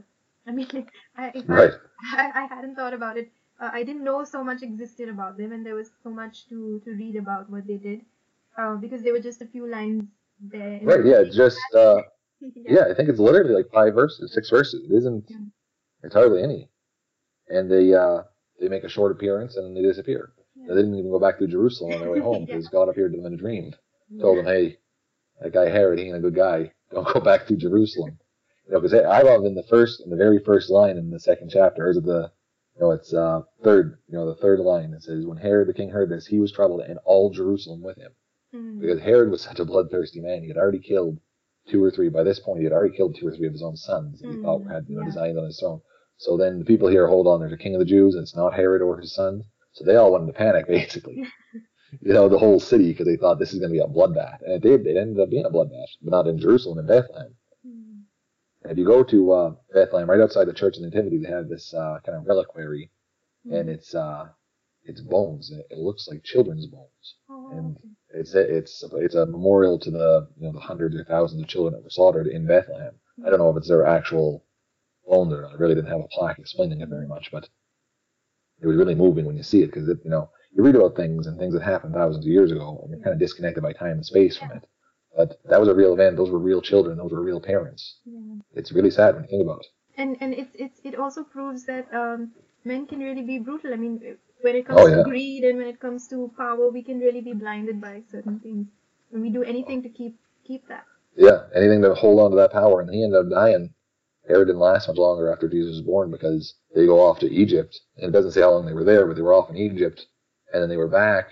I 0.47 0.51
mean, 0.51 0.87
I, 1.17 1.31
right. 1.45 1.71
I, 2.13 2.31
I 2.35 2.53
hadn't 2.53 2.75
thought 2.75 2.93
about 2.93 3.17
it. 3.17 3.31
Uh, 3.59 3.69
I 3.73 3.83
didn't 3.83 4.03
know 4.03 4.23
so 4.23 4.43
much 4.43 4.63
existed 4.63 5.09
about 5.09 5.37
them, 5.37 5.51
and 5.51 5.65
there 5.65 5.75
was 5.75 5.89
so 6.03 6.09
much 6.09 6.47
to, 6.49 6.81
to 6.85 6.91
read 6.91 7.15
about 7.15 7.49
what 7.49 7.67
they 7.67 7.75
did 7.75 8.01
uh, 8.57 8.75
because 8.75 9.03
there 9.03 9.13
were 9.13 9.19
just 9.19 9.41
a 9.41 9.45
few 9.45 9.69
lines 9.69 10.03
there. 10.39 10.79
Right. 10.83 11.05
Yeah. 11.05 11.23
Just. 11.31 11.59
Uh, 11.75 12.01
yeah. 12.39 12.49
yeah. 12.67 12.85
I 12.89 12.93
think 12.93 13.09
it's 13.09 13.19
literally 13.19 13.53
like 13.53 13.69
five 13.71 13.93
verses, 13.93 14.33
six 14.33 14.49
verses. 14.49 14.89
It 14.89 14.93
isn't. 14.95 15.25
Yeah. 15.29 15.37
It's 16.03 16.15
hardly 16.15 16.41
any, 16.41 16.69
and 17.49 17.69
they 17.69 17.93
uh, 17.93 18.23
they 18.59 18.67
make 18.67 18.83
a 18.83 18.89
short 18.89 19.11
appearance 19.11 19.55
and 19.55 19.65
then 19.65 19.73
they 19.73 19.87
disappear. 19.87 20.31
Yeah. 20.55 20.69
They 20.69 20.81
didn't 20.81 20.97
even 20.97 21.11
go 21.11 21.19
back 21.19 21.39
to 21.39 21.47
Jerusalem 21.47 21.93
on 21.93 21.99
their 21.99 22.11
way 22.11 22.19
home 22.29 22.45
because 22.45 22.67
God 22.67 22.89
appeared 22.89 23.13
to 23.13 23.17
them 23.17 23.27
in 23.27 23.33
a 23.33 23.37
dream, 23.37 23.73
told 24.19 24.37
them, 24.37 24.45
"Hey, 24.45 24.77
that 25.41 25.53
guy 25.53 25.69
Herod, 25.69 25.99
he 25.99 26.05
ain't 26.05 26.17
a 26.17 26.21
good 26.21 26.35
guy. 26.35 26.71
Don't 26.91 27.11
go 27.13 27.19
back 27.19 27.47
to 27.47 27.55
Jerusalem." 27.55 28.19
You 28.67 28.73
know, 28.73 28.81
because 28.81 28.93
I 28.93 29.21
love 29.21 29.45
in 29.45 29.55
the 29.55 29.63
first, 29.63 30.01
in 30.01 30.09
the 30.09 30.17
very 30.17 30.39
first 30.39 30.69
line 30.69 30.97
in 30.97 31.09
the 31.09 31.19
second 31.19 31.49
chapter, 31.49 31.89
is 31.89 31.97
it 31.97 32.05
the 32.05 32.31
you 32.75 32.85
know, 32.85 32.91
it's 32.91 33.13
uh, 33.13 33.41
third, 33.61 33.97
you 34.07 34.17
know, 34.17 34.25
the 34.27 34.39
third 34.41 34.59
line. 34.59 34.93
It 34.93 35.03
says, 35.03 35.25
"When 35.25 35.37
Herod 35.37 35.67
the 35.67 35.73
king 35.73 35.89
heard 35.89 36.09
this, 36.09 36.27
he 36.27 36.39
was 36.39 36.51
troubled, 36.51 36.81
and 36.81 36.99
all 37.03 37.29
Jerusalem 37.29 37.81
with 37.81 37.97
him." 37.97 38.11
Mm-hmm. 38.55 38.79
Because 38.79 39.01
Herod 39.01 39.29
was 39.29 39.41
such 39.49 39.59
a 39.59 39.65
bloodthirsty 39.65 40.21
man. 40.21 40.43
He 40.43 40.47
had 40.47 40.57
already 40.57 40.79
killed 40.79 41.19
two 41.69 41.83
or 41.83 41.91
three, 41.91 42.09
by 42.09 42.23
this 42.23 42.39
point, 42.39 42.59
he 42.59 42.63
had 42.63 42.73
already 42.73 42.95
killed 42.95 43.15
two 43.15 43.27
or 43.27 43.35
three 43.35 43.47
of 43.47 43.53
his 43.53 43.61
own 43.61 43.75
sons 43.75 44.19
that 44.19 44.27
mm-hmm. 44.27 44.37
he 44.37 44.43
thought 44.43 44.71
had 44.71 44.85
you 44.87 44.95
know, 44.95 45.01
yeah. 45.01 45.07
designed 45.07 45.37
on 45.37 45.45
his 45.45 45.59
throne. 45.59 45.81
So 46.19 46.35
then 46.35 46.59
the 46.59 46.65
people 46.65 46.89
here 46.89 47.07
hold 47.07 47.27
on, 47.27 47.39
there's 47.39 47.53
a 47.53 47.57
king 47.57 47.75
of 47.75 47.79
the 47.79 47.85
Jews, 47.85 48.13
and 48.13 48.23
it's 48.23 48.35
not 48.35 48.53
Herod 48.53 48.81
or 48.81 48.99
his 48.99 49.15
sons. 49.15 49.45
So 49.71 49.85
they 49.85 49.95
all 49.95 50.11
went 50.11 50.23
into 50.23 50.33
panic, 50.33 50.67
basically. 50.67 51.23
you 52.01 52.13
know, 52.13 52.27
the 52.27 52.37
whole 52.37 52.59
city, 52.59 52.91
because 52.91 53.07
they 53.07 53.15
thought 53.15 53.39
this 53.39 53.53
is 53.53 53.59
going 53.59 53.71
to 53.71 53.73
be 53.73 53.79
a 53.79 53.87
bloodbath. 53.87 54.41
And 54.41 54.53
it 54.53 54.61
did. 54.61 54.85
It 54.85 54.97
ended 54.97 55.21
up 55.21 55.29
being 55.29 55.45
a 55.45 55.49
bloodbath, 55.49 55.87
but 56.01 56.11
not 56.11 56.27
in 56.27 56.37
Jerusalem, 56.37 56.77
in 56.77 56.87
Bethlehem. 56.87 57.35
Mm-hmm. 57.65 57.99
And 58.63 58.71
if 58.71 58.77
you 58.77 58.85
go 58.85 59.01
to 59.03 59.31
uh, 59.31 59.53
Bethlehem, 59.73 60.09
right 60.09 60.19
outside 60.19 60.45
the 60.45 60.53
Church 60.53 60.75
of 60.75 60.83
Nativity, 60.83 61.19
they 61.19 61.29
have 61.29 61.47
this 61.47 61.73
uh, 61.73 61.99
kind 62.05 62.17
of 62.17 62.27
reliquary, 62.27 62.91
mm-hmm. 63.47 63.55
and 63.55 63.69
it's 63.69 63.95
uh, 63.95 64.27
it's 64.83 64.99
bones. 64.99 65.51
It, 65.51 65.77
looks 65.77 66.09
like 66.09 66.23
children's 66.25 66.67
bones, 66.67 67.15
oh, 67.29 67.51
and 67.53 67.77
okay. 67.77 67.87
It's 68.11 68.35
a, 68.35 68.57
it's 68.57 68.83
it's 68.93 69.15
a 69.15 69.25
memorial 69.25 69.79
to 69.79 69.89
the 69.89 70.27
you 70.37 70.47
know 70.47 70.51
the 70.51 70.59
hundreds 70.59 70.97
or 70.97 71.05
thousands 71.05 71.41
of 71.41 71.47
children 71.47 71.75
that 71.75 71.83
were 71.83 71.89
slaughtered 71.89 72.27
in 72.27 72.45
Bethlehem. 72.45 72.93
I 73.25 73.29
don't 73.29 73.39
know 73.39 73.51
if 73.51 73.57
it's 73.57 73.69
their 73.69 73.85
actual 73.85 74.43
there. 75.29 75.47
I 75.47 75.53
really 75.53 75.75
didn't 75.75 75.91
have 75.91 76.01
a 76.01 76.07
plaque 76.07 76.39
explaining 76.39 76.81
it 76.81 76.89
very 76.89 77.07
much, 77.07 77.31
but 77.31 77.49
it 78.61 78.67
was 78.67 78.77
really 78.77 78.95
moving 78.95 79.25
when 79.25 79.37
you 79.37 79.43
see 79.43 79.61
it 79.63 79.67
because 79.67 79.87
you 79.87 80.09
know 80.09 80.29
you 80.51 80.63
read 80.63 80.75
about 80.75 80.95
things 80.95 81.27
and 81.27 81.37
things 81.37 81.53
that 81.53 81.63
happened 81.63 81.93
thousands 81.93 82.25
of 82.25 82.31
years 82.31 82.51
ago, 82.51 82.79
and 82.81 82.91
you're 82.91 83.03
kind 83.03 83.13
of 83.13 83.19
disconnected 83.19 83.63
by 83.63 83.73
time 83.73 83.91
and 83.91 84.05
space 84.05 84.37
from 84.37 84.51
it. 84.51 84.63
But 85.15 85.39
that 85.45 85.59
was 85.59 85.69
a 85.69 85.75
real 85.75 85.93
event. 85.93 86.17
Those 86.17 86.29
were 86.29 86.39
real 86.39 86.61
children. 86.61 86.97
Those 86.97 87.11
were 87.11 87.23
real 87.23 87.41
parents. 87.41 87.99
Yeah. 88.05 88.35
It's 88.53 88.71
really 88.71 88.91
sad 88.91 89.15
when 89.15 89.23
you 89.23 89.29
think 89.29 89.43
about 89.43 89.61
it. 89.61 89.67
And 89.97 90.17
and 90.21 90.33
it's 90.33 90.55
it's 90.55 90.79
it 90.83 90.95
also 90.95 91.23
proves 91.23 91.65
that 91.65 91.93
um, 91.93 92.31
men 92.63 92.85
can 92.85 92.99
really 92.99 93.23
be 93.23 93.39
brutal. 93.39 93.73
I 93.73 93.77
mean, 93.77 94.17
when 94.41 94.55
it 94.55 94.65
comes 94.65 94.81
oh, 94.81 94.87
yeah. 94.87 94.97
to 94.97 95.03
greed 95.03 95.43
and 95.43 95.57
when 95.57 95.67
it 95.67 95.79
comes 95.79 96.07
to 96.09 96.31
power, 96.37 96.69
we 96.69 96.83
can 96.83 96.99
really 96.99 97.21
be 97.21 97.33
blinded 97.33 97.81
by 97.81 98.03
certain 98.11 98.39
things. 98.39 98.67
And 99.11 99.21
we 99.21 99.29
do 99.29 99.43
anything 99.43 99.81
to 99.83 99.89
keep 99.89 100.15
keep 100.45 100.67
that. 100.67 100.85
Yeah, 101.17 101.47
anything 101.53 101.81
to 101.81 101.95
hold 101.95 102.19
on 102.19 102.31
to 102.31 102.37
that 102.37 102.51
power. 102.51 102.81
And 102.81 102.93
he 102.93 103.03
ended 103.03 103.19
up 103.19 103.29
dying. 103.29 103.73
Herod 104.29 104.47
didn't 104.47 104.61
last 104.61 104.87
much 104.87 104.97
longer 104.97 105.33
after 105.33 105.49
Jesus 105.49 105.77
was 105.77 105.81
born 105.81 106.11
because 106.11 106.53
they 106.75 106.85
go 106.85 106.99
off 106.99 107.19
to 107.19 107.33
Egypt. 107.33 107.79
And 107.97 108.05
it 108.05 108.11
doesn't 108.11 108.31
say 108.31 108.41
how 108.41 108.51
long 108.51 108.65
they 108.65 108.73
were 108.73 108.83
there, 108.83 109.07
but 109.07 109.15
they 109.15 109.23
were 109.23 109.33
off 109.33 109.49
in 109.49 109.57
Egypt. 109.57 110.05
And 110.53 110.61
then 110.61 110.69
they 110.69 110.77
were 110.77 110.87
back. 110.87 111.31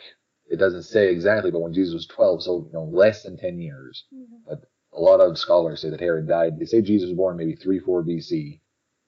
It 0.49 0.57
doesn't 0.57 0.83
say 0.83 1.09
exactly, 1.11 1.51
but 1.51 1.61
when 1.61 1.73
Jesus 1.73 1.93
was 1.93 2.07
12, 2.07 2.43
so 2.43 2.65
you 2.67 2.73
know, 2.73 2.85
less 2.85 3.23
than 3.23 3.37
10 3.37 3.59
years. 3.59 4.05
Mm-hmm. 4.13 4.37
But 4.47 4.63
a 4.93 4.99
lot 4.99 5.19
of 5.21 5.37
scholars 5.37 5.81
say 5.81 5.91
that 5.91 5.99
Herod 5.99 6.27
died. 6.27 6.59
They 6.59 6.65
say 6.65 6.81
Jesus 6.81 7.09
was 7.09 7.17
born 7.17 7.37
maybe 7.37 7.55
3 7.55 7.79
4 7.79 8.03
BC. 8.03 8.61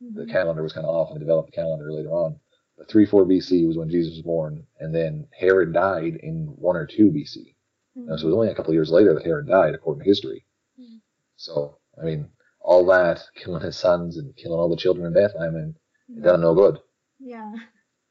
Mm-hmm. 0.04 0.19
The 0.19 0.32
calendar 0.32 0.62
was 0.62 0.73
kind 0.73 0.86
of 0.86 0.93
off 0.93 1.10
and 1.10 1.17
they 1.17 1.25
developed 1.25 1.52
the 1.52 1.56
calendar 1.56 1.91
later 1.91 2.12
on. 2.12 2.39
But 2.78 2.89
3 2.89 3.08
4 3.08 3.25
BC 3.25 3.67
was 3.67 3.78
when 3.78 3.89
Jesus 3.89 4.13
was 4.17 4.21
born, 4.21 4.65
and 4.80 4.93
then 4.93 5.28
Herod 5.38 5.73
died 5.73 6.19
in 6.21 6.54
1 6.56 6.75
or 6.75 6.86
2 6.86 7.12
BC. 7.12 7.56
Mm-hmm. 7.97 8.15
so 8.17 8.23
it 8.23 8.25
was 8.25 8.36
only 8.36 8.49
a 8.49 8.56
couple 8.56 8.69
of 8.69 8.75
years 8.75 8.91
later 8.91 9.15
that 9.15 9.25
Herod 9.25 9.47
died, 9.47 9.73
according 9.73 10.04
to 10.04 10.10
history. 10.10 10.45
Mm-hmm. 10.80 10.97
So, 11.38 11.80
I 11.99 12.06
mean, 12.06 12.30
all 12.69 12.86
that, 12.86 13.23
killing 13.36 13.63
his 13.63 13.75
sons 13.75 14.17
and 14.17 14.36
killing 14.36 14.60
all 14.60 14.69
the 14.69 14.75
children 14.77 15.08
in 15.08 15.13
Bethlehem, 15.13 15.55
and 15.55 15.73
it 16.08 16.21
done 16.23 16.41
no 16.41 16.53
good. 16.53 16.77
Yeah. 17.19 17.51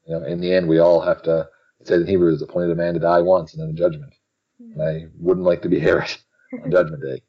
You 0.04 0.18
know, 0.18 0.26
in 0.26 0.40
the 0.40 0.52
end, 0.52 0.68
we 0.68 0.80
all 0.80 1.00
have 1.00 1.22
to, 1.22 1.48
It 1.78 1.86
says 1.86 2.00
in 2.00 2.08
Hebrews, 2.08 2.42
appointed 2.42 2.72
a 2.72 2.74
man 2.74 2.94
to 2.94 3.00
die 3.00 3.20
once 3.20 3.54
and 3.54 3.62
then 3.62 3.70
a 3.70 3.72
judgment. 3.72 4.12
And 4.58 4.82
I 4.82 5.06
wouldn't 5.16 5.46
like 5.46 5.62
to 5.62 5.68
be 5.68 5.78
Herod 5.78 6.10
on 6.64 6.72
Judgment 6.72 7.00
Day. 7.04 7.22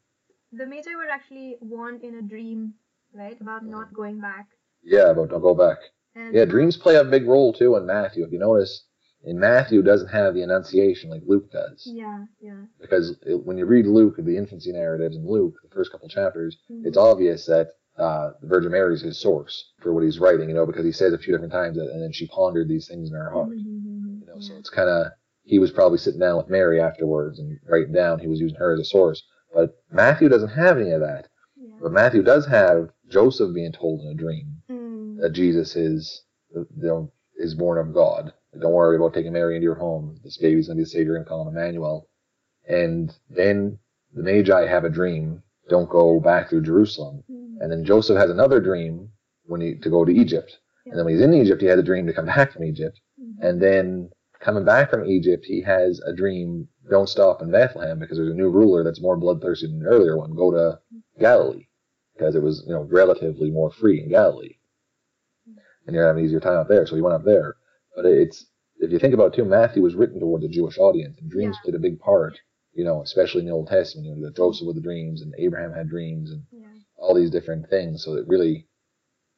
The 0.54 0.66
Magi 0.66 0.96
were 0.96 1.08
actually 1.12 1.58
warned 1.62 2.04
in 2.04 2.16
a 2.16 2.24
dream, 2.24 2.74
right, 3.14 3.40
about 3.40 3.64
not 3.64 3.94
going 3.94 4.20
back. 4.20 4.48
Yeah, 4.82 5.14
but 5.14 5.30
don't 5.30 5.42
go 5.42 5.54
back. 5.54 5.78
And 6.16 6.34
Yeah, 6.34 6.46
dreams 6.46 6.78
play 6.78 6.96
a 6.96 7.04
big 7.04 7.28
role 7.28 7.54
too 7.54 7.76
in 7.76 7.86
Matthew. 7.86 8.26
If 8.26 8.32
you 8.32 8.40
notice, 8.40 8.86
in 9.24 9.40
Matthew 9.40 9.82
doesn't 9.82 10.08
have 10.10 10.34
the 10.34 10.42
Annunciation 10.44 11.10
like 11.10 11.22
Luke 11.26 11.52
does. 11.52 11.84
Yeah, 11.86 12.26
yeah. 12.42 12.64
Because 12.80 13.18
it, 13.26 13.46
when 13.46 13.58
you 13.58 13.66
read 13.66 13.86
Luke, 13.86 14.16
the 14.18 14.38
infancy 14.38 14.72
narratives 14.72 15.16
in 15.18 15.28
Luke, 15.28 15.56
the 15.64 15.74
first 15.76 15.92
couple 15.92 16.08
chapters, 16.08 16.58
Mhm. 16.72 16.86
it's 16.86 16.98
obvious 16.98 17.46
that 17.46 17.74
uh, 17.98 18.32
the 18.40 18.48
Virgin 18.48 18.72
Mary 18.72 18.94
is 18.94 19.02
his 19.02 19.20
source 19.20 19.74
for 19.82 19.94
what 19.94 20.06
he's 20.06 20.20
writing, 20.20 20.48
you 20.48 20.56
know, 20.56 20.66
because 20.66 20.86
he 20.86 20.92
says 20.92 21.12
a 21.12 21.18
few 21.18 21.34
different 21.34 21.52
times 21.52 21.76
that, 21.76 21.90
and 21.92 22.02
then 22.02 22.14
she 22.14 22.28
pondered 22.28 22.70
these 22.70 22.88
things 22.88 23.10
in 23.10 23.16
her 23.16 23.30
heart. 23.30 23.50
Mhm, 23.50 24.22
You 24.22 24.26
know, 24.28 24.40
so 24.40 24.54
it's 24.56 24.70
kind 24.70 24.88
of 24.90 25.08
he 25.44 25.60
was 25.60 25.72
probably 25.72 25.98
sitting 25.98 26.20
down 26.20 26.38
with 26.38 26.48
Mary 26.50 26.80
afterwards 26.80 27.40
and 27.40 27.60
writing 27.68 27.92
down. 27.92 28.20
He 28.20 28.28
was 28.28 28.40
using 28.40 28.58
her 28.58 28.72
as 28.74 28.80
a 28.80 28.86
source, 28.86 29.22
but 29.54 29.76
Matthew 29.92 30.30
doesn't 30.30 30.50
have 30.50 30.78
any 30.78 30.92
of 30.92 31.02
that. 31.02 31.28
Yeah. 31.58 31.74
But 31.82 31.92
Matthew 31.92 32.22
does 32.24 32.46
have 32.46 32.90
Joseph 33.10 33.54
being 33.54 33.74
told 33.74 34.00
in 34.02 34.08
a 34.08 34.14
dream 34.14 34.62
Mm. 34.70 35.20
that 35.20 35.32
Jesus 35.32 35.76
is 35.76 36.24
you 36.56 36.66
know, 36.76 37.12
is 37.36 37.54
born 37.56 37.78
of 37.80 37.94
God. 37.94 38.32
Don't 38.58 38.72
worry 38.74 38.96
about 38.96 39.14
taking 39.14 39.34
Mary 39.34 39.56
into 39.56 39.66
your 39.66 39.76
home. 39.76 40.20
This 40.24 40.38
baby's 40.38 40.68
gonna 40.68 40.78
be 40.78 40.84
the 40.84 40.90
savior 40.90 41.16
and 41.16 41.26
call 41.26 41.48
him 41.48 41.56
Emmanuel. 41.56 42.08
And 42.68 43.14
then 43.30 43.80
the 44.14 44.24
Magi 44.24 44.66
have 44.66 44.86
a 44.86 44.90
dream. 44.90 45.44
Don't 45.70 45.90
go 45.90 46.20
back 46.20 46.50
through 46.50 46.64
Jerusalem. 46.64 47.24
Mm. 47.32 47.62
And 47.62 47.72
then 47.72 47.86
Joseph 47.86 48.18
has 48.18 48.30
another 48.30 48.60
dream 48.60 49.10
when 49.46 49.62
he 49.62 49.76
to 49.76 49.90
go 49.90 50.04
to 50.04 50.12
Egypt. 50.12 50.58
And 50.86 50.98
then 50.98 51.06
when 51.06 51.14
he's 51.14 51.24
in 51.24 51.34
Egypt, 51.34 51.62
he 51.62 51.68
had 51.68 51.80
a 51.80 51.84
dream 51.84 52.08
to 52.08 52.14
come 52.14 52.26
back 52.36 52.52
from 52.54 52.64
Egypt. 52.64 53.00
Mhm. 53.22 53.36
And 53.42 53.62
then 53.62 54.10
coming 54.40 54.66
back 54.66 54.90
from 54.90 55.06
Egypt, 55.06 55.46
he 55.46 55.62
has 55.62 56.00
a 56.02 56.14
dream. 56.14 56.68
Don't 56.90 57.10
stop 57.10 57.42
in 57.42 57.52
Bethlehem 57.52 58.00
because 58.00 58.18
there's 58.18 58.32
a 58.32 58.36
new 58.36 58.50
ruler 58.50 58.84
that's 58.84 59.02
more 59.02 59.16
bloodthirsty 59.18 59.68
than 59.68 59.80
the 59.80 59.90
earlier 59.90 60.18
one. 60.18 60.34
Go 60.36 60.50
to 60.52 60.80
Galilee 61.20 61.68
because 62.14 62.36
it 62.36 62.42
was 62.42 62.64
you 62.68 62.74
know 62.74 62.84
relatively 62.84 63.52
more 63.52 63.70
free 63.72 64.02
in 64.02 64.10
Galilee, 64.10 64.58
and 65.86 65.96
you're 65.96 66.08
having 66.08 66.22
an 66.22 66.26
easier 66.26 66.40
time 66.40 66.58
up 66.58 66.68
there. 66.68 66.86
So 66.88 66.96
he 66.96 67.02
went 67.02 67.16
up 67.16 67.24
there. 67.24 67.56
But 68.02 68.14
it's 68.14 68.46
if 68.78 68.94
you 68.94 69.00
think 69.00 69.14
about 69.14 69.34
it 69.34 69.36
too, 69.36 69.44
Matthew 69.44 69.84
was 69.84 69.94
written 69.94 70.22
towards 70.22 70.46
a 70.46 70.48
Jewish 70.48 70.78
audience, 70.78 71.20
and 71.20 71.30
dreams 71.30 71.58
Yeah. 71.58 71.64
played 71.64 71.76
a 71.76 71.80
big 71.80 72.00
part. 72.00 72.40
You 72.72 72.86
know, 72.86 73.02
especially 73.02 73.42
in 73.42 73.48
the 73.48 73.52
Old 73.52 73.68
Testament, 73.68 74.08
you 74.08 74.16
know, 74.16 74.22
that 74.22 74.38
Joseph 74.38 74.66
with 74.68 74.78
the 74.78 74.82
dreams, 74.82 75.22
and 75.22 75.36
Abraham 75.38 75.74
had 75.74 75.90
dreams, 75.90 76.32
and 76.32 76.46
Yeah. 76.50 76.78
all 76.96 77.14
these 77.14 77.30
different 77.30 77.70
things. 77.70 78.06
So 78.06 78.14
it 78.14 78.26
really, 78.26 78.70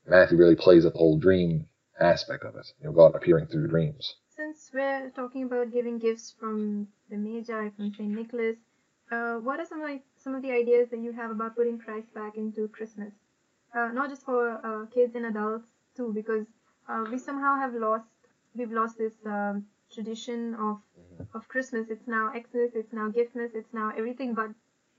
Matthew 0.05 0.37
really 0.37 0.55
plays 0.55 0.85
up 0.85 0.93
the 0.93 0.99
whole 0.99 1.17
dream 1.17 1.67
aspect 1.99 2.43
of 2.43 2.55
it. 2.55 2.71
You 2.79 2.85
know, 2.85 2.91
God 2.91 3.15
appearing 3.15 3.47
through 3.47 3.67
dreams. 3.67 4.15
Since 4.27 4.69
we're 4.71 5.09
talking 5.09 5.45
about 5.45 5.71
giving 5.71 5.97
gifts 5.97 6.29
from 6.31 6.87
the 7.09 7.17
Magi, 7.17 7.69
from 7.69 7.91
Saint 7.95 8.13
Nicholas, 8.13 8.57
uh, 9.11 9.37
what 9.37 9.59
are 9.59 9.65
some 9.65 9.81
of 9.81 9.87
the, 9.87 10.01
some 10.17 10.35
of 10.35 10.43
the 10.43 10.51
ideas 10.51 10.89
that 10.89 10.99
you 10.99 11.13
have 11.13 11.31
about 11.31 11.55
putting 11.55 11.79
Christ 11.79 12.13
back 12.13 12.37
into 12.37 12.67
Christmas? 12.67 13.13
Uh, 13.73 13.87
not 13.91 14.09
just 14.09 14.23
for 14.23 14.63
uh, 14.63 14.85
kids 14.85 15.15
and 15.15 15.25
adults 15.25 15.71
too, 15.95 16.11
because 16.13 16.45
uh, 16.87 17.05
we 17.11 17.17
somehow 17.17 17.55
have 17.55 17.73
lost 17.73 18.05
we've 18.55 18.71
lost 18.71 18.97
this 18.97 19.13
um, 19.25 19.65
tradition 19.93 20.55
of 20.55 20.81
of 21.33 21.47
Christmas. 21.47 21.87
It's 21.89 22.07
now 22.07 22.31
Xmas, 22.33 22.71
it's 22.75 22.93
now 22.93 23.09
Giftmas, 23.09 23.55
it's 23.55 23.73
now 23.73 23.91
everything 23.97 24.33
but 24.33 24.49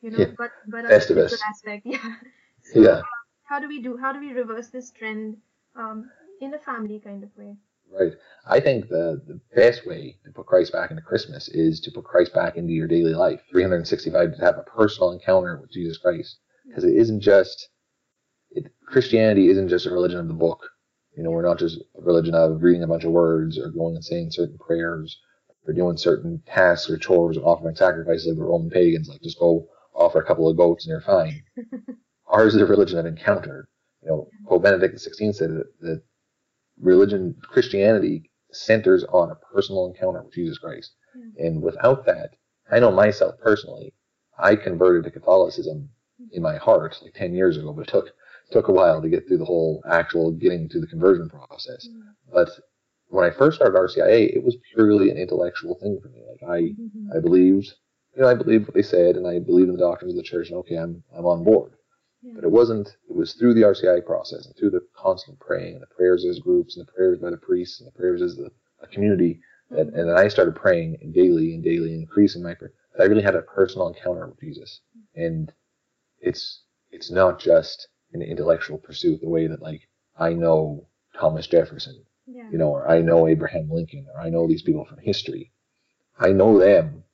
you 0.03 0.11
know, 0.11 0.19
Yeah. 0.19 0.35
but 0.39 0.51
but 0.69 0.85
a 0.85 1.01
spiritual 1.01 1.39
aspect. 1.49 1.87
Yeah. 1.95 2.15
So, 2.63 2.81
Yeah. 2.83 2.99
uh, 2.99 3.03
how 3.45 3.59
do 3.61 3.69
we 3.69 3.83
do? 3.83 3.97
How 3.97 4.13
do 4.13 4.21
we 4.21 4.33
reverse 4.33 4.69
this 4.69 4.91
trend 4.91 5.37
um, 5.77 6.11
in 6.41 6.55
a 6.55 6.59
family 6.59 7.01
kind 7.01 7.23
of 7.23 7.37
way? 7.37 7.57
Right. 7.91 8.15
I 8.47 8.61
think 8.61 8.89
the, 8.89 9.21
the 9.27 9.41
best 9.55 9.87
way 9.87 10.19
to 10.25 10.31
put 10.33 10.47
Christ 10.47 10.73
back 10.73 10.91
into 10.91 11.03
Christmas 11.03 11.49
is 11.49 11.81
to 11.81 11.91
put 11.91 12.05
Christ 12.05 12.33
back 12.33 12.57
into 12.57 12.73
your 12.73 12.87
daily 12.89 13.15
life. 13.15 13.43
365 13.51 14.35
to 14.37 14.41
have 14.41 14.59
a 14.59 14.63
personal 14.63 15.11
encounter 15.13 15.61
with 15.61 15.71
Jesus 15.73 15.99
Christ. 15.99 16.39
Because 16.67 16.85
it 16.85 16.97
isn't 16.97 17.21
just, 17.21 17.69
it, 18.51 18.73
Christianity 18.87 19.49
isn't 19.49 19.69
just 19.69 19.87
a 19.87 19.91
religion 19.91 20.21
of 20.21 20.29
the 20.29 20.35
book. 20.35 20.61
You 21.17 21.23
know, 21.23 21.31
we're 21.31 21.47
not 21.47 21.59
just 21.59 21.79
a 21.79 22.01
religion 22.01 22.35
of 22.35 22.63
reading 22.63 22.83
a 22.83 22.87
bunch 22.87 23.05
of 23.05 23.13
words 23.13 23.59
or 23.59 23.71
going 23.71 23.95
and 23.95 24.05
saying 24.05 24.31
certain 24.31 24.59
prayers 24.59 25.21
or 25.67 25.75
doing 25.75 25.97
certain 25.97 26.43
tasks 26.47 26.91
or 26.91 26.97
chores 26.97 27.37
or 27.37 27.45
offering 27.45 27.77
sacrifices 27.77 28.27
like 28.27 28.37
the 28.37 28.45
Roman 28.45 28.71
pagans, 28.71 29.09
like 29.09 29.21
just 29.23 29.39
go 29.39 29.69
offer 29.95 30.21
a 30.21 30.25
couple 30.25 30.49
of 30.49 30.57
goats 30.57 30.87
and 30.87 30.91
you're 30.91 31.01
fine. 31.01 31.43
Ours 32.27 32.55
is 32.55 32.63
a 32.63 32.67
religion 32.67 32.99
of 32.99 33.07
encounter. 33.07 33.69
You 34.03 34.09
know, 34.09 34.29
Pope 34.47 34.63
Benedict 34.63 34.97
XVI 34.97 35.35
said 35.35 35.51
that, 35.51 35.67
that 35.81 36.03
religion, 36.81 37.37
Christianity 37.43 38.31
centers 38.51 39.05
on 39.05 39.31
a 39.31 39.55
personal 39.55 39.87
encounter 39.87 40.23
with 40.23 40.35
Jesus 40.35 40.59
Christ. 40.59 40.93
And 41.39 41.63
without 41.63 42.07
that, 42.07 42.31
I 42.71 42.81
know 42.81 42.91
myself 42.91 43.35
personally, 43.39 43.93
I 44.39 44.57
converted 44.57 45.05
to 45.05 45.11
Catholicism 45.11 45.91
in 46.33 46.43
my 46.43 46.57
heart 46.57 46.99
like 47.03 47.15
10 47.15 47.35
years 47.35 47.57
ago, 47.57 47.73
but 47.73 47.83
it 47.83 47.91
took, 47.91 48.11
took 48.53 48.69
a 48.69 48.73
while 48.73 49.03
to 49.03 49.09
get 49.09 49.27
through 49.27 49.39
the 49.39 49.45
whole 49.45 49.83
actual 49.91 50.33
getting 50.33 50.69
to 50.69 50.81
the 50.81 50.87
conversion 50.87 51.29
process. 51.29 51.89
But 52.33 52.51
when 53.09 53.25
I 53.25 53.31
first 53.31 53.57
started 53.57 53.77
RCIA, 53.77 54.35
it 54.35 54.43
was 54.43 54.57
purely 54.75 55.11
an 55.11 55.19
intellectual 55.19 55.79
thing 55.81 55.99
for 56.03 56.09
me. 56.09 56.23
Like 56.31 56.49
I, 56.49 56.61
mm-hmm. 56.63 57.17
I 57.17 57.21
believed, 57.21 57.73
you 58.17 58.23
know, 58.23 58.29
I 58.29 58.35
believed 58.35 58.67
what 58.67 58.75
they 58.75 58.83
said 58.83 59.17
and 59.17 59.27
I 59.27 59.39
believed 59.39 59.69
in 59.69 59.77
the 59.77 59.83
doctrines 59.83 60.15
of 60.15 60.17
the 60.17 60.23
church 60.23 60.49
and 60.49 60.59
okay, 60.59 60.77
I'm, 60.77 61.03
I'm 61.15 61.27
on 61.27 61.45
board. 61.45 61.73
But 62.35 62.45
it 62.45 62.51
wasn't, 62.51 62.89
it 63.11 63.17
was 63.17 63.35
through 63.35 63.55
the 63.55 63.63
RCI 63.63 64.07
process 64.07 64.47
and 64.47 64.57
through 64.57 64.71
the 64.71 64.87
constant 64.97 65.41
praying 65.41 65.75
and 65.75 65.83
the 65.83 65.95
prayers 65.95 66.25
as 66.25 66.39
groups 66.39 66.77
and 66.77 66.87
the 66.87 66.93
prayers 66.93 67.19
by 67.19 67.31
the 67.31 67.37
priests 67.37 67.81
and 67.81 67.89
the 67.89 67.99
prayers 67.99 68.23
as 68.23 68.37
the, 68.37 68.49
a 68.81 68.87
community 68.87 69.41
that, 69.71 69.89
mm-hmm. 69.89 69.99
and 69.99 70.09
then 70.09 70.17
I 70.17 70.29
started 70.29 70.55
praying 70.55 71.13
daily 71.15 71.55
and 71.55 71.65
daily, 71.65 71.95
increasing 71.95 72.43
my 72.43 72.55
prayer. 72.55 72.73
I 72.99 73.05
really 73.05 73.23
had 73.23 73.35
a 73.35 73.43
personal 73.43 73.89
encounter 73.89 74.27
with 74.29 74.41
Jesus. 74.41 74.81
Mm-hmm. 74.97 75.23
And 75.23 75.53
it's, 76.21 76.63
it's 76.93 77.11
not 77.11 77.41
just 77.41 77.89
an 78.13 78.23
intellectual 78.23 78.79
pursuit 78.79 79.21
the 79.21 79.29
way 79.29 79.47
that 79.47 79.63
like 79.63 79.89
I 80.19 80.33
know 80.35 80.87
Thomas 81.19 81.47
Jefferson, 81.47 82.05
Yeah. 82.27 82.51
you 82.51 82.59
know, 82.59 82.69
or 82.71 82.89
I 82.89 83.01
know 83.01 83.27
Abraham 83.29 83.71
Lincoln, 83.71 84.07
or 84.15 84.21
I 84.21 84.31
know 84.31 84.47
these 84.47 84.63
people 84.63 84.85
from 84.85 84.99
history. 84.99 85.53
I 86.19 86.33
know 86.33 86.59
them 86.59 87.05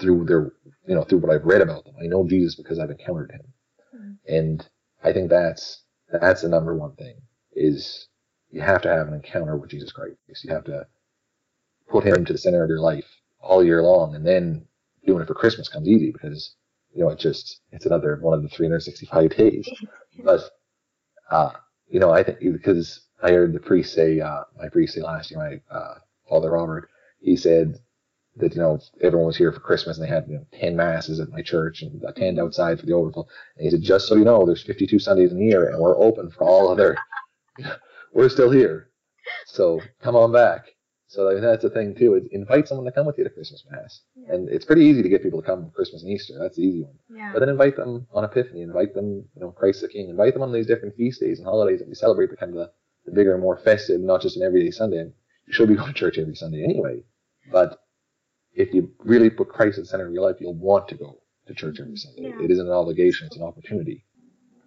through 0.00 0.24
their, 0.24 0.52
you 0.86 0.94
know, 0.94 1.04
through 1.04 1.18
what 1.18 1.30
I've 1.30 1.44
read 1.44 1.60
about 1.62 1.84
them. 1.84 1.94
I 2.02 2.06
know 2.06 2.26
Jesus 2.26 2.54
because 2.56 2.78
I've 2.78 2.90
encountered 2.90 3.30
him. 3.32 3.52
Mhm. 3.94 4.18
And 4.28 4.68
I 5.02 5.12
think 5.12 5.30
that's 5.30 5.82
that's 6.10 6.42
the 6.42 6.48
number 6.48 6.74
one 6.76 6.94
thing 6.96 7.16
is 7.52 8.08
you 8.50 8.60
have 8.60 8.82
to 8.82 8.88
have 8.88 9.08
an 9.08 9.14
encounter 9.14 9.56
with 9.56 9.70
Jesus 9.70 9.92
Christ. 9.92 10.16
You 10.42 10.50
have 10.50 10.64
to 10.64 10.86
put 11.88 12.04
him 12.04 12.24
to 12.24 12.32
the 12.32 12.38
center 12.38 12.62
of 12.62 12.68
your 12.68 12.80
life 12.80 13.06
all 13.40 13.62
year 13.64 13.82
long, 13.82 14.14
and 14.14 14.26
then 14.26 14.66
doing 15.06 15.22
it 15.22 15.26
for 15.28 15.34
Christmas 15.34 15.68
comes 15.68 15.88
easy 15.88 16.10
because 16.12 16.54
you 16.94 17.04
know 17.04 17.10
it 17.10 17.18
just 17.18 17.60
it's 17.72 17.86
another 17.86 18.18
one 18.20 18.34
of 18.34 18.42
the 18.42 18.48
365 18.48 19.36
days. 19.36 19.68
But 20.24 20.42
uh, 21.28 21.50
you 21.88 21.98
know, 21.98 22.10
I 22.10 22.22
think 22.22 22.38
because 22.38 23.00
I 23.22 23.32
heard 23.32 23.52
the 23.52 23.60
priest 23.60 23.94
say, 23.94 24.20
uh, 24.20 24.44
my 24.56 24.68
priest 24.68 24.94
say 24.94 25.00
last 25.00 25.30
year, 25.30 25.40
my 25.40 25.76
uh, 25.76 25.94
Father 26.28 26.52
Robert, 26.52 26.88
he 27.20 27.36
said 27.36 27.78
that 28.36 28.54
you 28.54 28.60
know 28.60 28.78
everyone 29.02 29.26
was 29.26 29.36
here 29.36 29.52
for 29.52 29.60
Christmas 29.60 29.98
and 29.98 30.06
they 30.06 30.10
had 30.10 30.26
you 30.28 30.36
know, 30.36 30.46
ten 30.52 30.76
masses 30.76 31.20
at 31.20 31.30
my 31.30 31.42
church 31.42 31.82
and 31.82 32.02
a 32.04 32.12
tent 32.12 32.38
outside 32.38 32.78
for 32.78 32.86
the 32.86 32.92
overflow. 32.92 33.26
And 33.56 33.64
he 33.64 33.70
said, 33.70 33.82
just 33.82 34.06
so 34.06 34.14
you 34.14 34.24
know, 34.24 34.44
there's 34.46 34.62
52 34.62 34.98
Sundays 34.98 35.32
in 35.32 35.38
a 35.38 35.44
year 35.44 35.68
and 35.68 35.80
we're 35.80 35.98
open 35.98 36.30
for 36.30 36.44
all 36.44 36.70
other. 36.70 36.96
we're 38.12 38.28
still 38.28 38.50
here, 38.50 38.90
so 39.46 39.80
come 40.00 40.16
on 40.16 40.32
back. 40.32 40.73
So 41.06 41.28
I 41.30 41.34
mean, 41.34 41.42
that's 41.42 41.62
the 41.62 41.70
thing 41.70 41.94
too. 41.94 42.14
Is 42.14 42.26
invite 42.32 42.66
someone 42.66 42.86
to 42.86 42.92
come 42.92 43.06
with 43.06 43.18
you 43.18 43.24
to 43.24 43.30
Christmas 43.30 43.64
mass, 43.70 44.00
Yeah. 44.16 44.34
and 44.34 44.48
it's 44.48 44.64
pretty 44.64 44.84
easy 44.84 45.02
to 45.02 45.08
get 45.08 45.22
people 45.22 45.40
to 45.40 45.46
come 45.46 45.70
Christmas 45.70 46.02
and 46.02 46.10
Easter. 46.10 46.34
That's 46.40 46.56
the 46.56 46.62
easy 46.62 46.82
one. 46.82 46.94
Yeah. 47.10 47.32
But 47.32 47.40
then 47.40 47.48
invite 47.50 47.76
them 47.76 48.06
on 48.12 48.24
Epiphany, 48.24 48.62
invite 48.62 48.94
them, 48.94 49.24
you 49.34 49.40
know, 49.40 49.50
Christ 49.50 49.82
the 49.82 49.88
King, 49.88 50.08
invite 50.08 50.32
them 50.34 50.42
on 50.42 50.52
these 50.52 50.66
different 50.66 50.96
feast 50.96 51.20
days 51.20 51.38
and 51.38 51.46
holidays 51.46 51.80
that 51.80 51.88
we 51.88 51.94
celebrate 51.94 52.30
the 52.30 52.36
kind 52.36 52.52
of 52.52 52.56
the, 52.56 52.70
the 53.06 53.12
bigger, 53.12 53.36
more 53.38 53.58
festive, 53.58 54.00
not 54.00 54.22
just 54.22 54.36
an 54.36 54.42
everyday 54.42 54.70
Sunday. 54.70 54.98
And 54.98 55.12
you 55.46 55.52
should 55.52 55.68
be 55.68 55.74
going 55.80 55.92
to 55.92 55.98
church 55.98 56.18
every 56.18 56.34
Sunday 56.34 56.64
anyway. 56.64 57.04
But 57.52 57.78
if 58.54 58.72
you 58.72 58.90
really 59.00 59.30
put 59.30 59.48
Christ 59.50 59.78
at 59.78 59.84
the 59.84 59.88
center 59.88 60.06
of 60.06 60.12
your 60.12 60.22
life, 60.22 60.36
you'll 60.40 60.54
want 60.54 60.88
to 60.88 60.94
go 60.94 61.20
to 61.46 61.54
church 61.54 61.78
every 61.80 61.96
Sunday. 61.96 62.22
Yeah. 62.30 62.42
It 62.42 62.50
isn't 62.50 62.66
an 62.66 62.72
obligation, 62.72 63.26
it's 63.26 63.36
an 63.36 63.42
opportunity. 63.42 64.04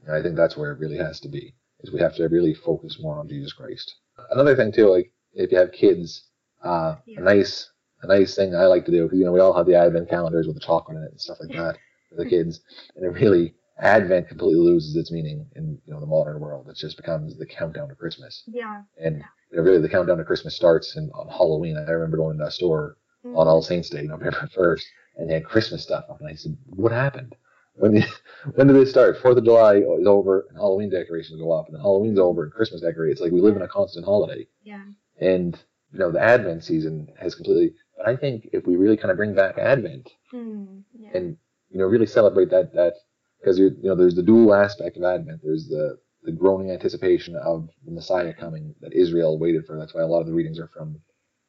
And 0.05 0.15
I 0.15 0.21
think 0.21 0.35
that's 0.35 0.55
where 0.55 0.71
it 0.71 0.79
really 0.79 0.97
has 0.97 1.19
to 1.21 1.29
be, 1.29 1.55
is 1.81 1.91
we 1.91 1.99
have 1.99 2.15
to 2.17 2.27
really 2.27 2.53
focus 2.53 2.99
more 3.01 3.17
on 3.19 3.27
Jesus 3.27 3.53
Christ. 3.53 3.95
Another 4.31 4.55
thing 4.55 4.71
too, 4.71 4.87
like 4.89 5.11
if 5.37 5.51
you 5.51 5.57
have 5.57 5.71
kids, 5.71 6.27
uh, 6.63 6.95
Yeah. 7.05 7.19
a 7.21 7.23
nice, 7.23 7.69
a 8.01 8.07
nice 8.07 8.35
thing 8.35 8.55
I 8.55 8.65
like 8.65 8.85
to 8.85 8.91
do, 8.91 9.03
because 9.03 9.19
you 9.19 9.25
know 9.25 9.31
we 9.31 9.39
all 9.39 9.53
have 9.53 9.65
the 9.67 9.75
Advent 9.75 10.09
calendars 10.09 10.47
with 10.47 10.55
the 10.55 10.65
chocolate 10.65 10.97
in 10.97 11.03
it 11.03 11.11
and 11.11 11.21
stuff 11.21 11.37
like 11.39 11.51
that 11.53 11.77
for 12.09 12.15
the 12.15 12.25
kids, 12.35 12.61
and 12.95 13.05
it 13.05 13.09
really 13.09 13.55
Advent 13.79 14.27
completely 14.27 14.59
loses 14.59 14.95
its 14.95 15.11
meaning 15.11 15.45
in 15.55 15.79
you 15.85 15.93
know 15.93 15.99
the 15.99 16.05
modern 16.05 16.39
world. 16.39 16.67
It 16.69 16.75
just 16.77 16.97
becomes 16.97 17.37
the 17.37 17.45
countdown 17.45 17.89
to 17.89 17.95
Christmas, 17.95 18.43
Yeah. 18.47 18.81
and 18.99 19.23
you 19.51 19.57
know, 19.57 19.63
really 19.63 19.81
the 19.81 19.89
countdown 19.89 20.17
to 20.17 20.23
Christmas 20.25 20.55
starts 20.55 20.95
in, 20.97 21.09
on 21.13 21.27
Halloween. 21.29 21.77
I 21.77 21.89
remember 21.91 22.17
going 22.17 22.37
to 22.39 22.45
a 22.45 22.51
store 22.51 22.97
Mm-hmm. 23.25 23.37
on 23.37 23.47
All 23.47 23.61
Saints 23.63 23.89
Day, 23.89 24.03
November 24.03 24.47
first, 24.55 24.87
and 25.17 25.27
they 25.29 25.33
had 25.33 25.43
Christmas 25.45 25.83
stuff 25.83 26.05
up, 26.09 26.19
and 26.21 26.29
I 26.29 26.35
said, 26.35 26.55
"What 26.67 26.91
happened? 26.91 27.35
When 27.75 27.93
did 27.95 28.05
when 28.55 28.67
did 28.67 28.75
this 28.75 28.89
start? 28.91 29.17
Fourth 29.21 29.37
of 29.37 29.43
July 29.43 29.77
is 29.77 30.07
over, 30.07 30.45
and 30.49 30.57
Halloween 30.57 30.89
decorations 30.89 31.39
go 31.41 31.51
up, 31.51 31.65
and 31.67 31.75
then 31.75 31.81
Halloween's 31.81 32.19
over, 32.19 32.43
and 32.43 32.53
Christmas 32.53 32.81
decorations. 32.81 33.13
It's 33.19 33.21
like 33.21 33.31
we 33.31 33.41
live 33.41 33.55
in 33.55 33.61
a 33.63 33.67
constant 33.67 34.05
holiday." 34.05 34.47
Yeah. 34.63 34.83
And 35.19 35.59
you 35.93 35.99
know, 35.99 36.11
the 36.11 36.21
Advent 36.21 36.63
season 36.63 37.07
has 37.19 37.35
completely. 37.35 37.73
But 37.97 38.07
I 38.07 38.15
think 38.15 38.49
if 38.53 38.65
we 38.67 38.75
really 38.75 38.97
kind 38.97 39.11
of 39.11 39.17
bring 39.17 39.35
back 39.35 39.57
Advent 39.57 40.09
Mm, 40.33 40.83
yeah. 40.93 41.09
and 41.13 41.37
you 41.69 41.79
know 41.79 41.85
really 41.85 42.05
celebrate 42.05 42.49
that 42.49 42.73
that 42.73 42.93
because 43.39 43.59
you 43.59 43.75
know 43.83 43.95
there's 43.95 44.15
the 44.15 44.23
dual 44.23 44.53
aspect 44.53 44.97
of 44.97 45.03
Advent. 45.03 45.41
There's 45.43 45.67
the 45.67 45.97
the 46.23 46.31
groaning 46.31 46.71
anticipation 46.71 47.35
of 47.37 47.69
the 47.85 47.91
Messiah 47.91 48.33
coming 48.33 48.75
that 48.81 48.93
Israel 48.93 49.39
waited 49.39 49.65
for. 49.65 49.77
That's 49.77 49.93
why 49.93 50.01
a 50.01 50.07
lot 50.07 50.21
of 50.21 50.27
the 50.27 50.33
readings 50.33 50.59
are 50.59 50.67
from 50.69 50.99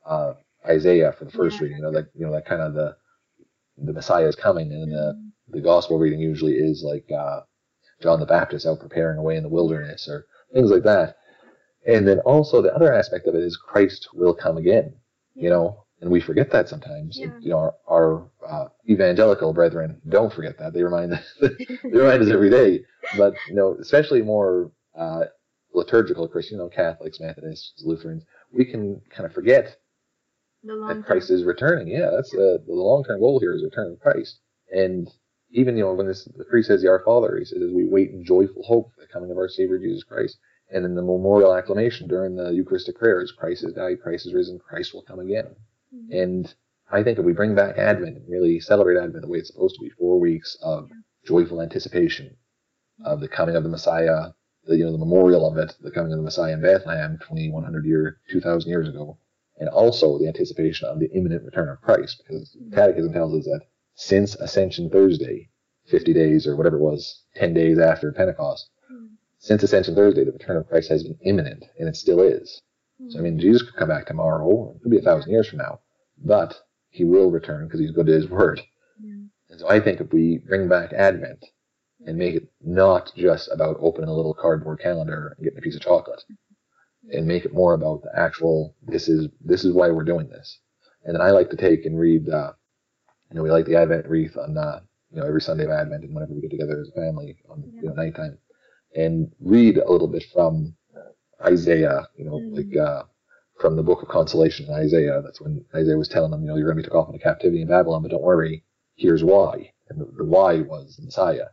uh, 0.07 0.35
Isaiah 0.69 1.13
for 1.13 1.25
the 1.25 1.33
first 1.33 1.59
Yeah. 1.59 1.63
reading. 1.63 1.79
You 1.79 1.85
know, 1.85 1.91
like 1.91 2.09
you 2.15 2.27
know 2.27 2.33
that 2.33 2.47
kind 2.47 2.63
of 2.63 2.75
the 2.75 2.97
the 3.79 3.93
Messiah 3.95 4.29
is 4.29 4.37
coming, 4.37 4.73
and 4.73 4.93
the 4.93 5.17
Mm, 5.17 5.33
the 5.49 5.61
gospel 5.63 5.99
reading 5.99 6.21
usually 6.21 6.55
is 6.55 6.83
like 6.85 7.11
uh, 7.13 7.41
John 8.03 8.21
the 8.21 8.27
Baptist 8.27 8.67
out 8.67 8.81
preparing 8.81 9.19
a 9.19 9.23
way 9.23 9.37
in 9.37 9.45
the 9.45 9.51
wilderness 9.51 10.09
or 10.09 10.27
things 10.55 10.71
like 10.71 10.85
that. 10.85 11.18
And 11.89 12.07
then 12.07 12.21
also 12.21 12.63
the 12.63 12.75
other 12.75 12.93
aspect 12.93 13.27
of 13.27 13.35
it 13.35 13.43
is 13.43 13.57
Christ 13.57 14.09
will 14.13 14.35
come 14.35 14.59
again. 14.59 14.95
You 15.35 15.51
know, 15.51 15.85
and 16.01 16.11
we 16.11 16.21
forget 16.21 16.51
that 16.51 16.69
sometimes. 16.69 17.19
Yeah. 17.19 17.31
You 17.41 17.51
know, 17.51 17.59
our, 17.59 17.75
our 17.89 18.31
uh, 18.47 18.69
evangelical 18.89 19.53
brethren 19.53 20.01
don't 20.09 20.33
forget 20.33 20.59
that. 20.59 20.75
They 20.75 20.83
remind 20.83 21.13
they 21.41 21.67
remind 21.83 22.23
us 22.23 22.31
every 22.31 22.51
day. 22.51 22.85
But 23.17 23.35
you 23.49 23.55
know, 23.55 23.77
especially 23.81 24.23
more 24.23 24.71
uh, 24.97 25.25
liturgical 25.73 26.29
Christian, 26.29 26.59
you 26.59 26.65
know, 26.65 26.69
Catholics, 26.69 27.21
Methodists, 27.21 27.83
Lutherans, 27.85 28.25
we 28.53 28.65
can 28.65 29.01
kind 29.11 29.27
of 29.27 29.33
forget 29.33 29.77
the 30.63 30.75
that 30.89 31.07
Christ 31.07 31.31
is 31.31 31.45
returning. 31.45 31.89
Yeah, 31.89 32.11
that's 32.15 32.35
uh, 32.35 32.59
the 32.67 32.75
long 32.75 33.05
term 33.05 33.21
goal 33.21 33.41
here 33.41 33.55
is 33.55 33.65
return 33.65 33.93
of 33.93 34.01
Christ. 34.01 34.41
And 34.71 35.09
even 35.51 35.77
you 35.77 35.85
know 35.85 35.95
when 35.95 36.07
this 36.07 36.29
the 36.37 36.45
priest 36.45 36.69
says 36.69 36.83
the 36.83 36.89
Our 36.89 37.03
Father, 37.05 37.39
he 37.39 37.45
says 37.45 37.71
we 37.73 37.87
wait 37.87 38.11
in 38.11 38.25
joyful 38.25 38.63
hope 38.63 38.93
for 38.95 39.01
the 39.01 39.13
coming 39.13 39.31
of 39.31 39.39
our 39.39 39.49
Savior 39.49 39.79
Jesus 39.79 40.05
Christ. 40.05 40.39
And 40.71 40.85
then 40.85 40.95
the 40.95 41.03
memorial 41.03 41.55
acclamation 41.55 42.09
during 42.09 42.37
the 42.37 42.51
Eucharistic 42.51 42.99
prayers, 42.99 43.33
Christ 43.33 43.63
has 43.63 43.73
died, 43.73 44.01
Christ 44.03 44.27
is 44.27 44.35
risen, 44.35 44.59
Christ 44.59 44.93
will 44.93 45.03
come 45.03 45.19
again. 45.21 45.57
Mhm. 45.95 46.23
And 46.23 46.55
I 46.91 47.03
think 47.03 47.19
if 47.19 47.25
we 47.25 47.33
bring 47.33 47.55
back 47.55 47.79
Advent 47.79 48.17
and 48.17 48.29
really 48.29 48.61
celebrate 48.61 48.99
Advent 48.99 49.23
the 49.23 49.29
way 49.29 49.39
it's 49.39 49.49
supposed 49.49 49.77
to 49.77 49.83
be, 49.83 49.91
four 49.91 50.19
weeks 50.21 50.57
of 50.63 50.91
joyful 51.25 51.63
anticipation 51.63 52.37
of 53.05 53.21
the 53.21 53.29
coming 53.29 53.57
of 53.57 53.63
the 53.63 53.69
Messiah, 53.69 54.33
the 54.65 54.77
you 54.77 54.85
know 54.85 54.93
the 54.93 54.99
memorial 54.99 55.47
of 55.47 55.57
it, 55.57 55.75
the 55.81 55.91
coming 55.91 56.13
of 56.13 56.19
the 56.19 56.25
Messiah 56.25 56.53
in 56.53 56.61
Bethlehem, 56.61 57.19
2100 57.19 57.85
year, 57.87 58.21
2000 58.31 58.71
years 58.71 58.89
ago, 58.89 59.19
and 59.59 59.69
also 59.69 60.19
the 60.19 60.29
anticipation 60.29 60.89
of 60.89 60.99
the 60.99 61.11
imminent 61.13 61.45
return 61.45 61.69
of 61.69 61.81
Christ, 61.81 62.23
because 62.27 62.53
the 62.53 62.75
Catechism 62.75 63.13
tells 63.13 63.35
us 63.35 63.45
that 63.45 63.63
since 63.95 64.35
Ascension 64.37 64.91
Thursday, 64.91 65.49
50 65.87 66.13
days 66.13 66.47
or 66.47 66.57
whatever 66.57 66.77
it 66.77 66.83
was, 66.83 67.23
10 67.37 67.55
days 67.55 67.79
after 67.79 68.13
Pentecost, 68.13 68.71
since 69.39 69.63
Ascension 69.63 69.95
Thursday, 69.95 70.25
the 70.25 70.33
return 70.33 70.57
of 70.57 70.69
Christ 70.69 70.91
has 70.91 71.05
been 71.05 71.19
imminent, 71.23 71.65
and 71.79 71.89
it 71.89 71.97
still 71.97 72.21
is. 72.21 72.61
So 73.09 73.19
I 73.19 73.23
mean, 73.23 73.39
Jesus 73.39 73.63
could 73.63 73.77
come 73.77 73.89
back 73.89 74.07
tomorrow. 74.07 74.75
It 74.75 74.83
could 74.83 74.91
be 74.91 74.99
a 74.99 75.03
thousand 75.03 75.31
years 75.31 75.49
from 75.49 75.59
now, 75.59 75.81
but 76.19 76.57
he 76.91 77.05
will 77.05 77.31
return 77.31 77.67
because 77.67 77.81
he's 77.81 77.93
good 77.93 78.07
to 78.07 78.13
his 78.13 78.29
word. 78.31 78.61
Yeah. 79.01 79.15
And 79.51 79.61
so 79.61 79.69
I 79.69 79.81
think 79.81 80.01
if 80.01 80.13
we 80.13 80.39
bring 80.39 80.69
back 80.69 80.93
Advent 80.93 81.45
and 82.05 82.19
make 82.19 82.35
it 82.35 82.49
not 82.61 83.13
just 83.17 83.49
about 83.53 83.77
opening 83.81 84.11
a 84.11 84.15
little 84.15 84.35
cardboard 84.35 84.81
calendar 84.81 85.35
and 85.37 85.45
getting 85.45 85.59
a 85.59 85.63
piece 85.63 85.77
of 85.77 85.83
chocolate, 85.83 86.23
and 87.11 87.27
make 87.27 87.45
it 87.45 87.55
more 87.55 87.75
about 87.75 88.03
the 88.03 88.11
actual 88.19 88.75
this 88.83 89.09
is 89.09 89.29
this 89.41 89.65
is 89.65 89.73
why 89.73 89.91
we're 89.91 90.05
doing 90.05 90.29
this. 90.29 90.59
And 91.05 91.15
then 91.15 91.23
I 91.23 91.31
like 91.31 91.51
to 91.51 91.57
take 91.57 91.87
and 91.87 91.99
read. 91.99 92.29
Uh, 92.29 92.53
you 93.31 93.37
know, 93.37 93.43
we 93.43 93.51
like 93.51 93.67
the 93.67 93.77
Advent 93.77 94.07
wreath 94.09 94.37
on 94.37 94.57
uh, 94.57 94.81
you 95.11 95.21
know 95.21 95.27
every 95.27 95.41
Sunday 95.41 95.65
of 95.65 95.71
Advent 95.71 96.05
and 96.05 96.15
whenever 96.15 96.35
we 96.35 96.41
get 96.41 96.51
together 96.51 96.81
as 96.81 96.89
a 96.89 97.01
family 97.01 97.37
on 97.49 97.63
you 97.75 97.83
know 97.83 97.95
nighttime, 97.95 98.39
and 98.97 99.31
read 99.41 99.79
a 99.79 99.91
little 99.91 100.09
bit 100.09 100.25
from 100.33 100.75
Isaiah. 101.45 102.07
You 102.17 102.25
know, 102.25 102.39
Mm. 102.39 102.57
like 102.57 102.77
uh, 102.77 103.03
from 103.61 103.77
the 103.77 103.83
book 103.83 104.03
of 104.03 104.09
consolation 104.09 104.67
in 104.67 104.73
Isaiah. 104.73 105.21
That's 105.23 105.41
when 105.41 105.65
Isaiah 105.75 105.97
was 105.99 106.09
telling 106.09 106.31
them, 106.31 106.43
you 106.43 106.49
know, 106.49 106.57
you're 106.57 106.67
going 106.73 106.77
to 106.77 106.83
be 106.83 106.87
took 106.87 106.95
off 106.95 107.09
into 107.09 107.19
captivity 107.19 107.61
in 107.63 107.69
Babylon, 107.69 108.03
but 108.03 108.11
don't 108.13 108.23
worry. 108.23 108.65
Here's 108.97 109.25
why. 109.25 109.73
And 109.89 110.01
the, 110.01 110.05
the 110.17 110.25
why 110.25 110.61
was 110.61 110.97
the 110.97 111.03
Messiah. 111.05 111.47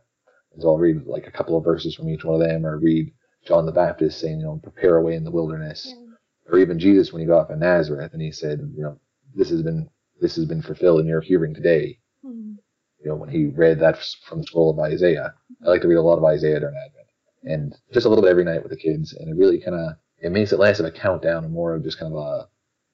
And 0.52 0.62
so 0.62 0.68
I'll 0.68 0.78
read 0.78 1.04
like 1.06 1.26
a 1.26 1.30
couple 1.32 1.56
of 1.56 1.64
verses 1.64 1.94
from 1.94 2.08
each 2.08 2.24
one 2.24 2.40
of 2.40 2.46
them, 2.48 2.64
or 2.64 2.78
read 2.78 3.12
John 3.44 3.66
the 3.66 3.72
Baptist 3.72 4.20
saying, 4.20 4.38
you 4.40 4.46
know, 4.46 4.60
prepare 4.62 4.96
a 4.96 5.02
way 5.02 5.14
in 5.14 5.24
the 5.24 5.30
wilderness, 5.32 5.86
Yeah. 5.96 6.52
or 6.52 6.58
even 6.58 6.78
Jesus 6.78 7.12
when 7.12 7.20
he 7.20 7.26
got 7.26 7.40
off 7.44 7.50
in 7.50 7.58
Nazareth 7.58 8.12
and 8.12 8.22
he 8.22 8.30
said, 8.32 8.60
you 8.74 8.82
know, 8.82 8.98
this 9.34 9.50
has 9.50 9.62
been 9.62 9.88
this 10.20 10.36
has 10.36 10.46
been 10.46 10.62
fulfilled 10.62 11.00
in 11.00 11.06
your 11.06 11.20
hearing 11.20 11.54
today. 11.54 11.98
Mm, 12.24 12.56
You 13.00 13.10
know, 13.10 13.16
when 13.16 13.28
he 13.28 13.46
read 13.46 13.80
that 13.80 13.98
from 14.24 14.38
the 14.38 14.44
scroll 14.46 14.70
of 14.70 14.78
Isaiah. 14.78 15.34
I 15.64 15.68
like 15.68 15.82
to 15.82 15.88
read 15.88 15.96
a 15.96 16.02
lot 16.02 16.16
of 16.18 16.24
Isaiah 16.24 16.60
during 16.60 16.76
Advent, 16.76 17.05
and 17.42 17.74
just 17.92 18.06
a 18.06 18.08
little 18.08 18.22
bit 18.22 18.30
every 18.30 18.44
night 18.44 18.62
with 18.62 18.70
the 18.70 18.76
kids, 18.78 19.12
and 19.12 19.28
it 19.28 19.36
really 19.38 19.60
kind 19.60 19.76
of 19.76 19.96
it 20.18 20.32
makes 20.32 20.52
it 20.52 20.58
less 20.58 20.80
of 20.80 20.86
a 20.86 20.90
countdown 20.90 21.44
and 21.44 21.52
more 21.52 21.74
of 21.74 21.82
just 21.84 21.98
kind 21.98 22.12
of 22.12 22.18
a, 22.18 22.48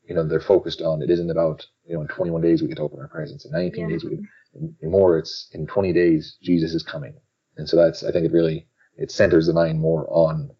you 0.08 0.14
know, 0.14 0.26
they're 0.26 0.40
focused 0.40 0.82
on. 0.82 1.00
It 1.02 1.10
isn't 1.10 1.30
about 1.30 1.64
you 1.86 1.94
know 1.94 2.02
in 2.02 2.08
21 2.08 2.42
days 2.42 2.62
we 2.62 2.68
get 2.68 2.76
to 2.78 2.82
open 2.82 3.00
our 3.00 3.08
presents, 3.08 3.44
in 3.44 3.52
19 3.52 3.80
Yeah. 3.84 3.88
days 3.88 4.04
we 4.04 4.10
get, 4.16 4.90
more 4.90 5.18
it's 5.18 5.48
in 5.52 5.66
20 5.66 5.92
days 5.92 6.36
Jesus 6.42 6.74
is 6.74 6.82
coming, 6.82 7.14
and 7.56 7.68
so 7.68 7.76
that's 7.76 8.02
I 8.04 8.10
think 8.12 8.26
it 8.26 8.32
really 8.32 8.66
it 8.96 9.10
centers 9.10 9.46
the 9.46 9.52
mind 9.54 9.80
more 9.80 10.06
on 10.10 10.50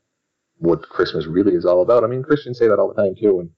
what 0.59 0.89
Christmas 0.89 1.27
really 1.27 1.55
is 1.55 1.65
all 1.67 1.83
about. 1.83 2.05
I 2.05 2.07
mean, 2.07 2.23
Christians 2.23 2.59
say 2.59 2.69
that 2.69 2.79
all 2.79 2.89
the 2.95 3.03
time 3.03 3.15
too, 3.21 3.41
and 3.41 3.51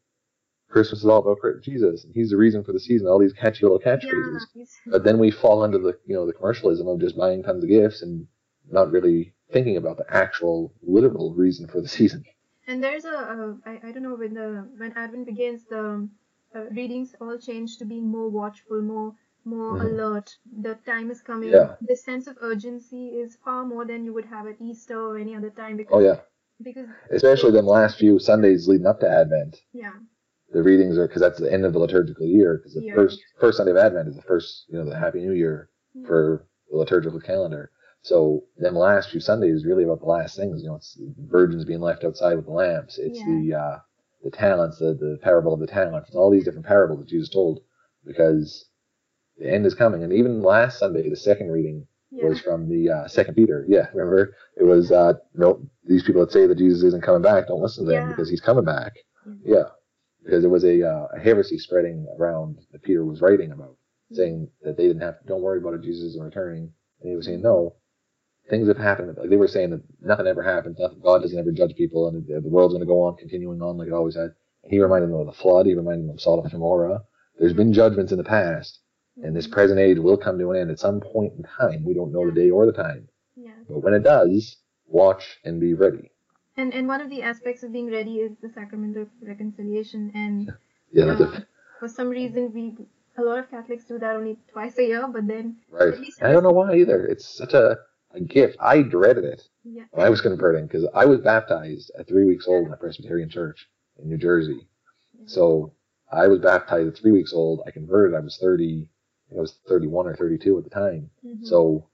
Christmas 0.70 1.00
is 1.00 1.06
all 1.06 1.18
about 1.18 1.38
Jesus, 1.62 2.02
and 2.04 2.12
He's 2.14 2.30
the 2.30 2.36
reason 2.36 2.64
for 2.64 2.72
the 2.72 2.80
season. 2.80 3.06
All 3.06 3.18
these 3.20 3.32
catchy 3.34 3.62
little 3.62 3.78
catchphrases. 3.78 4.40
yeah. 4.54 4.64
But 4.86 5.04
then 5.04 5.18
we 5.18 5.30
fall 5.30 5.62
into 5.64 5.78
the 5.78 5.96
you 6.06 6.14
know 6.16 6.26
the 6.26 6.32
commercialism 6.32 6.88
of 6.88 6.98
just 7.00 7.16
buying 7.16 7.42
tons 7.42 7.62
of 7.62 7.68
gifts 7.70 8.02
and 8.02 8.26
not 8.72 8.90
really 8.90 9.34
thinking 9.54 9.76
about 9.78 9.96
the 9.98 10.06
actual 10.24 10.74
literal 10.82 11.34
reason 11.34 11.66
for 11.68 11.80
the 11.80 11.88
season. 11.98 12.22
And 12.66 12.82
there's 12.82 13.04
a, 13.06 13.16
uh, 13.34 13.54
I, 13.70 13.72
I 13.88 13.92
don't 13.92 14.02
know 14.02 14.16
when 14.16 14.34
the 14.34 14.48
when 14.80 14.92
Advent 15.04 15.26
begins, 15.26 15.64
the 15.74 16.08
uh, 16.56 16.64
readings 16.80 17.14
all 17.20 17.38
change 17.38 17.78
to 17.78 17.84
being 17.84 18.06
more 18.16 18.28
watchful, 18.40 18.82
more 18.82 19.14
more 19.44 19.72
Mhm. 19.76 19.86
alert. 19.86 20.28
The 20.66 20.74
time 20.92 21.10
is 21.14 21.20
coming. 21.30 21.50
Yeah. 21.50 21.76
The 21.90 21.96
sense 21.96 22.26
of 22.30 22.36
urgency 22.50 23.04
is 23.22 23.36
far 23.44 23.64
more 23.72 23.84
than 23.90 24.04
you 24.06 24.12
would 24.16 24.24
have 24.34 24.46
at 24.52 24.60
Easter 24.70 24.98
or 25.08 25.18
any 25.18 25.34
other 25.38 25.50
time 25.62 25.76
because 25.76 25.94
Oh 25.96 26.04
yeah, 26.10 26.20
because 26.68 26.88
especially 27.10 27.52
the 27.52 27.62
last 27.78 27.98
few 27.98 28.18
Sundays 28.18 28.66
leading 28.68 28.86
up 28.92 29.00
to 29.00 29.08
Advent. 29.22 29.54
yeah 29.72 29.96
The 30.56 30.62
readings 30.70 30.96
are 30.98 31.06
because 31.08 31.20
that's 31.26 31.40
the 31.44 31.52
end 31.52 31.64
of 31.66 31.72
the 31.74 31.78
liturgical 31.86 32.26
year. 32.26 32.50
Because 32.58 32.74
the 32.74 32.82
Yeah. 32.88 32.94
first 32.98 33.18
first 33.42 33.56
Sunday 33.58 33.72
of 33.76 33.78
Advent 33.88 34.08
is 34.08 34.16
the 34.16 34.28
first 34.32 34.48
you 34.68 34.76
know 34.78 34.86
the 34.90 34.96
Happy 35.06 35.20
New 35.20 35.32
Year 35.44 35.56
for 36.08 36.46
the 36.70 36.76
liturgical 36.82 37.20
calendar. 37.20 37.70
So 38.04 38.44
them 38.58 38.74
last 38.74 39.10
few 39.10 39.20
Sundays 39.20 39.54
is 39.56 39.64
really 39.66 39.84
about 39.84 40.00
the 40.00 40.06
last 40.06 40.36
things. 40.36 40.62
You 40.62 40.68
know, 40.68 40.76
it's 40.76 40.98
virgins 41.26 41.64
being 41.64 41.80
left 41.80 42.04
outside 42.04 42.34
with 42.34 42.44
the 42.44 42.52
lamps. 42.52 42.98
It's 42.98 43.18
Yeah. 43.18 43.26
the 43.26 43.54
uh, 43.54 43.78
the 44.22 44.30
talents, 44.30 44.78
the 44.78 44.92
the 44.94 45.18
parable 45.22 45.54
of 45.54 45.60
the 45.60 45.66
talents, 45.66 46.14
all 46.14 46.30
these 46.30 46.44
different 46.44 46.66
parables 46.66 47.00
that 47.00 47.08
Jesus 47.08 47.30
told, 47.30 47.62
because 48.04 48.66
the 49.38 49.50
end 49.50 49.64
is 49.66 49.74
coming. 49.74 50.02
And 50.04 50.12
even 50.12 50.42
last 50.42 50.78
Sunday, 50.78 51.08
the 51.08 51.16
second 51.16 51.50
reading 51.50 51.86
yeah 52.12 52.28
was 52.28 52.40
from 52.40 52.68
the 52.68 52.90
uh, 52.90 53.08
Second 53.08 53.36
Peter. 53.36 53.64
Yeah, 53.68 53.88
remember 53.94 54.34
it 54.56 54.64
was 54.64 54.92
uh, 54.92 55.14
no 55.34 55.66
these 55.84 56.02
people 56.02 56.20
that 56.20 56.32
say 56.32 56.46
that 56.46 56.58
Jesus 56.58 56.82
isn't 56.82 57.02
coming 57.04 57.22
back, 57.22 57.48
don't 57.48 57.62
listen 57.62 57.86
to 57.86 57.90
them 57.90 58.02
Yeah. 58.02 58.08
because 58.10 58.28
he's 58.28 58.42
coming 58.42 58.64
back. 58.64 58.92
Mhm. 59.26 59.40
Yeah, 59.46 59.68
because 60.22 60.42
there 60.42 60.50
was 60.50 60.64
a, 60.64 60.82
uh, 60.82 61.08
a 61.14 61.18
heresy 61.18 61.56
spreading 61.58 62.06
around 62.18 62.58
that 62.72 62.82
Peter 62.82 63.04
was 63.04 63.22
writing 63.22 63.52
about, 63.52 63.76
saying 64.12 64.50
that 64.62 64.76
they 64.76 64.86
didn't 64.88 65.02
have 65.02 65.18
to 65.20 65.26
don't 65.26 65.42
worry 65.42 65.58
about 65.58 65.74
it, 65.74 65.80
Jesus 65.82 66.10
isn't 66.10 66.22
returning, 66.22 66.72
and 67.00 67.10
he 67.10 67.16
was 67.16 67.24
saying 67.26 67.40
no. 67.42 67.76
Things 68.50 68.68
have 68.68 68.76
happened. 68.76 69.16
Like 69.16 69.30
they 69.30 69.36
were 69.36 69.48
saying 69.48 69.70
that 69.70 69.82
nothing 70.02 70.26
ever 70.26 70.42
happens. 70.42 70.78
Nothing. 70.78 71.00
God 71.00 71.22
doesn't 71.22 71.38
ever 71.38 71.50
judge 71.52 71.74
people, 71.76 72.08
and 72.08 72.26
the 72.26 72.40
the 72.40 72.48
world's 72.48 72.74
going 72.74 72.86
to 72.86 72.86
go 72.86 73.02
on, 73.02 73.16
continuing 73.16 73.62
on 73.62 73.78
like 73.78 73.88
it 73.88 73.94
always 73.94 74.16
had. 74.16 74.34
And 74.62 74.72
he 74.72 74.80
reminded 74.80 75.10
them 75.10 75.20
of 75.20 75.26
the 75.26 75.32
flood. 75.32 75.66
He 75.66 75.74
reminded 75.74 76.04
them 76.08 76.14
of 76.14 76.20
Sodom 76.20 76.44
and 76.44 76.52
Gomorrah. 76.52 77.02
There's 77.38 77.52
been 77.54 77.72
judgments 77.72 78.12
in 78.12 78.18
the 78.18 78.24
past, 78.24 78.80
and 79.22 79.34
this 79.34 79.46
present 79.46 79.80
age 79.80 79.98
will 79.98 80.16
come 80.16 80.38
to 80.38 80.50
an 80.52 80.60
end 80.60 80.70
at 80.70 80.78
some 80.78 81.00
point 81.00 81.32
in 81.36 81.42
time. 81.44 81.84
We 81.84 81.94
don't 81.94 82.12
know 82.12 82.26
the 82.26 82.32
day 82.32 82.50
or 82.50 82.66
the 82.66 82.72
time, 82.72 83.08
yeah 83.36 83.52
but 83.68 83.80
when 83.82 83.94
it 83.94 84.02
does, 84.02 84.56
watch 84.86 85.38
and 85.44 85.58
be 85.60 85.72
ready. 85.74 86.10
and 86.56 86.72
and 86.74 86.86
one 86.86 87.00
of 87.00 87.08
the 87.10 87.22
aspects 87.22 87.62
of 87.62 87.72
being 87.72 87.90
ready 87.90 88.16
is 88.20 88.32
the 88.42 88.50
sacrament 88.50 88.96
of 88.96 89.08
reconciliation 89.22 90.12
and 90.14 90.52
Yeah, 90.92 91.06
uh, 91.18 91.40
for 91.80 91.88
some 91.88 92.08
reason 92.08 92.52
we 92.52 92.76
a 93.16 93.22
lot 93.22 93.38
of 93.38 93.50
Catholics 93.50 93.84
do 93.84 93.98
that 93.98 94.14
only 94.16 94.36
twice 94.52 94.78
a 94.78 94.84
year 94.84 95.08
but 95.08 95.26
then 95.26 95.56
right. 95.70 95.94
I 96.22 96.30
don't 96.32 96.42
know 96.44 96.52
why 96.52 96.76
either. 96.76 97.04
It's 97.06 97.26
such 97.26 97.54
a, 97.54 97.78
a 98.14 98.20
gift. 98.20 98.56
I 98.60 98.82
dreaded 98.82 99.24
it 99.24 99.42
yeah 99.64 99.84
when 99.92 100.06
I 100.06 100.10
was 100.10 100.20
converting 100.20 100.66
because 100.66 100.86
I 100.94 101.04
was 101.04 101.20
baptized 101.20 101.90
at 101.98 102.08
three 102.08 102.24
weeks 102.24 102.46
old 102.46 102.66
in 102.66 102.72
a 102.72 102.76
Presbyterian 102.76 103.28
church 103.28 103.68
in 103.98 104.08
New 104.08 104.18
Jersey. 104.18 104.66
So 105.26 105.72
I 106.12 106.28
was 106.28 106.40
baptized 106.40 106.88
at 106.88 106.96
three 106.98 107.12
weeks 107.12 107.32
old. 107.32 107.62
I 107.66 107.70
converted. 107.70 108.16
I 108.16 108.20
was 108.20 108.38
30. 108.38 108.88
I 109.32 109.38
I 109.38 109.40
was 109.40 109.58
31 109.68 110.06
or 110.06 110.16
32 110.16 110.58
at 110.58 110.64
the 110.64 110.70
time. 110.70 111.10
Mhm. 111.24 111.44
So 111.44 111.88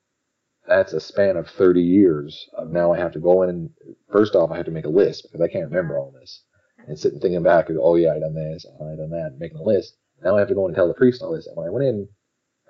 that's 0.66 0.92
a 0.92 1.00
span 1.00 1.36
of 1.36 1.48
30 1.48 1.82
years 1.82 2.48
of 2.54 2.70
now 2.70 2.92
I 2.92 2.98
have 2.98 3.12
to 3.12 3.20
go 3.20 3.42
in 3.42 3.50
and 3.50 3.70
first 4.10 4.34
off 4.34 4.50
I 4.50 4.56
have 4.56 4.66
to 4.66 4.72
make 4.72 4.84
a 4.84 4.90
list 4.90 5.22
because 5.22 5.40
I 5.40 5.48
can't 5.48 5.70
remember 5.70 5.98
all 5.98 6.10
this 6.10 6.44
and 6.86 6.98
sitting 6.98 7.20
thinking 7.20 7.42
back 7.42 7.70
oh 7.70 7.96
yeah, 7.96 8.14
I 8.14 8.18
done 8.18 8.34
this, 8.34 8.66
I 8.80 8.96
done 8.96 9.10
that, 9.10 9.38
making 9.38 9.58
a 9.58 9.62
list. 9.62 9.96
Now 10.22 10.36
I 10.36 10.40
have 10.40 10.48
to 10.48 10.54
go 10.54 10.66
in 10.66 10.70
and 10.70 10.76
tell 10.76 10.88
the 10.88 10.94
priest 10.94 11.22
all 11.22 11.32
this. 11.32 11.46
And 11.46 11.56
when 11.56 11.66
I 11.66 11.70
went 11.70 11.86
in, 11.86 12.08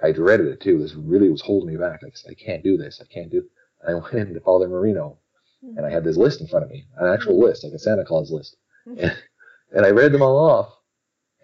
I 0.02 0.12
dreaded 0.12 0.46
it 0.46 0.60
too. 0.60 0.78
This 0.78 0.94
really 0.94 1.28
was 1.28 1.42
holding 1.42 1.68
me 1.68 1.76
back. 1.76 2.02
Like 2.02 2.14
I 2.28 2.34
can't 2.34 2.62
do 2.62 2.76
this. 2.76 3.00
I 3.02 3.12
can't 3.12 3.30
do. 3.30 3.44
And 3.82 3.96
I 3.96 4.00
went 4.00 4.28
into 4.28 4.40
Father 4.40 4.68
Marino 4.68 5.18
hmm. 5.62 5.76
and 5.76 5.86
I 5.86 5.90
had 5.90 6.04
this 6.04 6.16
list 6.16 6.40
in 6.40 6.46
front 6.46 6.64
of 6.64 6.70
me, 6.70 6.86
an 6.98 7.12
actual 7.12 7.36
hmm. 7.36 7.44
list, 7.44 7.64
like 7.64 7.72
a 7.72 7.78
Santa 7.78 8.04
Claus 8.04 8.30
list. 8.30 8.56
Hmm. 8.84 8.98
And, 8.98 9.16
and 9.72 9.86
I 9.86 9.90
read 9.90 10.12
them 10.12 10.22
all 10.22 10.36
off. 10.36 10.72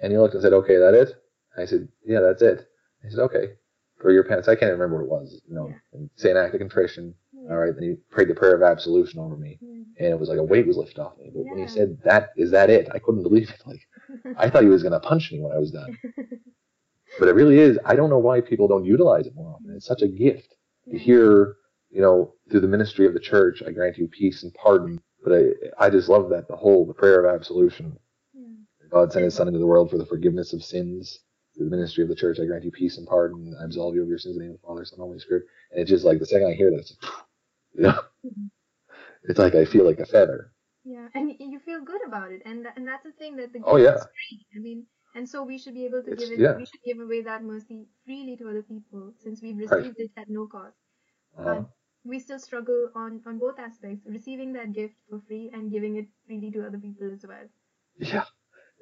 And 0.03 0.13
he 0.13 0.19
looked 0.19 0.35
and 0.35 0.43
said, 0.43 0.53
okay, 0.53 0.77
that 0.77 0.95
it? 0.95 1.15
I 1.57 1.65
said, 1.65 1.89
yeah, 2.05 2.21
that's 2.21 2.43
it. 2.43 2.69
He 3.03 3.11
said, 3.11 3.21
okay. 3.21 3.53
For 4.01 4.11
your 4.11 4.25
penance, 4.25 4.47
I 4.47 4.57
can't 4.57 4.73
remember 4.73 4.97
what 4.97 5.05
it 5.05 5.23
was. 5.23 5.41
You 5.49 5.55
know, 5.55 5.73
yeah. 5.95 6.07
say 6.17 6.31
an 6.31 6.37
act 6.37 6.55
of 6.55 6.61
contrition. 6.61 7.15
Yeah. 7.33 7.51
All 7.51 7.57
right. 7.57 7.73
Then 7.75 7.83
he 7.83 7.95
prayed 8.11 8.29
the 8.29 8.35
prayer 8.35 8.55
of 8.55 8.63
absolution 8.63 9.21
over 9.21 9.37
me, 9.37 9.59
yeah. 9.63 10.05
and 10.05 10.09
it 10.13 10.21
was 10.21 10.29
like 10.29 10.39
a 10.39 10.43
weight 10.43 10.67
was 10.67 10.77
lifted 10.77 10.99
off 10.99 11.17
me. 11.17 11.31
But 11.33 11.45
when 11.45 11.59
he 11.59 11.67
said 11.67 11.97
that, 12.05 12.31
is 12.37 12.51
that 12.51 12.69
it? 12.69 12.89
I 12.93 12.99
couldn't 12.99 13.23
believe 13.23 13.49
it. 13.49 13.63
Like, 13.65 13.81
I 14.37 14.51
thought 14.51 14.65
he 14.65 14.69
was 14.69 14.83
gonna 14.83 15.01
punch 15.01 15.33
me 15.33 15.41
when 15.41 15.53
I 15.53 15.59
was 15.59 15.71
done. 15.71 15.97
but 17.19 17.29
it 17.29 17.35
really 17.35 17.59
is. 17.59 17.79
I 17.85 17.97
don't 17.97 18.11
know 18.11 18.19
why 18.19 18.41
people 18.41 18.69
don't 18.69 18.85
utilize 18.85 19.27
it 19.27 19.35
more 19.35 19.55
often. 19.55 19.75
It's 19.75 19.87
such 19.87 20.03
a 20.03 20.09
gift 20.09 20.55
to 20.91 20.99
hear. 20.99 21.57
You 21.91 22.03
know, 22.03 22.35
through 22.51 22.61
the 22.61 22.69
ministry 22.69 23.07
of 23.07 23.14
the 23.14 23.21
church, 23.21 23.62
I 23.67 23.71
grant 23.71 23.97
you 23.97 24.09
peace 24.09 24.43
and 24.43 24.53
pardon. 24.55 25.01
But 25.25 25.33
I, 25.33 25.87
I 25.87 25.91
just 25.91 26.09
love 26.09 26.29
that 26.31 26.49
the 26.49 26.57
whole 26.57 26.85
the 26.85 26.93
prayer 26.93 27.25
of 27.25 27.35
absolution. 27.35 27.99
God 28.91 29.12
sent 29.12 29.25
His 29.25 29.35
Son 29.35 29.49
into 29.49 29.61
the 29.61 29.67
world 29.67 29.91
for 29.91 29.99
the 29.99 30.07
forgiveness 30.07 30.53
of 30.53 30.62
sins 30.62 31.21
through 31.57 31.71
the 31.71 31.77
ministry 31.77 32.03
of 32.03 32.09
the 32.09 32.14
church, 32.14 32.39
I 32.41 32.45
grant 32.45 32.64
you 32.64 32.71
peace 32.71 32.99
and 32.99 33.07
pardon. 33.07 33.57
I 33.61 33.64
absolve 33.64 33.95
you 33.95 34.03
of 34.03 34.09
your 34.09 34.19
sins 34.19 34.37
in 34.37 34.41
the 34.41 34.45
name 34.47 34.55
of 34.55 34.61
the 34.61 34.67
Father, 34.67 34.85
Son, 34.85 34.99
and 34.99 35.07
Holy 35.07 35.19
Spirit. 35.19 35.45
And 35.71 35.81
it's 35.81 35.91
just 35.91 36.05
like 36.05 36.19
the 36.19 36.27
second 36.27 36.49
I 36.49 36.55
hear 36.55 36.71
that, 36.71 36.79
it's 36.79 36.97
like, 37.03 37.12
you 37.75 37.83
know, 37.83 38.01
mm-hmm. 38.25 38.47
it's 39.25 39.39
like 39.39 39.55
I 39.55 39.64
feel 39.64 39.85
like 39.85 40.01
a 40.01 40.07
feather. 40.07 40.53
Yeah, 40.85 41.09
and 41.14 41.33
you 41.39 41.59
feel 41.64 41.81
good 41.81 42.01
about 42.07 42.31
it, 42.31 42.43
and 42.45 42.64
and 42.77 42.87
that's 42.87 43.03
the 43.03 43.11
thing 43.11 43.37
that 43.37 43.53
the 43.53 43.61
oh 43.64 43.77
yeah. 43.77 43.97
I 44.55 44.59
mean, 44.61 44.87
and 45.17 45.29
so 45.29 45.43
we 45.43 45.59
should 45.59 45.75
be 45.75 45.85
able 45.87 46.03
to 46.03 46.12
it's, 46.12 46.23
give 46.23 46.33
it. 46.33 46.41
Yeah. 46.41 46.57
We 46.57 46.67
should 46.67 46.83
give 46.85 47.01
away 47.01 47.23
that 47.23 47.43
mercy 47.43 47.87
freely 48.05 48.37
to 48.37 48.49
other 48.51 48.62
people 48.62 49.12
since 49.19 49.43
we've 49.43 49.57
received 49.57 49.97
right. 49.99 49.99
it 49.99 50.11
at 50.17 50.29
no 50.29 50.47
cost. 50.47 50.77
Uh-huh. 51.39 51.55
But 51.55 51.71
we 52.05 52.19
still 52.21 52.39
struggle 52.39 52.91
on 52.95 53.21
on 53.27 53.39
both 53.39 53.59
aspects, 53.59 54.07
receiving 54.07 54.53
that 54.53 54.73
gift 54.73 54.95
for 55.09 55.21
free 55.27 55.51
and 55.53 55.73
giving 55.73 55.97
it 55.97 56.07
freely 56.27 56.51
to 56.53 56.67
other 56.67 56.79
people 56.79 57.11
as 57.12 57.25
well. 57.27 57.49
Yeah, 57.99 58.25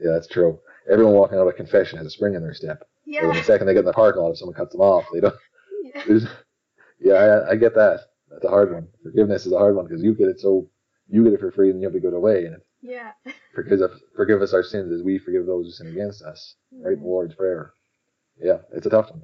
yeah, 0.01 0.13
that's 0.13 0.29
true. 0.29 0.59
Everyone 0.91 1.15
walking 1.15 1.39
out 1.39 1.47
of 1.47 1.57
confession 1.57 1.99
has 1.99 2.07
a 2.07 2.11
spring 2.11 2.35
in 2.35 2.43
their 2.43 2.55
step. 2.55 2.83
Yeah. 3.07 3.33
the 3.33 3.43
second 3.43 3.67
they 3.67 3.75
get 3.75 3.81
in 3.81 3.85
the 3.87 3.93
parking 3.93 4.23
lot, 4.23 4.33
if 4.33 4.39
someone 4.39 4.57
cuts 4.57 4.73
them 4.73 4.81
off, 4.81 5.05
they 5.13 5.21
don't. 5.21 5.35
Yeah, 5.83 6.19
yeah 7.01 7.15
I, 7.15 7.51
I, 7.51 7.57
get 7.57 7.75
that. 7.75 8.01
That's 8.31 8.45
a 8.45 8.49
hard 8.49 8.73
one. 8.73 8.89
Forgiveness 9.03 9.47
is 9.47 9.53
a 9.53 9.59
hard 9.59 9.77
one 9.77 9.87
because 9.87 10.03
you 10.03 10.15
get 10.15 10.29
it 10.29 10.41
so 10.41 10.69
you 11.09 11.23
get 11.23 11.35
it 11.35 11.41
for 11.41 11.53
free 11.53 11.71
and 11.71 11.81
you 11.81 11.87
have 11.87 11.93
to 11.93 12.01
give 12.01 12.13
it 12.13 12.17
away. 12.17 12.47
And 12.47 12.57
yeah. 12.85 13.13
forgive 13.55 13.81
us, 13.81 14.01
forgive 14.15 14.43
us 14.43 14.53
our 14.53 14.63
sins 14.63 14.93
as 14.93 15.03
we 15.03 15.19
forgive 15.19 15.47
those 15.47 15.67
who 15.67 15.73
sin 15.73 15.87
against 15.89 16.23
us. 16.23 16.55
Mm-hmm. 16.73 16.87
Right, 16.87 16.99
the 16.99 17.05
Lord's 17.05 17.35
prayer. 17.35 17.73
Yeah, 18.41 18.59
it's 18.73 18.87
a 18.87 18.91
tough 18.91 19.11
one. 19.11 19.23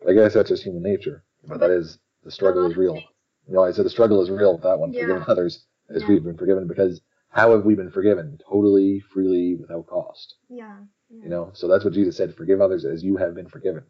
But 0.00 0.10
I 0.10 0.14
guess 0.14 0.34
that's 0.34 0.48
just 0.48 0.64
human 0.64 0.82
nature. 0.82 1.24
But, 1.42 1.58
but 1.58 1.60
that 1.60 1.70
is 1.70 1.98
the 2.24 2.30
struggle 2.30 2.68
is 2.70 2.76
real. 2.76 2.96
You 3.46 3.54
know, 3.54 3.64
I 3.64 3.72
said 3.72 3.84
the 3.84 3.90
struggle 3.90 4.22
is 4.22 4.30
real 4.30 4.54
with 4.54 4.62
that 4.62 4.78
one. 4.78 4.92
Yeah. 4.92 5.02
Forgiving 5.02 5.24
others 5.28 5.66
as 5.94 6.02
yeah. 6.02 6.08
we've 6.08 6.24
been 6.24 6.36
forgiven 6.36 6.66
because 6.66 7.00
how 7.28 7.52
have 7.52 7.64
we 7.64 7.74
been 7.74 7.90
forgiven? 7.90 8.38
Totally, 8.48 9.00
freely, 9.12 9.56
without 9.56 9.86
cost. 9.86 10.36
Yeah, 10.48 10.76
yeah. 11.10 11.24
You 11.24 11.28
know, 11.28 11.50
so 11.54 11.68
that's 11.68 11.84
what 11.84 11.94
Jesus 11.94 12.16
said: 12.16 12.34
"Forgive 12.34 12.60
others 12.60 12.84
as 12.84 13.04
you 13.04 13.16
have 13.16 13.34
been 13.34 13.48
forgiven." 13.48 13.84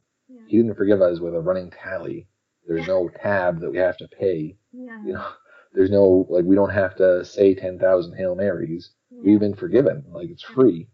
He 0.47 0.57
didn't 0.57 0.77
forgive 0.77 1.03
us 1.03 1.20
with 1.20 1.35
a 1.35 1.41
running 1.41 1.70
tally. 1.70 2.29
There's 2.66 2.87
no 2.87 3.09
tab 3.23 3.61
that 3.61 3.70
we 3.70 3.79
have 3.79 3.97
to 3.99 4.09
pay. 4.09 4.57
Yeah. 4.73 5.03
You 5.05 5.12
know, 5.14 5.27
there's 5.75 5.91
no 5.91 6.27
like 6.29 6.45
we 6.45 6.57
don't 6.57 6.70
have 6.70 6.97
to 6.97 7.25
say 7.25 7.55
ten 7.55 7.79
thousand 7.79 8.14
Hail 8.16 8.35
Marys. 8.35 8.91
We've 9.25 9.41
been 9.41 9.55
forgiven, 9.55 10.05
like 10.09 10.31
it's 10.31 10.43
free, 10.43 10.89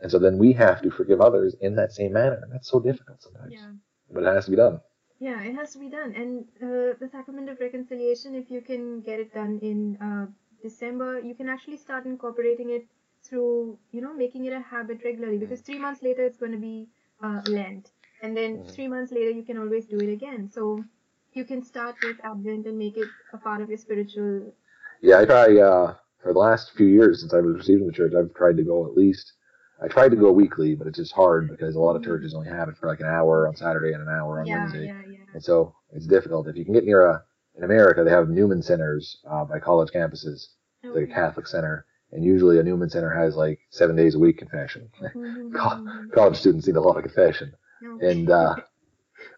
and 0.00 0.10
so 0.10 0.18
then 0.18 0.38
we 0.38 0.52
have 0.54 0.82
to 0.82 0.90
forgive 0.90 1.20
others 1.20 1.56
in 1.60 1.76
that 1.76 1.92
same 1.92 2.12
manner. 2.12 2.40
And 2.42 2.52
that's 2.52 2.70
so 2.70 2.80
difficult 2.80 3.22
sometimes. 3.22 3.52
Yeah. 3.52 3.72
But 4.10 4.22
it 4.22 4.34
has 4.34 4.44
to 4.44 4.50
be 4.52 4.56
done. 4.56 4.80
Yeah, 5.18 5.42
it 5.42 5.54
has 5.54 5.72
to 5.72 5.78
be 5.78 5.88
done, 5.88 6.14
and 6.14 6.44
uh, 6.62 6.94
the 7.00 7.08
sacrament 7.10 7.48
of 7.48 7.58
reconciliation, 7.58 8.34
if 8.34 8.50
you 8.50 8.60
can 8.60 9.00
get 9.00 9.18
it 9.18 9.32
done 9.32 9.58
in 9.62 9.96
uh, 9.96 10.26
December, 10.62 11.20
you 11.20 11.34
can 11.34 11.48
actually 11.48 11.78
start 11.78 12.04
incorporating 12.04 12.70
it 12.70 12.86
through, 13.22 13.78
you 13.92 14.00
know, 14.00 14.12
making 14.12 14.44
it 14.44 14.52
a 14.52 14.60
habit 14.60 15.00
regularly 15.04 15.38
because 15.38 15.60
three 15.60 15.78
months 15.78 16.02
later 16.02 16.24
it's 16.24 16.38
going 16.38 16.52
to 16.52 16.58
be 16.58 16.88
uh, 17.22 17.40
Lent. 17.48 17.90
And 18.22 18.36
then 18.36 18.58
mm-hmm. 18.58 18.68
three 18.68 18.88
months 18.88 19.12
later 19.12 19.30
you 19.30 19.42
can 19.42 19.58
always 19.58 19.86
do 19.86 19.98
it 19.98 20.12
again. 20.12 20.50
So 20.52 20.84
you 21.32 21.44
can 21.44 21.62
start 21.62 21.96
with 22.02 22.16
Advent 22.24 22.66
and 22.66 22.78
make 22.78 22.96
it 22.96 23.08
a 23.32 23.38
part 23.38 23.60
of 23.60 23.68
your 23.68 23.78
spiritual. 23.78 24.52
Yeah, 25.00 25.20
I 25.20 25.24
try, 25.24 25.58
uh, 25.58 25.94
for 26.26 26.32
the 26.32 26.40
last 26.40 26.72
few 26.76 26.88
years 26.88 27.20
since 27.20 27.32
I 27.32 27.40
was 27.40 27.54
received 27.54 27.82
in 27.82 27.86
the 27.86 27.92
church, 27.92 28.12
I've 28.18 28.34
tried 28.34 28.56
to 28.56 28.64
go 28.64 28.84
at 28.84 28.96
least, 28.96 29.34
I 29.80 29.86
tried 29.86 30.08
to 30.08 30.16
go 30.16 30.32
weekly, 30.32 30.74
but 30.74 30.88
it's 30.88 30.98
just 30.98 31.12
hard 31.12 31.48
because 31.48 31.76
a 31.76 31.78
lot 31.78 31.94
of 31.94 32.02
mm-hmm. 32.02 32.10
churches 32.10 32.34
only 32.34 32.48
have 32.48 32.68
it 32.68 32.76
for 32.76 32.88
like 32.88 32.98
an 32.98 33.06
hour 33.06 33.46
on 33.46 33.54
Saturday 33.54 33.92
and 33.92 34.02
an 34.02 34.08
hour 34.08 34.40
on 34.40 34.46
yeah, 34.46 34.58
Wednesday. 34.58 34.86
Yeah, 34.86 35.02
yeah. 35.08 35.18
And 35.34 35.44
so 35.44 35.72
it's 35.92 36.06
difficult. 36.06 36.48
If 36.48 36.56
you 36.56 36.64
can 36.64 36.74
get 36.74 36.84
near 36.84 37.06
a, 37.06 37.22
in 37.56 37.62
America, 37.62 38.02
they 38.02 38.10
have 38.10 38.28
Newman 38.28 38.60
centers 38.60 39.18
uh, 39.30 39.44
by 39.44 39.60
college 39.60 39.90
campuses, 39.92 40.48
it's 40.82 40.96
like 40.96 41.04
a 41.04 41.14
Catholic 41.14 41.46
center, 41.46 41.86
and 42.10 42.24
usually 42.24 42.58
a 42.58 42.62
Newman 42.64 42.90
center 42.90 43.10
has 43.10 43.36
like 43.36 43.60
seven 43.70 43.94
days 43.94 44.16
a 44.16 44.18
week 44.18 44.38
confession. 44.38 44.90
Mm-hmm. 45.14 46.10
college 46.12 46.36
students 46.36 46.66
need 46.66 46.76
a 46.76 46.80
lot 46.80 46.96
of 46.96 47.04
confession, 47.04 47.52
and 48.00 48.30
uh, 48.30 48.56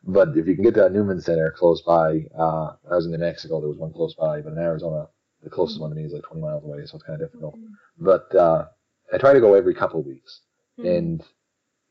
but 0.04 0.28
if 0.36 0.46
you 0.46 0.54
can 0.54 0.64
get 0.64 0.74
to 0.74 0.86
a 0.86 0.90
Newman 0.90 1.20
center 1.20 1.50
close 1.50 1.82
by, 1.82 2.24
uh, 2.36 2.72
I 2.90 2.94
was 2.94 3.04
in 3.04 3.12
New 3.12 3.18
Mexico, 3.18 3.60
there 3.60 3.68
was 3.68 3.78
one 3.78 3.92
close 3.92 4.14
by, 4.14 4.40
but 4.40 4.52
in 4.52 4.58
Arizona, 4.58 5.08
the 5.42 5.50
closest 5.50 5.80
one 5.80 5.90
to 5.90 5.96
me 5.96 6.04
is 6.04 6.12
like 6.12 6.22
20 6.22 6.42
miles 6.42 6.64
away, 6.64 6.84
so 6.84 6.96
it's 6.96 7.04
kind 7.04 7.20
of 7.20 7.28
difficult. 7.28 7.56
Mm-hmm. 7.56 8.04
But 8.04 8.34
uh, 8.34 8.66
I 9.12 9.18
try 9.18 9.32
to 9.32 9.40
go 9.40 9.54
every 9.54 9.74
couple 9.74 10.00
of 10.00 10.06
weeks, 10.06 10.40
mm-hmm. 10.78 10.88
and 10.88 11.24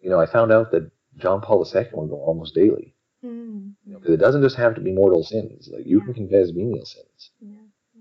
you 0.01 0.09
know, 0.09 0.19
I 0.19 0.25
found 0.25 0.51
out 0.51 0.71
that 0.71 0.91
John 1.17 1.41
Paul 1.41 1.65
II 1.65 1.87
would 1.93 2.09
go 2.09 2.17
almost 2.17 2.55
daily. 2.55 2.95
Mm-hmm. 3.23 3.69
You 3.85 3.93
know, 3.93 3.99
because 3.99 4.13
it 4.13 4.19
doesn't 4.19 4.43
just 4.43 4.57
have 4.57 4.75
to 4.75 4.81
be 4.81 4.91
mortal 4.91 5.23
sins. 5.23 5.69
Like 5.71 5.85
you 5.85 5.99
yeah. 5.99 6.05
can 6.05 6.13
confess 6.13 6.51
venial 6.51 6.85
sins. 6.85 7.31
Yeah. 7.41 7.57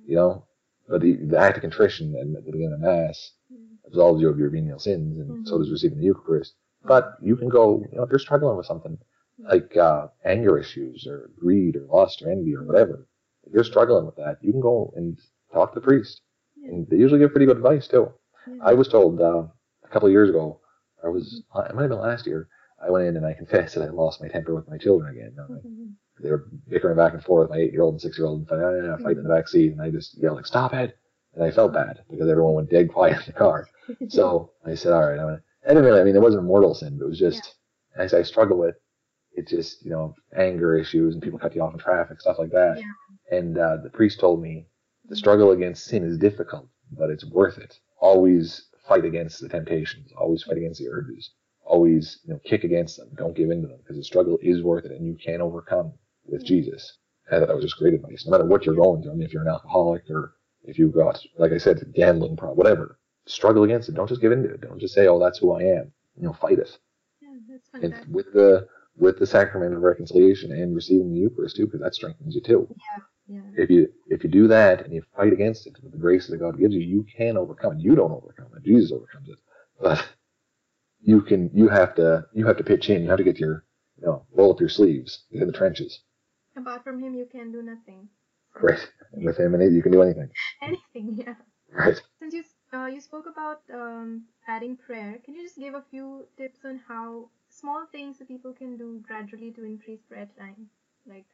You 0.07 0.17
know, 0.17 0.45
but 0.89 1.01
the, 1.01 1.17
the 1.17 1.39
act 1.39 1.57
of 1.57 1.63
contrition 1.63 2.15
and 2.17 2.37
at 2.37 2.45
the 2.45 2.53
beginning 2.53 2.75
of 2.75 2.81
Mass 2.81 3.33
absolves 3.87 4.21
you 4.21 4.29
of 4.29 4.39
your 4.39 4.51
venial 4.51 4.79
sins, 4.79 5.19
and 5.19 5.31
mm-hmm. 5.31 5.47
so 5.47 5.59
does 5.59 5.71
receiving 5.71 5.99
the 5.99 6.05
Eucharist. 6.05 6.55
But 6.85 7.17
you 7.21 7.37
can 7.37 7.49
go, 7.49 7.85
you 7.91 7.97
know, 7.97 8.05
if 8.05 8.11
you're 8.11 8.19
struggling 8.19 8.57
with 8.57 8.67
something 8.67 8.99
like 9.39 9.77
uh, 9.77 10.09
anger 10.25 10.59
issues 10.59 11.07
or 11.07 11.31
greed 11.37 11.77
or 11.77 11.87
lust 11.87 12.23
or 12.23 12.31
envy 12.31 12.55
or 12.55 12.65
whatever, 12.65 13.07
if 13.45 13.53
you're 13.53 13.65
struggling 13.65 14.07
with 14.07 14.17
that, 14.17 14.39
you 14.41 14.53
can 14.53 14.61
go 14.61 14.93
and 14.97 15.19
talk 15.57 15.73
to 15.73 15.81
the 15.81 15.87
priest. 15.87 16.21
And 16.65 16.87
they 16.89 16.97
usually 16.97 17.21
give 17.21 17.31
pretty 17.31 17.47
good 17.47 17.57
advice 17.57 17.89
too. 17.89 18.13
I 18.63 18.75
was 18.75 18.89
told 18.89 19.21
uh, 19.21 19.45
a 19.85 19.89
couple 19.91 20.07
of 20.07 20.13
years 20.13 20.31
ago, 20.31 20.61
I 21.05 21.09
was, 21.09 21.43
it 21.69 21.75
might 21.75 21.83
have 21.83 21.91
been 21.91 22.01
last 22.01 22.27
year, 22.27 22.49
I 22.85 22.91
went 22.91 23.07
in 23.07 23.17
and 23.17 23.27
I 23.27 23.33
confessed 23.33 23.75
that 23.75 23.83
I 23.83 23.91
lost 23.91 24.21
my 24.21 24.29
temper 24.29 24.55
with 24.55 24.69
my 24.69 24.79
children 24.79 25.17
again. 25.17 25.33
You 25.33 25.37
know, 25.37 25.61
mm-hmm. 25.61 25.87
They 26.23 26.31
were 26.31 26.49
bickering 26.69 26.97
back 26.97 27.13
and 27.13 27.23
forth, 27.23 27.51
my 27.51 27.57
eight 27.57 27.73
year 27.73 27.83
old 27.83 27.95
and 27.95 28.01
six 28.01 28.19
year 28.19 28.27
old, 28.27 28.41
and 28.41 28.49
fighting, 28.49 28.97
fighting 29.03 29.19
in 29.19 29.25
the 29.25 29.35
back 29.35 29.49
seat. 29.49 29.73
And 29.73 29.83
I 29.83 29.91
just 29.91 30.17
yelled, 30.19 30.37
like, 30.37 30.47
stop 30.47 30.73
it. 30.73 30.97
And 31.35 31.45
I 31.45 31.51
felt 31.51 31.75
bad 31.75 32.01
because 32.11 32.31
everyone 32.31 32.55
went 32.55 32.71
dead 32.71 32.91
quiet 32.91 33.19
in 33.19 33.27
the 33.27 33.33
car. 33.33 33.69
so 34.09 34.53
I 34.65 34.75
said, 34.75 34.93
all 34.93 35.03
right, 35.03 35.19
I'm 35.19 35.27
gonna, 35.27 35.43
I 35.65 35.69
didn't 35.69 35.85
really, 35.85 36.01
I 36.01 36.05
mean, 36.05 36.17
it 36.17 36.23
wasn't 36.23 36.45
a 36.45 36.47
mortal 36.47 36.75
sin, 36.75 36.97
but 36.99 37.05
it 37.05 37.09
was 37.09 37.19
just, 37.19 37.57
yeah. 37.95 38.05
as 38.05 38.15
I 38.15 38.23
struggle 38.23 38.57
with, 38.57 38.77
it's 39.33 39.51
just, 39.51 39.85
you 39.85 39.91
know, 39.91 40.15
anger 40.35 40.79
issues 40.79 41.13
and 41.13 41.23
people 41.23 41.39
cut 41.39 41.55
you 41.55 41.61
off 41.61 41.75
in 41.75 41.79
traffic, 41.79 42.21
stuff 42.23 42.39
like 42.39 42.53
that. 42.53 42.79
Yeah. 42.79 43.39
And 43.39 43.59
uh, 43.59 43.77
the 43.83 43.91
priest 43.91 44.19
told 44.19 44.41
me 44.41 44.67
the 45.09 45.17
struggle 45.17 45.53
against 45.53 45.85
sin 45.85 46.05
is 46.05 46.19
difficult, 46.19 46.69
but 46.93 47.11
it's 47.11 47.25
worth 47.25 47.59
it. 47.59 47.79
Always 47.99 48.67
fight 48.89 49.05
against 49.05 49.41
the 49.41 49.49
temptations, 49.49 50.13
always 50.17 50.43
fight 50.43 50.57
against 50.57 50.81
the 50.81 50.89
urges. 50.89 51.31
Always 51.65 52.21
you 52.25 52.33
know 52.33 52.41
kick 52.45 52.65
against 52.65 52.97
them. 52.97 53.09
Don't 53.17 53.37
give 53.37 53.51
in 53.51 53.63
to 53.63 53.69
them 53.69 53.79
because 53.79 53.97
the 53.97 54.05
struggle 54.05 54.39
is 54.41 54.63
worth 54.63 54.85
it 54.85 54.93
and 54.93 55.07
you 55.07 55.17
can 55.17 55.41
overcome 55.41 55.93
with 56.25 56.43
mm. 56.43 56.47
jesus. 56.47 56.99
And 57.31 57.43
that 57.43 57.55
was 57.55 57.65
just 57.65 57.79
great 57.79 57.95
advice. 57.95 58.25
No 58.25 58.31
matter 58.31 58.45
what 58.45 58.65
you're 58.65 58.77
going 58.77 59.03
through 59.03 59.13
i 59.13 59.15
mean 59.15 59.27
if 59.27 59.33
you're 59.33 59.43
an 59.43 59.49
alcoholic 59.49 60.09
or 60.09 60.37
if 60.63 60.79
you've 60.79 60.95
got 60.95 61.21
like 61.39 61.53
i 61.53 61.59
said 61.59 61.93
gambling 61.95 62.37
problem 62.37 62.57
whatever 62.57 62.99
struggle 63.27 63.65
against 63.65 63.89
it. 63.89 63.97
Don't 63.97 64.09
just 64.09 64.21
give 64.21 64.33
in 64.33 64.45
to 64.45 64.51
it. 64.51 64.61
Don't 64.61 64.81
just 64.81 64.95
say 64.95 65.09
oh 65.09 65.19
that's 65.19 65.39
who 65.39 65.53
i 65.53 65.63
am. 65.63 65.93
You 66.17 66.29
know 66.29 66.33
fight 66.33 66.61
it. 66.61 66.79
Yeah, 67.21 67.31
that's 67.49 67.69
and 67.85 68.15
with 68.15 68.33
the 68.33 68.69
with 68.97 69.19
the 69.19 69.27
sacrament 69.27 69.75
of 69.75 69.83
reconciliation 69.83 70.53
and 70.53 70.75
receiving 70.75 71.13
the 71.13 71.21
eucharist 71.21 71.57
too 71.57 71.67
because 71.67 71.81
that 71.81 71.95
strengthens 71.95 72.35
you 72.35 72.41
too 72.41 72.67
yeah 72.71 73.03
yeah. 73.29 73.41
If 73.57 73.71
you 73.71 73.89
if 74.09 74.23
you 74.23 74.31
do 74.31 74.47
that 74.49 74.85
and 74.85 74.95
you 74.95 75.03
fight 75.17 75.33
against 75.33 75.67
it 75.67 75.77
with 75.83 75.93
the 75.93 75.99
grace 75.99 76.29
that 76.29 76.39
God 76.39 76.59
gives 76.59 76.75
you, 76.75 76.81
you 76.81 77.05
can 77.17 77.37
overcome 77.37 77.73
it. 77.73 77.81
You 77.81 77.97
don't 77.97 78.13
overcome 78.13 78.47
it. 78.57 78.63
Jesus 78.65 78.93
overcomes 78.93 79.29
it. 79.29 79.39
But 79.81 80.07
you 81.01 81.21
can 81.23 81.51
you 81.53 81.69
have 81.69 81.95
to 81.97 82.27
you 82.33 82.47
have 82.47 82.57
to 82.59 82.65
pitch 82.65 82.89
in. 82.89 83.03
You 83.03 83.09
have 83.09 83.19
to 83.19 83.25
get 83.25 83.39
your 83.39 83.65
you 83.99 84.07
know 84.07 84.27
roll 84.33 84.53
up 84.53 84.61
your 84.61 84.69
sleeves, 84.69 85.25
get 85.33 85.43
in 85.43 85.49
the 85.49 85.53
trenches. 85.53 86.01
Apart 86.57 86.85
from 86.85 87.03
him, 87.03 87.15
you 87.15 87.27
can 87.27 87.51
do 87.51 87.63
nothing. 87.63 88.09
Right. 88.61 88.89
And 89.13 89.25
with 89.27 89.39
him, 89.39 89.55
and 89.55 89.75
you 89.75 89.83
can 89.83 89.93
do 89.93 90.03
anything. 90.03 90.31
anything, 90.63 91.23
yeah. 91.27 91.35
Right. 91.71 92.01
Since 92.21 92.33
you 92.33 92.45
uh, 92.73 92.87
you 92.87 93.01
spoke 93.01 93.27
about 93.27 93.61
um, 93.75 94.25
adding 94.47 94.77
prayer, 94.77 95.19
can 95.25 95.35
you 95.35 95.43
just 95.43 95.59
give 95.59 95.75
a 95.75 95.85
few 95.91 96.27
tips 96.39 96.61
on 96.65 96.81
how 96.87 97.29
small 97.61 97.87
things 97.91 98.19
that 98.19 98.29
people 98.29 98.53
can 98.53 98.77
do 98.77 99.03
gradually 99.07 99.51
to 99.53 99.65
increase 99.65 100.01
prayer 100.09 100.29
time, 100.39 100.67
like? 101.07 101.27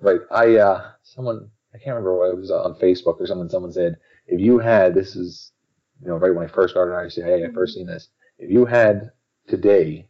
Right. 0.00 0.20
I 0.30 0.56
uh 0.56 0.90
someone 1.02 1.50
I 1.74 1.78
can't 1.78 1.94
remember 1.94 2.16
what 2.16 2.30
it 2.30 2.36
was 2.36 2.50
on 2.50 2.74
Facebook 2.74 3.20
or 3.20 3.26
someone 3.26 3.50
someone 3.50 3.72
said 3.72 3.96
if 4.26 4.40
you 4.40 4.58
had 4.58 4.94
this 4.94 5.14
is 5.14 5.52
you 6.00 6.08
know 6.08 6.16
right 6.16 6.34
when 6.34 6.46
I 6.46 6.50
first 6.50 6.72
started 6.72 6.96
I 6.96 7.08
said 7.08 7.24
hey 7.24 7.44
I 7.44 7.50
first 7.52 7.76
mm-hmm. 7.76 7.80
seen 7.80 7.86
this 7.86 8.08
if 8.40 8.50
you 8.50 8.64
had 8.64 9.12
today, 9.46 10.08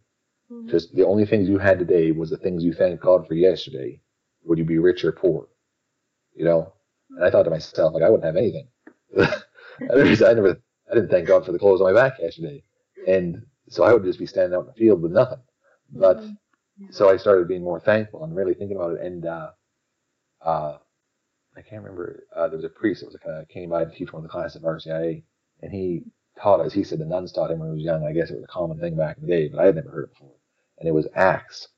mm-hmm. 0.51 0.69
just 0.69 0.95
the 0.95 1.05
only 1.05 1.27
things 1.27 1.49
you 1.49 1.59
had 1.59 1.79
today 1.79 2.13
was 2.13 2.31
the 2.31 2.37
things 2.37 2.63
you 2.63 2.73
thanked 2.73 3.03
God 3.03 3.27
for 3.27 3.35
yesterday, 3.35 4.01
would 4.45 4.59
you 4.59 4.65
be 4.65 4.79
rich 4.79 5.05
or 5.05 5.13
poor? 5.13 5.49
You 6.35 6.45
know? 6.45 6.73
And 7.11 7.25
I 7.25 7.31
thought 7.31 7.43
to 7.43 7.51
myself, 7.51 7.93
like, 7.93 8.05
I 8.05 8.09
wouldn't 8.09 8.25
have 8.25 8.37
anything. 8.37 8.69
I 9.19 10.35
never, 10.35 10.61
I 10.91 10.95
didn't 10.95 11.11
thank 11.11 11.27
God 11.27 11.45
for 11.45 11.51
the 11.51 11.59
clothes 11.59 11.81
on 11.81 11.93
my 11.93 12.01
back 12.01 12.21
yesterday. 12.21 12.63
And 13.09 13.45
so 13.71 13.85
I 13.85 13.93
would 13.95 14.05
just 14.05 14.19
be 14.19 14.27
standing 14.27 14.55
out 14.57 14.63
in 14.63 14.67
the 14.67 14.73
field 14.75 15.03
with 15.03 15.13
nothing. 15.13 15.41
But 15.93 16.19
Mm-hmm. 16.19 16.93
so 16.93 17.11
I 17.11 17.17
started 17.17 17.49
being 17.49 17.65
more 17.65 17.81
thankful 17.81 18.25
and 18.25 18.35
really 18.37 18.55
thinking 18.55 18.77
about 18.77 18.95
it. 18.97 19.03
And 19.03 19.27
uh, 19.27 19.51
uh, 20.43 20.79
I 21.57 21.63
can't 21.63 21.83
remember. 21.83 22.25
Uh, 22.35 22.49
there 22.49 22.57
was 22.57 22.65
a 22.65 22.71
priest 22.71 23.01
that 23.03 23.09
was 23.13 23.17
uh, 23.29 23.45
came 23.53 23.71
by 23.71 23.85
to 23.85 23.91
teach 23.91 24.13
one 24.13 24.25
of 24.25 24.31
the 24.31 24.33
classes 24.33 24.57
at 24.57 24.63
RCIA, 24.63 25.23
and 25.63 25.73
he 25.73 26.03
taught 26.41 26.61
us. 26.61 26.73
He 26.73 26.85
said 26.85 26.99
the 27.01 27.05
nuns 27.05 27.33
taught 27.33 27.51
him 27.51 27.59
when 27.59 27.71
he 27.71 27.75
was 27.77 27.85
young. 27.85 28.05
I 28.05 28.13
guess 28.13 28.31
it 28.31 28.37
was 28.37 28.45
a 28.45 28.49
common 28.53 28.79
thing 28.79 28.97
back 28.97 29.19
in 29.19 29.27
the 29.27 29.29
day, 29.31 29.49
but 29.49 29.61
I 29.61 29.67
had 29.67 29.75
never 29.75 29.91
heard 29.91 30.05
it 30.05 30.11
before. 30.13 30.37
And 30.79 30.89
it 30.89 30.93
was 30.93 31.09
acts, 31.15 31.69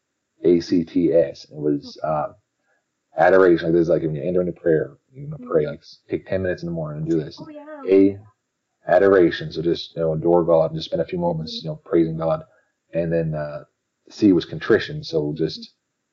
A 0.45 0.61
C 0.61 0.85
T 0.85 1.13
S. 1.13 1.45
It 1.45 1.57
was 1.57 1.99
uh, 2.05 2.35
adoration. 3.17 3.67
Like 3.67 3.75
this, 3.75 3.83
is 3.83 3.89
like 3.89 4.03
when 4.03 4.15
you 4.15 4.23
enter 4.23 4.41
into 4.41 4.53
prayer, 4.53 4.99
you're 5.13 5.27
gonna 5.27 5.39
pray. 5.51 5.67
Like 5.67 5.83
take 6.09 6.27
ten 6.27 6.43
minutes 6.43 6.63
in 6.63 6.67
the 6.67 6.73
morning 6.73 7.03
and 7.03 7.11
do 7.11 7.19
this. 7.19 7.39
Oh 7.41 7.49
yeah. 7.49 7.83
A 7.89 8.19
adoration. 8.87 9.53
So 9.53 9.63
just 9.63 9.97
you 9.97 10.03
know 10.03 10.15
adore 10.15 10.45
God 10.45 10.71
and 10.71 10.77
just 10.79 10.87
spend 10.89 11.03
a 11.03 11.07
few 11.07 11.19
moments 11.19 11.63
you 11.63 11.71
know 11.71 11.77
praising 11.85 12.17
God. 12.19 12.45
And 12.95 13.13
then 13.13 13.35
uh, 13.35 13.65
C 14.11 14.33
was 14.33 14.45
contrition. 14.45 15.03
So 15.05 15.35
just 15.37 15.73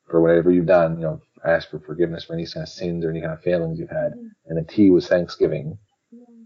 for 0.09 0.21
whatever 0.21 0.51
you've 0.51 0.65
done, 0.65 0.97
you 0.97 1.03
know, 1.03 1.21
ask 1.45 1.69
for 1.69 1.79
forgiveness 1.79 2.25
for 2.25 2.33
any 2.33 2.45
kind 2.45 2.63
of 2.63 2.69
sins 2.69 3.05
or 3.05 3.09
any 3.11 3.21
kind 3.21 3.33
of 3.33 3.41
failings 3.43 3.79
you've 3.79 3.89
had. 3.89 4.13
And 4.47 4.57
then 4.57 4.65
T 4.65 4.89
was 4.91 5.07
thanksgiving. 5.07 5.77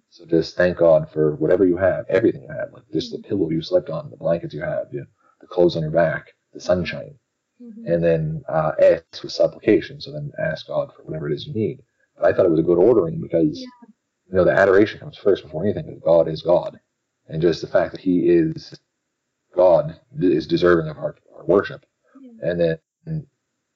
So 0.10 0.26
just 0.26 0.56
thank 0.58 0.78
God 0.78 1.10
for 1.12 1.36
whatever 1.36 1.66
you 1.66 1.78
have, 1.78 2.06
everything 2.10 2.44
you 2.44 2.50
have, 2.50 2.72
like 2.74 2.84
just 2.94 3.12
the 3.12 3.20
pillow 3.20 3.50
you 3.50 3.62
slept 3.62 3.90
on, 3.90 4.10
the 4.10 4.18
blankets 4.18 4.54
you 4.54 4.62
have, 4.62 4.88
you 4.92 5.02
know, 5.02 5.06
the 5.42 5.48
clothes 5.48 5.76
on 5.76 5.82
your 5.84 5.92
back, 5.92 6.34
the 6.54 6.60
sunshine. 6.62 7.16
Mhm. 7.62 7.94
And 7.94 8.04
then 8.04 8.44
uh, 8.50 8.74
S 8.80 9.24
was 9.24 9.36
supplication. 9.36 10.02
So 10.02 10.12
then 10.12 10.32
ask 10.40 10.68
God 10.68 10.92
for 10.96 11.04
whatever 11.04 11.30
it 11.30 11.34
is 11.36 11.48
you 11.48 11.54
need. 11.54 11.82
But 12.16 12.26
I 12.26 12.34
thought 12.34 12.46
it 12.46 12.52
was 12.52 12.60
a 12.60 12.64
good 12.64 12.78
ordering 12.80 13.22
because, 13.22 13.60
Yeah. 13.62 13.68
You 14.34 14.40
know, 14.40 14.46
the 14.46 14.52
adoration 14.52 15.00
comes 15.00 15.16
first 15.16 15.44
before 15.44 15.64
anything 15.64 15.86
because 15.86 16.02
God 16.04 16.28
is 16.28 16.42
God. 16.42 16.80
And 17.28 17.40
just 17.40 17.62
the 17.62 17.68
fact 17.68 17.92
that 17.92 18.02
He 18.02 18.22
is 18.22 18.80
God 19.56 20.00
is 20.20 20.48
deserving 20.48 20.90
of 20.90 20.98
our, 20.98 21.16
our 21.38 21.46
worship. 21.46 21.86
Yeah. 22.20 22.50
And 22.50 22.60
then 22.60 22.78
and 23.06 23.28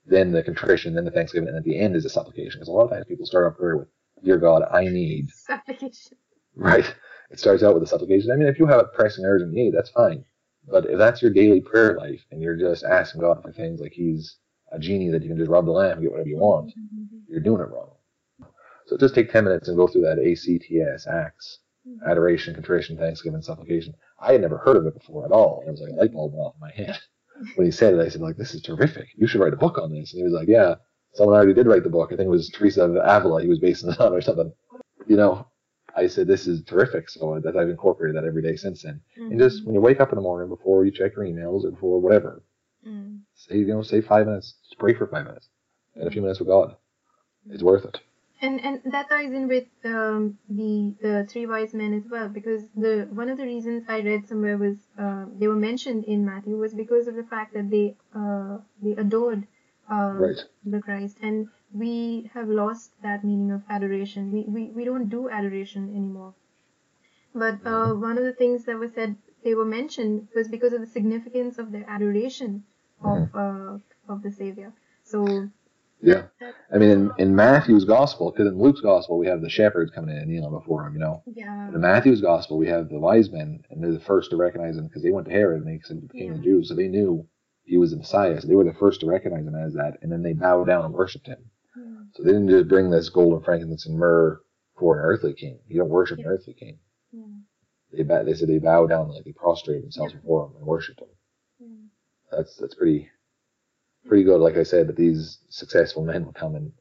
then 0.08 0.32
the 0.32 0.42
contrition, 0.42 0.96
then 0.96 1.06
the 1.06 1.12
thanksgiving, 1.12 1.50
and 1.50 1.58
at 1.58 1.64
the 1.64 1.80
end 1.80 1.96
is 1.96 2.04
the 2.04 2.10
supplication. 2.10 2.60
Because 2.60 2.70
a 2.70 2.72
lot 2.72 2.86
of 2.86 2.90
times 2.90 3.06
people 3.08 3.28
start 3.28 3.46
off 3.46 3.60
prayer 3.60 3.78
with, 3.78 3.88
Dear 4.24 4.40
God, 4.40 4.64
I 4.72 4.86
need. 4.86 5.30
Supplication. 5.36 6.18
Right. 6.56 6.92
It 7.30 7.40
starts 7.40 7.62
out 7.62 7.76
with 7.76 7.84
a 7.84 7.88
supplication. 7.88 8.32
I 8.32 8.36
mean, 8.36 8.48
if 8.48 8.58
you 8.58 8.66
have 8.66 8.80
a 8.80 8.86
pressing 8.86 9.26
urgent 9.26 9.54
need, 9.54 9.76
that's 9.76 9.92
fine. 9.92 10.26
But 10.68 10.88
if 10.88 10.98
that's 10.98 11.22
your 11.22 11.32
daily 11.32 11.62
prayer 11.62 11.96
life 12.00 12.26
and 12.32 12.42
you're 12.42 12.56
just 12.56 12.84
asking 12.84 13.22
God 13.22 13.44
for 13.44 13.52
things 13.52 13.80
like 13.80 13.92
He's 13.92 14.38
a 14.72 14.80
genie 14.80 15.12
that 15.12 15.22
you 15.22 15.30
can 15.30 15.38
just 15.38 15.52
rub 15.52 15.66
the 15.66 15.72
lamp 15.72 15.98
and 15.98 16.02
get 16.02 16.12
whatever 16.12 16.30
you 16.30 16.38
want, 16.38 16.70
mm-hmm. 16.70 17.18
you're 17.30 17.42
doing 17.42 17.62
it 17.62 17.70
wrong. 17.70 17.92
So 18.88 18.98
just 18.98 19.14
take 19.16 19.32
10 19.32 19.44
minutes 19.44 19.68
and 19.68 19.78
go 19.78 19.88
through 19.88 20.02
that 20.04 20.18
ACTS, 20.20 21.08
acts, 21.08 21.60
adoration, 22.08 22.54
contrition, 22.54 22.98
thanksgiving, 22.98 23.42
supplication. 23.42 23.94
I 24.20 24.32
had 24.32 24.42
never 24.42 24.58
heard 24.58 24.78
of 24.78 24.86
it 24.86 24.94
before 24.98 25.26
at 25.26 25.32
all. 25.32 25.64
It 25.68 25.72
was 25.72 25.82
like 25.82 25.92
a 25.92 25.96
light 25.96 26.14
bulb 26.14 26.34
went 26.34 26.46
off 26.48 26.56
in 26.56 26.62
my 26.62 26.72
head. 26.72 26.98
When 27.56 27.66
he 27.68 27.72
said 27.72 27.94
it, 27.94 28.00
I 28.00 28.10
said, 28.10 28.22
like, 28.22 28.36
this 28.36 28.56
is 28.56 28.64
terrific. 28.64 29.10
You 29.16 29.28
should 29.28 29.42
write 29.42 29.54
a 29.54 29.58
book 29.58 29.78
on 29.78 29.94
this. 29.94 30.12
And 30.12 30.18
he 30.20 30.24
was 30.24 30.34
like, 30.34 30.48
yeah, 30.48 30.74
someone 31.14 31.36
already 31.36 31.54
did 31.54 31.68
write 31.68 31.84
the 31.84 31.90
book. 31.90 32.10
I 32.12 32.16
think 32.16 32.26
it 32.26 32.32
was 32.32 32.50
Teresa 32.50 32.84
of 32.84 32.96
Avila 32.96 33.44
he 33.44 33.48
was 33.48 33.60
basing 33.60 33.92
it 33.92 34.00
on 34.00 34.12
or 34.12 34.22
something. 34.22 34.52
You 35.06 35.18
know, 35.18 35.46
I 35.96 36.08
said, 36.08 36.26
this 36.26 36.48
is 36.48 36.64
terrific. 36.64 37.10
So 37.10 37.40
that 37.44 37.56
I've 37.56 37.70
incorporated 37.70 38.16
that 38.16 38.28
every 38.28 38.42
day 38.42 38.56
since 38.56 38.82
then. 38.82 39.02
And 39.18 39.38
just 39.40 39.64
when 39.66 39.76
you 39.76 39.82
wake 39.82 40.00
up 40.00 40.12
in 40.12 40.16
the 40.16 40.22
morning 40.24 40.50
before 40.50 40.84
you 40.84 40.92
check 40.92 41.16
your 41.16 41.26
emails 41.26 41.64
or 41.64 41.70
before 41.72 42.00
whatever, 42.02 42.42
Mm. 42.88 43.20
say, 43.36 43.58
you 43.58 43.68
know, 43.68 43.84
say 43.84 44.02
five 44.02 44.26
minutes, 44.26 44.56
just 44.64 44.80
pray 44.80 44.94
for 44.96 45.06
five 45.08 45.26
minutes 45.26 45.50
and 45.96 46.08
a 46.08 46.12
few 46.12 46.22
minutes 46.22 46.40
with 46.40 46.48
God. 46.48 46.76
It's 47.52 47.62
worth 47.64 47.86
it. 47.86 48.00
And 48.42 48.60
and 48.64 48.82
that 48.94 49.10
ties 49.10 49.32
in 49.32 49.48
with 49.48 49.68
um, 49.86 50.40
the 50.50 50.96
the 51.02 51.26
three 51.30 51.46
wise 51.46 51.74
men 51.74 51.94
as 51.94 52.08
well 52.08 52.30
because 52.30 52.68
the 52.76 53.08
one 53.12 53.30
of 53.30 53.38
the 53.38 53.46
reasons 53.46 53.84
I 53.88 54.00
read 54.02 54.28
somewhere 54.28 54.58
was 54.58 54.78
uh, 54.98 55.26
they 55.38 55.48
were 55.48 55.56
mentioned 55.70 56.06
in 56.06 56.26
Matthew 56.26 56.58
was 56.58 56.74
because 56.74 57.08
of 57.08 57.16
the 57.16 57.24
fact 57.24 57.54
that 57.54 57.70
they 57.70 57.96
uh, 58.16 58.58
they 58.82 58.92
adored 58.92 59.46
uh, 59.90 60.14
Right. 60.26 60.40
the 60.64 60.80
Christ 60.80 61.18
and 61.22 61.48
we 61.72 62.30
have 62.34 62.50
lost 62.50 62.92
that 63.04 63.24
meaning 63.24 63.52
of 63.52 63.64
adoration. 63.70 64.32
We 64.32 64.44
we, 64.46 64.72
we 64.72 64.84
don't 64.86 65.10
do 65.10 65.30
adoration 65.30 65.90
anymore. 65.96 66.34
But 67.34 67.66
uh, 67.66 67.94
one 67.94 68.18
of 68.18 68.26
the 68.26 68.34
things 68.34 68.66
that 68.66 68.78
was 68.78 68.92
said 68.94 69.16
they 69.44 69.56
were 69.56 69.64
mentioned 69.66 70.28
was 70.36 70.50
because 70.50 70.74
of 70.74 70.82
the 70.82 70.86
significance 70.88 71.58
of 71.58 71.72
their 71.72 71.86
adoration 71.90 72.66
of 73.02 73.34
uh, 73.34 73.78
of 74.10 74.24
the 74.24 74.32
Savior. 74.32 74.74
So 75.04 75.50
Yeah. 76.02 76.24
I 76.74 76.78
mean, 76.78 76.90
in, 76.90 77.12
in 77.18 77.36
Matthew's 77.36 77.86
gospel, 77.86 78.32
because 78.32 78.48
in 78.52 78.60
Luke's 78.62 78.82
gospel, 78.82 79.18
we 79.18 79.28
have 79.28 79.42
the 79.42 79.50
shepherds 79.50 79.92
coming 79.92 80.12
in 80.16 80.22
and 80.22 80.28
kneeling 80.30 80.52
before 80.52 80.86
him, 80.86 80.94
you 80.94 81.00
know. 81.00 81.24
yeah, 81.26 81.70
in 81.70 81.82
Matthew's 81.82 82.22
gospel, 82.22 82.58
we 82.58 82.68
have 82.68 82.90
the 82.90 83.00
wise 83.00 83.32
men, 83.32 83.64
and 83.70 83.84
they're 83.84 83.92
the 83.94 84.00
first 84.00 84.30
to 84.30 84.36
recognize 84.38 84.78
him 84.78 84.86
because 84.88 85.02
they 85.02 85.12
went 85.12 85.28
to 85.28 85.34
Herod 85.34 85.62
and 85.64 85.68
they 85.68 85.78
became 85.78 86.02
the 86.02 86.14
king 86.14 86.34
the 86.34 86.44
Jews, 86.44 86.70
so 86.70 86.76
they 86.76 86.88
knew 86.88 87.26
he 87.64 87.78
was 87.78 87.92
the 87.92 87.98
Messiah. 87.98 88.40
So 88.40 88.48
they 88.48 88.56
were 88.56 88.64
the 88.64 88.74
first 88.80 89.00
to 89.02 89.08
recognize 89.08 89.46
him 89.48 89.56
as 89.56 89.74
that, 89.74 89.98
and 90.02 90.12
then 90.12 90.22
they 90.22 90.34
bowed 90.34 90.68
down 90.68 90.86
and 90.86 90.94
worshipped 90.94 91.28
him. 91.28 91.50
Hmm. 91.74 91.96
So 92.14 92.24
they 92.24 92.32
didn't 92.32 92.50
just 92.50 92.68
bring 92.68 92.90
this 92.92 93.10
gold 93.10 93.34
and 93.34 93.44
frankincense 93.44 93.86
and 93.88 93.98
myrrh 93.98 94.40
for 94.78 95.00
an 95.00 95.06
earthly 95.06 95.34
king. 95.34 95.60
You 95.68 95.80
don't 95.80 95.90
worship 95.90 96.20
an 96.20 96.26
earthly 96.26 96.54
king. 96.54 96.78
yeah. 97.12 97.24
They 97.92 98.04
bow, 98.04 98.24
they 98.24 98.34
said 98.34 98.50
they 98.50 98.60
bowed 98.60 98.90
down, 98.90 99.10
like 99.10 99.24
they 99.24 99.32
prostrated 99.32 99.84
themselves 99.84 100.14
Yeah. 100.14 100.20
before 100.20 100.46
him 100.48 100.58
and 100.58 100.66
worshipped 100.66 101.00
him. 101.02 101.08
yeah. 101.60 102.38
That's 102.38 102.56
that's 102.58 102.76
pretty 102.76 103.10
pretty 104.08 104.24
good. 104.24 104.40
Like 104.42 104.58
I 104.58 104.64
said, 104.64 104.88
that 104.88 104.96
these 104.96 105.40
successful 105.50 106.04
men 106.04 106.26
will 106.26 106.34
come 106.34 106.56
and 106.56 106.72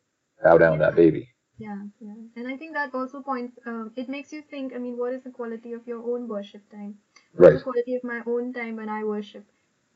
bow 0.42 0.58
down 0.58 0.78
to 0.78 0.84
that 0.84 0.96
baby. 0.96 1.28
Yeah, 1.58 1.82
yeah. 2.00 2.14
And 2.36 2.46
I 2.48 2.56
think 2.56 2.74
that 2.74 2.94
also 2.94 3.22
points, 3.22 3.58
um, 3.66 3.92
it 3.96 4.08
makes 4.08 4.32
you 4.32 4.42
think, 4.42 4.74
I 4.74 4.78
mean, 4.78 4.96
what 4.98 5.14
is 5.14 5.22
the 5.22 5.30
quality 5.30 5.72
of 5.72 5.86
your 5.86 6.02
own 6.02 6.28
worship 6.28 6.68
time? 6.70 6.98
What 7.32 7.48
is 7.48 7.52
Right. 7.52 7.58
the 7.58 7.62
quality 7.64 7.94
of 7.94 8.04
my 8.04 8.20
own 8.26 8.52
time 8.52 8.76
when 8.76 8.88
I 8.88 9.04
worship? 9.04 9.44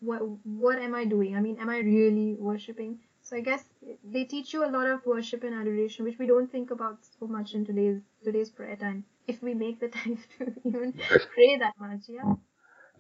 What, 0.01 0.23
what 0.45 0.79
am 0.79 0.95
I 0.95 1.05
doing? 1.05 1.37
I 1.37 1.41
mean, 1.41 1.59
am 1.59 1.69
I 1.69 1.79
really 1.81 2.35
worshiping? 2.39 3.01
So 3.23 3.37
I 3.37 3.41
guess 3.41 3.65
they 4.03 4.25
teach 4.25 4.55
you 4.55 4.65
a 4.65 4.71
lot 4.71 4.87
of 4.87 5.05
worship 5.05 5.45
and 5.45 5.55
adoration, 5.55 6.05
which 6.07 6.19
we 6.19 6.27
don't 6.27 6.51
think 6.51 6.71
about 6.71 6.99
so 7.19 7.27
much 7.27 7.55
in 7.55 7.67
today's 7.67 8.01
today's 8.25 8.51
prayer 8.51 8.77
time. 8.77 9.05
If 9.29 9.43
we 9.43 9.53
make 9.55 9.79
the 9.79 9.89
time 9.99 10.19
to 10.39 10.53
even 10.65 10.95
pray 11.35 11.59
that 11.59 11.75
much, 11.79 12.09
yeah. 12.09 12.35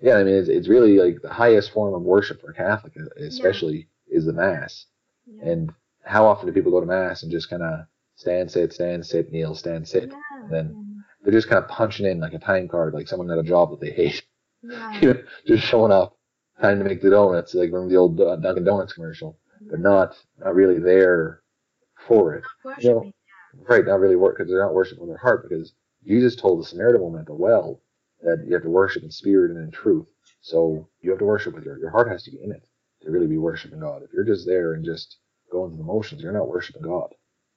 Yeah, 0.02 0.16
I 0.16 0.24
mean, 0.24 0.34
it's, 0.34 0.48
it's 0.48 0.68
really 0.68 0.98
like 0.98 1.20
the 1.22 1.32
highest 1.32 1.72
form 1.72 1.94
of 1.94 2.02
worship 2.02 2.40
for 2.40 2.50
a 2.50 2.54
Catholic, 2.54 2.94
especially, 3.16 3.88
is 4.10 4.26
the 4.26 4.32
Mass. 4.32 4.86
Yeah. 5.26 5.50
And 5.50 5.72
how 6.04 6.26
often 6.26 6.46
do 6.46 6.52
people 6.52 6.72
go 6.72 6.80
to 6.80 6.86
Mass 6.86 7.22
and 7.22 7.30
just 7.32 7.48
kind 7.50 7.62
of 7.62 7.80
stand, 8.16 8.50
sit, 8.50 8.72
stand, 8.72 9.04
sit, 9.06 9.32
kneel, 9.32 9.54
stand, 9.54 9.86
sit? 9.88 10.10
yeah, 10.10 10.48
then- 10.50 11.04
They're 11.22 11.32
just 11.32 11.48
kind 11.48 11.62
of 11.62 11.68
punching 11.68 12.06
in 12.06 12.20
like 12.20 12.32
a 12.34 12.38
time 12.38 12.66
card, 12.68 12.94
like 12.94 13.06
someone 13.08 13.30
at 13.30 13.38
a 13.38 13.42
job 13.42 13.70
that 13.70 13.80
they 13.80 13.90
hate. 13.92 14.22
yeah, 14.62 15.00
You 15.00 15.14
know, 15.14 15.22
just 15.46 15.64
showing 15.66 15.92
up, 15.92 16.16
time 16.60 16.78
to 16.78 16.84
make 16.84 17.00
the 17.02 17.10
donuts, 17.10 17.54
like 17.54 17.70
remember 17.72 17.88
the 17.90 17.96
old 17.96 18.20
uh, 18.20 18.36
Dunkin' 18.36 18.64
Donuts 18.64 18.92
commercial. 18.94 19.38
They're 19.68 19.78
not 19.78 20.16
not 20.38 20.54
really 20.54 20.78
there 20.78 21.42
for 22.06 22.34
it. 22.34 22.44
worshiping. 22.64 23.12
Right, 23.68 23.84
not 23.84 24.00
really 24.00 24.16
work 24.16 24.36
because 24.38 24.50
they're 24.50 24.62
not 24.64 24.74
worshiping 24.74 25.06
their 25.08 25.16
heart 25.18 25.46
because 25.48 25.72
Jesus 26.06 26.36
told 26.36 26.60
the 26.60 26.64
Samaritan 26.66 27.02
woman 27.02 27.20
at 27.20 27.26
the 27.26 27.34
well 27.34 27.80
that 28.22 28.44
you 28.46 28.54
have 28.54 28.62
to 28.62 28.70
worship 28.70 29.02
in 29.02 29.10
spirit 29.10 29.50
and 29.50 29.62
in 29.62 29.70
truth. 29.70 30.06
So 30.40 30.88
you 31.00 31.10
have 31.10 31.18
to 31.18 31.24
worship 31.26 31.54
with 31.54 31.64
your 31.64 31.78
your 31.78 31.90
heart 31.90 32.08
has 32.08 32.22
to 32.24 32.30
be 32.30 32.42
in 32.42 32.52
it 32.52 32.62
to 33.02 33.10
really 33.10 33.26
be 33.26 33.38
worshiping 33.38 33.80
God. 33.80 34.02
If 34.02 34.10
you're 34.12 34.24
just 34.24 34.46
there 34.46 34.74
and 34.74 34.84
just 34.84 35.18
going 35.50 35.70
through 35.70 35.78
the 35.78 35.84
motions, 35.84 36.22
you're 36.22 36.32
not 36.32 36.48
worshiping 36.48 36.82
God. 36.82 37.08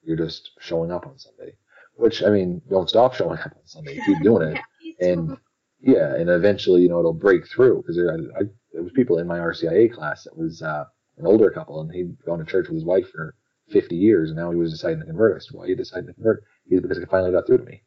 You're 0.03 0.17
just 0.17 0.51
showing 0.59 0.91
up 0.91 1.05
on 1.05 1.17
Sunday. 1.17 1.55
Which 1.95 2.23
I 2.23 2.29
mean, 2.29 2.61
don't 2.69 2.89
stop 2.89 3.13
showing 3.13 3.37
up 3.39 3.53
on 3.55 3.65
Sunday. 3.65 3.99
Keep 4.05 4.21
doing 4.23 4.49
it. 4.49 4.59
Yeah, 4.99 5.07
and 5.13 5.37
yeah, 5.79 6.15
and 6.15 6.29
eventually, 6.29 6.81
you 6.81 6.89
know, 6.89 6.99
it'll 6.99 7.13
break 7.13 7.47
through 7.47 7.77
because 7.77 7.95
there, 7.95 8.11
I, 8.11 8.41
I, 8.41 8.43
there 8.73 8.83
was 8.83 8.91
people 8.93 9.17
in 9.17 9.27
my 9.27 9.39
RCIA 9.39 9.91
class 9.93 10.23
that 10.25 10.37
was 10.37 10.61
uh, 10.61 10.83
an 11.17 11.25
older 11.25 11.49
couple, 11.49 11.81
and 11.81 11.91
he'd 11.91 12.15
gone 12.25 12.39
to 12.39 12.45
church 12.45 12.67
with 12.67 12.75
his 12.75 12.85
wife 12.85 13.09
for 13.09 13.33
50 13.71 13.95
years, 13.95 14.29
and 14.29 14.37
now 14.37 14.51
he 14.51 14.57
was 14.57 14.71
deciding 14.71 14.99
to 14.99 15.05
convert. 15.05 15.35
I 15.35 15.39
said, 15.39 15.55
"Why 15.57 15.65
you 15.65 15.75
decided 15.75 16.07
to 16.07 16.13
convert?" 16.13 16.43
He's 16.65 16.79
because 16.81 16.97
it 16.97 17.09
finally 17.09 17.31
got 17.31 17.47
through 17.47 17.59
to 17.59 17.63
me, 17.65 17.81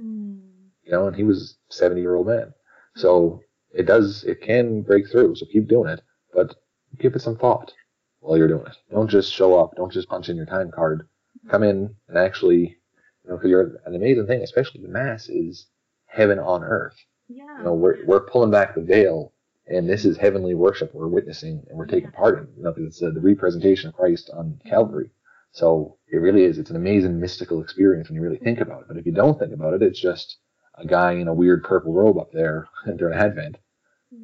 Mm. 0.00 0.40
you 0.82 0.92
know, 0.92 1.06
and 1.08 1.16
he 1.16 1.24
was 1.24 1.58
a 1.70 1.74
70 1.74 2.00
year 2.00 2.14
old 2.14 2.26
man. 2.28 2.52
So 2.96 3.40
it 3.72 3.84
does, 3.86 4.24
it 4.24 4.40
can 4.40 4.82
break 4.82 5.08
through. 5.10 5.34
So 5.36 5.46
keep 5.52 5.68
doing 5.68 5.90
it, 5.90 6.00
but 6.32 6.54
give 6.98 7.14
it 7.14 7.22
some 7.22 7.36
thought 7.36 7.72
while 8.20 8.36
you're 8.36 8.48
doing 8.48 8.66
it. 8.66 8.76
Don't 8.90 9.10
just 9.10 9.32
show 9.32 9.58
up. 9.58 9.74
Don't 9.76 9.92
just 9.92 10.08
punch 10.08 10.28
in 10.28 10.36
your 10.36 10.46
time 10.46 10.70
card. 10.70 11.08
Come 11.50 11.62
in 11.62 11.94
and 12.08 12.18
actually, 12.18 12.76
you 13.24 13.30
know, 13.30 13.36
because 13.36 13.50
you're 13.50 13.80
an 13.86 13.94
amazing 13.94 14.26
thing, 14.26 14.42
especially 14.42 14.82
the 14.82 14.88
mass 14.88 15.28
is 15.28 15.66
heaven 16.06 16.38
on 16.38 16.64
earth 16.64 16.96
Yeah. 17.28 17.58
you 17.58 17.64
know, 17.64 17.74
we're, 17.74 18.04
we're 18.06 18.26
pulling 18.26 18.50
back 18.50 18.74
the 18.74 18.80
veil 18.82 19.32
and 19.68 19.88
this 19.88 20.04
is 20.04 20.16
heavenly 20.16 20.54
worship 20.54 20.94
we're 20.94 21.08
witnessing 21.08 21.62
and 21.68 21.76
we're 21.76 21.86
taking 21.86 22.10
part 22.12 22.38
in, 22.38 22.48
you 22.56 22.62
know, 22.62 22.72
because 22.72 22.86
it's 22.88 23.02
uh, 23.02 23.10
the 23.12 23.20
representation 23.20 23.88
of 23.88 23.94
Christ 23.94 24.30
on 24.32 24.60
Calvary. 24.64 25.10
So 25.52 25.96
it 26.08 26.18
really 26.18 26.44
is, 26.44 26.58
it's 26.58 26.70
an 26.70 26.76
amazing 26.76 27.18
mystical 27.20 27.62
experience 27.62 28.08
when 28.08 28.16
you 28.16 28.22
really 28.22 28.38
think 28.38 28.60
about 28.60 28.82
it. 28.82 28.88
But 28.88 28.96
if 28.96 29.06
you 29.06 29.12
don't 29.12 29.38
think 29.38 29.52
about 29.52 29.74
it, 29.74 29.82
it's 29.82 30.00
just 30.00 30.36
a 30.76 30.86
guy 30.86 31.12
in 31.12 31.28
a 31.28 31.34
weird 31.34 31.64
purple 31.64 31.92
robe 31.92 32.18
up 32.18 32.30
there 32.32 32.68
during 32.96 33.18
Advent. 33.18 33.56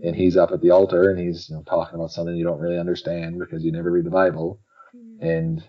And 0.05 0.16
he's 0.16 0.36
up 0.36 0.53
at 0.53 0.61
the 0.61 0.70
altar 0.70 1.11
and 1.11 1.18
he's 1.18 1.49
you 1.49 1.57
know, 1.57 1.62
talking 1.62 1.95
about 1.97 2.11
something 2.12 2.34
you 2.36 2.45
don't 2.45 2.61
really 2.61 2.78
understand 2.78 3.38
because 3.38 3.64
you 3.64 3.72
never 3.72 3.90
read 3.90 4.05
the 4.05 4.11
Bible. 4.11 4.61
And 5.20 5.62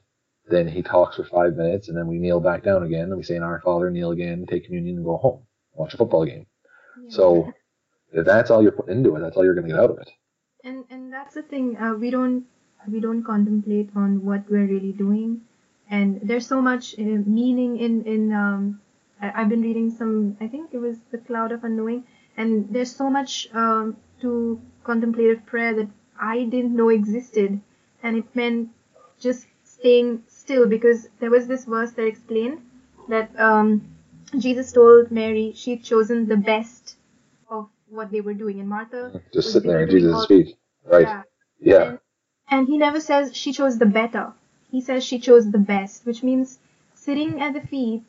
then 0.50 0.68
he 0.68 0.82
talks 0.82 1.16
for 1.16 1.24
five 1.26 1.56
minutes 1.56 1.88
and 1.90 1.98
then 1.98 2.08
we 2.08 2.18
kneel 2.20 2.40
back 2.40 2.64
down 2.64 2.84
again 2.84 3.06
and 3.06 3.18
we 3.18 3.24
say, 3.24 3.36
in 3.36 3.44
Our 3.44 3.62
Father, 3.62 3.90
kneel 3.90 4.12
again, 4.12 4.46
take 4.48 4.66
communion 4.66 4.98
and 4.98 5.06
go 5.06 5.18
home, 5.18 5.44
watch 5.74 5.94
a 5.94 5.98
football 5.98 6.26
game. 6.26 6.48
So 7.10 7.54
If 8.12 8.26
that's 8.26 8.50
all 8.52 8.62
you're 8.62 8.72
putting 8.72 8.98
into 8.98 9.16
it, 9.16 9.20
that's 9.22 9.36
all 9.38 9.44
you're 9.44 9.56
going 9.56 9.68
to 9.68 9.74
get 9.74 9.80
out 9.80 9.90
of 9.92 9.98
it. 10.00 10.10
And 10.64 10.86
and 10.90 11.12
that's 11.12 11.34
the 11.36 11.42
thing. 11.44 11.78
Uh, 11.78 11.94
we 11.96 12.10
don't 12.10 12.46
we 12.88 13.00
don't 13.00 13.24
contemplate 13.24 13.90
on 13.96 14.24
what 14.26 14.50
we're 14.50 14.68
really 14.68 14.92
doing, 14.94 15.42
and 15.90 16.22
there's 16.24 16.48
so 16.48 16.62
much 16.62 16.96
uh, 17.00 17.04
meaning 17.04 17.78
in 17.78 18.04
in. 18.06 18.34
Um, 18.34 18.82
I, 19.22 19.42
I've 19.42 19.50
been 19.50 19.62
reading 19.62 19.90
some. 19.92 20.38
I 20.40 20.48
think 20.48 20.74
it 20.74 20.80
was 20.80 20.98
the 21.12 21.18
Cloud 21.18 21.52
of 21.52 21.64
Unknowing, 21.64 22.04
and 22.38 22.68
there's 22.72 22.96
so 22.96 23.10
much 23.10 23.50
um, 23.54 23.98
to 24.24 24.60
contemplative 24.84 25.46
prayer 25.46 25.74
that 25.76 25.90
I 26.20 26.46
didn't 26.46 26.76
know 26.76 26.90
existed, 26.90 27.60
and 28.02 28.18
it 28.18 28.36
meant 28.36 28.70
just 29.20 29.48
staying 29.64 30.24
still 30.28 30.68
because 30.68 31.10
there 31.20 31.30
was 31.30 31.48
this 31.48 31.66
verse 31.66 31.92
that 31.92 32.06
explained 32.06 32.62
that 33.10 33.38
um, 33.40 33.82
Jesus 34.38 34.72
told 34.72 35.12
Mary 35.12 35.54
she'd 35.56 35.84
chosen 35.84 36.28
the 36.28 36.38
best 36.38 36.96
of 37.50 37.70
what 37.90 38.12
they 38.12 38.22
were 38.22 38.34
doing, 38.34 38.60
and 38.60 38.70
Martha 38.70 39.22
just 39.34 39.52
sitting 39.52 39.72
there 39.72 39.84
at 39.84 39.90
Jesus' 39.90 40.26
feet, 40.26 40.56
right? 40.86 41.08
Yeah. 41.08 41.22
Yeah. 41.60 41.84
And, 41.90 42.00
and 42.50 42.68
he 42.68 42.78
never 42.78 43.00
says 43.00 43.36
she 43.36 43.52
chose 43.52 43.78
the 43.78 43.86
better. 43.86 44.34
He 44.72 44.82
says 44.82 45.04
she 45.04 45.20
chose 45.20 45.52
the 45.52 45.60
best, 45.60 46.06
which 46.06 46.24
means 46.24 46.60
sitting 46.94 47.42
at 47.42 47.54
the 47.54 47.62
feet 47.62 48.04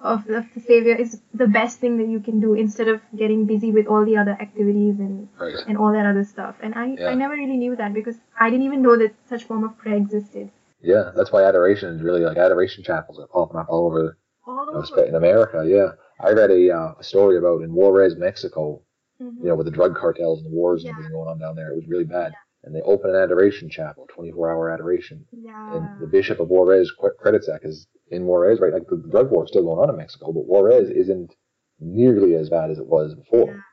of, 0.00 0.28
of 0.30 0.44
the 0.54 0.60
Savior 0.60 0.94
is 0.94 1.20
the 1.34 1.46
best 1.46 1.78
thing 1.78 1.98
that 1.98 2.08
you 2.08 2.20
can 2.20 2.40
do 2.40 2.54
instead 2.54 2.88
of 2.88 3.00
getting 3.16 3.44
busy 3.46 3.70
with 3.70 3.86
all 3.86 4.04
the 4.04 4.16
other 4.16 4.32
activities 4.40 4.98
and 4.98 5.28
Right. 5.38 5.54
and 5.66 5.76
all 5.78 5.92
that 5.92 6.06
other 6.06 6.24
stuff. 6.24 6.56
And 6.62 6.74
I, 6.74 6.86
Yeah. 6.98 7.08
I 7.10 7.14
never 7.14 7.34
really 7.34 7.56
knew 7.56 7.76
that 7.76 7.92
because 7.94 8.16
I 8.38 8.50
didn't 8.50 8.66
even 8.66 8.82
know 8.82 8.96
that 8.96 9.14
such 9.28 9.44
form 9.44 9.64
of 9.64 9.76
prayer 9.78 9.96
existed. 9.96 10.50
Yeah, 10.80 11.12
that's 11.14 11.30
why 11.32 11.44
adoration 11.44 11.94
is 11.94 12.02
really 12.02 12.20
like 12.24 12.38
adoration 12.38 12.82
chapels 12.82 13.18
are 13.18 13.26
popping 13.26 13.58
up 13.58 13.66
all 13.68 13.86
over 13.86 14.16
All 14.46 14.66
you 14.66 14.72
know, 14.72 14.78
over. 14.78 15.04
in 15.04 15.14
America. 15.14 15.62
Yeah, 15.66 15.92
I 16.18 16.32
read 16.32 16.50
a, 16.50 16.70
uh, 16.70 16.94
a 16.98 17.04
story 17.04 17.36
about 17.36 17.62
in 17.62 17.72
Juarez, 17.74 18.16
Mexico. 18.16 18.82
Mhm. 19.20 19.42
You 19.42 19.48
know, 19.48 19.54
with 19.56 19.66
the 19.66 19.70
drug 19.72 19.94
cartels 19.94 20.38
and 20.40 20.50
the 20.50 20.56
wars 20.56 20.84
and 20.84 20.92
everything 20.92 21.12
going 21.12 21.28
on 21.28 21.38
down 21.38 21.54
there, 21.56 21.70
it 21.72 21.76
was 21.76 21.86
really 21.88 22.04
bad. 22.04 22.32
And 22.62 22.74
they 22.74 22.82
open 22.82 23.10
an 23.10 23.16
adoration 23.16 23.70
chapel, 23.70 24.06
24 24.14 24.50
hour 24.50 24.70
adoration. 24.70 25.24
yeah. 25.32 25.76
And 25.76 26.00
the 26.00 26.06
bishop 26.06 26.40
of 26.40 26.48
Juarez 26.48 26.92
credits 27.18 27.46
that 27.46 27.60
because 27.62 27.86
in 28.10 28.26
Juarez, 28.26 28.60
right, 28.60 28.72
like 28.72 28.86
the, 28.88 28.96
drug 28.96 29.30
war 29.30 29.44
is 29.44 29.50
still 29.50 29.62
going 29.62 29.78
on 29.78 29.88
in 29.88 29.96
Mexico, 29.96 30.32
but 30.32 30.46
Juarez 30.46 30.90
isn't 30.90 31.34
nearly 31.78 32.34
as 32.34 32.50
bad 32.50 32.70
as 32.70 32.78
it 32.78 32.86
was 32.86 33.14
before. 33.14 33.64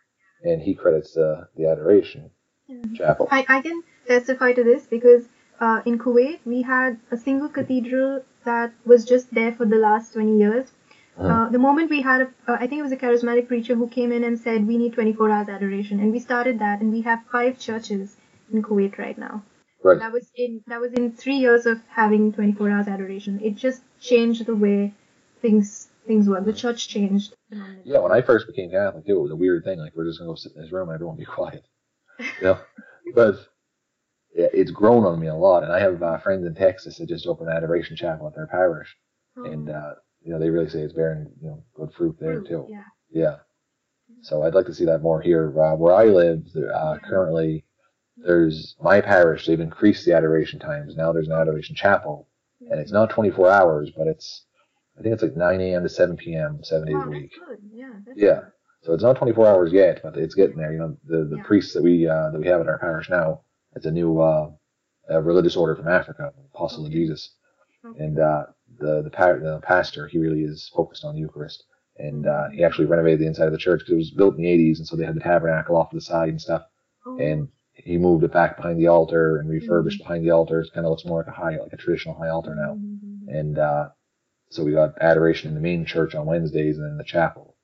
And 0.43 0.61
he 0.61 0.75
credits 0.75 1.13
the 1.13 1.49
the 1.57 1.65
adoration 1.65 2.29
chapel. 2.95 3.27
I, 3.31 3.45
I 3.49 3.61
can 3.61 3.83
testify 4.07 4.53
to 4.53 4.63
this 4.63 4.85
because 4.85 5.27
uh, 5.59 5.81
in 5.85 5.97
Kuwait 5.97 6.39
we 6.45 6.61
had 6.61 6.99
a 7.11 7.17
single 7.17 7.49
cathedral 7.49 8.23
that 8.45 8.71
was 8.85 9.03
just 9.03 9.33
there 9.33 9.51
for 9.51 9.65
the 9.65 9.77
last 9.77 10.13
20 10.13 10.37
years. 10.37 10.71
Mhm. 11.17 11.29
Uh, 11.31 11.49
the 11.49 11.57
moment 11.57 11.89
we 11.89 12.01
had, 12.01 12.21
a, 12.21 12.27
uh, 12.47 12.57
I 12.59 12.67
think 12.67 12.79
it 12.79 12.83
was 12.83 12.91
a 12.91 12.97
charismatic 12.97 13.47
preacher 13.47 13.73
who 13.73 13.87
came 13.87 14.11
in 14.11 14.23
and 14.23 14.39
said 14.39 14.67
we 14.67 14.77
need 14.77 14.93
24 14.93 15.31
hours 15.31 15.49
adoration, 15.49 15.99
and 15.99 16.11
we 16.11 16.19
started 16.19 16.59
that, 16.59 16.79
and 16.79 16.91
we 16.91 17.01
have 17.01 17.23
five 17.31 17.57
churches 17.57 18.17
in 18.51 18.61
Kuwait 18.61 18.97
right 18.97 19.17
now. 19.17 19.43
Right. 19.83 19.99
That 19.99 20.11
was 20.11 20.31
in 20.35 20.63
that 20.67 20.81
was 20.81 20.93
in 20.93 21.11
three 21.11 21.37
years 21.37 21.65
of 21.65 21.79
having 21.87 22.33
24 22.33 22.69
hours 22.69 22.87
adoration. 22.87 23.39
It 23.41 23.55
just 23.55 23.81
changed 23.99 24.45
the 24.45 24.55
way 24.55 24.93
things 25.41 25.89
things 26.07 26.27
work. 26.27 26.45
The 26.45 26.53
church 26.53 26.87
changed. 26.87 27.35
Yeah, 27.83 27.99
when 27.99 28.11
I 28.11 28.21
first 28.21 28.47
became 28.47 28.71
Catholic, 28.71 29.05
too, 29.05 29.17
it 29.17 29.21
was 29.21 29.31
a 29.31 29.35
weird 29.35 29.63
thing. 29.63 29.79
Like, 29.79 29.93
we're 29.95 30.05
just 30.05 30.19
going 30.19 30.27
to 30.27 30.31
go 30.31 30.35
sit 30.35 30.53
in 30.55 30.61
this 30.61 30.71
room 30.71 30.89
and 30.89 30.95
everyone 30.95 31.17
be 31.17 31.25
quiet. 31.25 31.63
You 32.19 32.25
know? 32.41 32.59
but 33.15 33.35
yeah, 34.33 34.47
it's 34.53 34.71
grown 34.71 35.05
on 35.05 35.19
me 35.19 35.27
a 35.27 35.35
lot. 35.35 35.63
And 35.63 35.71
I 35.71 35.79
have 35.79 36.01
uh, 36.01 36.17
friends 36.19 36.45
in 36.45 36.55
Texas 36.55 36.97
that 36.97 37.09
just 37.09 37.27
opened 37.27 37.49
an 37.49 37.57
adoration 37.57 37.95
chapel 37.95 38.27
at 38.27 38.35
their 38.35 38.47
parish. 38.47 38.95
And, 39.35 39.69
uh, 39.69 39.93
you 40.21 40.31
know, 40.31 40.39
they 40.39 40.49
really 40.49 40.69
say 40.69 40.79
it's 40.79 40.93
bearing, 40.93 41.29
you 41.39 41.49
know, 41.49 41.63
good 41.75 41.93
fruit 41.93 42.17
there, 42.19 42.37
Fruit, 42.37 42.47
too. 42.47 42.67
Yeah. 42.69 42.83
Yeah. 43.11 43.35
So 44.21 44.41
I'd 44.41 44.55
like 44.55 44.65
to 44.65 44.73
see 44.73 44.85
that 44.85 45.03
more 45.03 45.21
here. 45.21 45.53
Uh, 45.59 45.75
where 45.75 45.93
I 45.93 46.05
live, 46.05 46.43
uh, 46.73 46.97
currently, 47.07 47.65
there's 48.25 48.75
my 48.81 49.01
parish, 49.01 49.45
they've 49.45 49.59
increased 49.59 50.05
the 50.05 50.13
adoration 50.13 50.59
times. 50.59 50.95
Now 50.95 51.11
there's 51.13 51.27
an 51.27 51.33
adoration 51.33 51.75
chapel. 51.75 52.27
And 52.69 52.79
it's 52.79 52.91
not 52.91 53.09
24 53.09 53.49
hours, 53.49 53.91
but 53.95 54.07
it's, 54.07 54.43
I 54.99 55.01
think 55.01 55.13
it's 55.13 55.23
like 55.23 55.37
9 55.37 55.61
a.m. 55.61 55.83
to 55.83 55.89
7 55.89 56.17
p.m., 56.17 56.59
seven 56.63 56.87
days 56.87 56.95
Wow, 56.95 57.05
a 57.05 57.09
that's 57.09 57.21
week. 57.21 57.33
good. 57.47 57.59
Yeah. 57.71 57.93
Yeah. 58.15 58.33
good. 58.35 58.51
So 58.83 58.93
it's 58.93 59.03
not 59.03 59.15
24 59.17 59.47
hours 59.47 59.71
yet, 59.71 60.01
but 60.03 60.17
it's 60.17 60.35
getting 60.35 60.57
there. 60.57 60.73
You 60.73 60.79
know, 60.79 60.97
the, 61.05 61.25
the 61.25 61.37
Yeah. 61.37 61.43
priests 61.43 61.73
that 61.73 61.83
we 61.83 62.07
uh, 62.07 62.31
that 62.31 62.39
we 62.39 62.47
have 62.47 62.61
in 62.61 62.67
our 62.67 62.77
parish 62.79 63.09
now, 63.09 63.41
it's 63.75 63.85
a 63.85 63.91
new 63.91 64.19
uh, 64.19 64.51
a 65.09 65.21
religious 65.21 65.55
order 65.55 65.75
from 65.75 65.87
Africa, 65.87 66.33
Apostle 66.53 66.85
of 66.85 66.91
Jesus, 66.91 67.35
Okay. 67.85 68.03
and 68.03 68.19
uh, 68.19 68.45
the 68.79 69.03
the, 69.03 69.09
the 69.09 69.59
pastor 69.63 70.07
he 70.07 70.17
really 70.17 70.41
is 70.43 70.69
focused 70.75 71.05
on 71.05 71.15
the 71.15 71.21
Eucharist, 71.21 71.63
and 71.97 72.27
uh, 72.27 72.49
he 72.49 72.63
actually 72.63 72.85
renovated 72.85 73.19
the 73.19 73.27
inside 73.27 73.45
of 73.47 73.51
the 73.51 73.57
church 73.57 73.79
because 73.79 73.93
it 73.93 73.97
was 73.97 74.11
built 74.11 74.35
in 74.37 74.43
the 74.43 74.49
80s, 74.49 74.77
and 74.79 74.87
so 74.87 74.95
they 74.95 75.05
had 75.05 75.15
the 75.15 75.19
tabernacle 75.21 75.75
off 75.77 75.89
to 75.91 75.95
the 75.95 76.01
side 76.01 76.29
and 76.29 76.41
stuff, 76.41 76.63
Oh, 77.05 77.17
and 77.17 77.47
he 77.87 77.97
moved 77.97 78.23
it 78.23 78.33
back 78.33 78.57
behind 78.57 78.77
the 78.79 78.87
altar 78.87 79.37
and 79.37 79.49
refurbished 79.49 79.99
behind 79.99 80.23
the 80.25 80.31
altar. 80.31 80.59
It 80.59 80.73
kind 80.73 80.85
of 80.85 80.91
looks 80.91 81.05
more 81.05 81.19
like 81.19 81.27
a 81.27 81.31
high, 81.31 81.57
like 81.57 81.73
a 81.73 81.77
traditional 81.77 82.15
high 82.15 82.29
altar 82.29 82.53
now, 82.55 82.75
mhm. 82.75 83.27
and 83.39 83.57
uh, 83.57 83.89
so 84.49 84.63
we 84.63 84.71
got 84.73 84.97
adoration 85.01 85.49
in 85.49 85.55
the 85.55 85.61
main 85.61 85.85
church 85.85 86.13
on 86.15 86.25
Wednesdays 86.25 86.77
and 86.77 86.87
in 86.91 86.97
the 86.97 87.03
chapel 87.03 87.55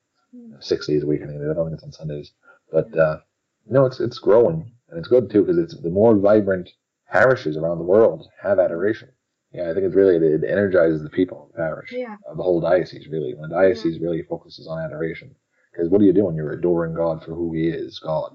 six 0.60 0.86
days 0.86 1.02
a 1.02 1.06
week. 1.06 1.22
I 1.22 1.26
think 1.26 1.40
I 1.40 1.54
don't 1.54 1.66
think 1.66 1.74
it's 1.74 1.84
on 1.84 1.92
Sundays, 1.92 2.32
but 2.72 2.96
uh, 2.98 3.18
no, 3.66 3.86
it's 3.86 4.00
it's 4.00 4.18
growing 4.18 4.72
and 4.88 4.98
it's 4.98 5.08
good 5.08 5.30
too 5.30 5.42
because 5.42 5.58
it's 5.58 5.80
the 5.80 5.90
more 5.90 6.16
vibrant 6.16 6.70
parishes 7.10 7.56
around 7.56 7.78
the 7.78 7.84
world 7.84 8.26
have 8.42 8.58
adoration. 8.58 9.08
Yeah, 9.52 9.70
I 9.70 9.74
think 9.74 9.86
it's 9.86 9.94
really 9.94 10.16
it 10.16 10.42
energizes 10.44 11.02
the 11.02 11.10
people 11.10 11.44
of 11.44 11.48
the 11.52 11.56
parish, 11.58 11.92
Yeah. 11.92 12.16
the 12.36 12.42
whole 12.42 12.60
diocese 12.60 13.06
really. 13.08 13.34
When 13.34 13.50
the 13.50 13.54
diocese 13.56 14.00
really 14.00 14.22
focuses 14.22 14.66
on 14.66 14.82
adoration, 14.82 15.34
because 15.72 15.88
what 15.90 16.00
are 16.00 16.04
you 16.04 16.12
doing? 16.12 16.34
You're 16.34 16.52
adoring 16.52 16.94
God 16.94 17.22
for 17.24 17.34
who 17.34 17.52
He 17.52 17.68
is, 17.68 17.98
God, 18.00 18.32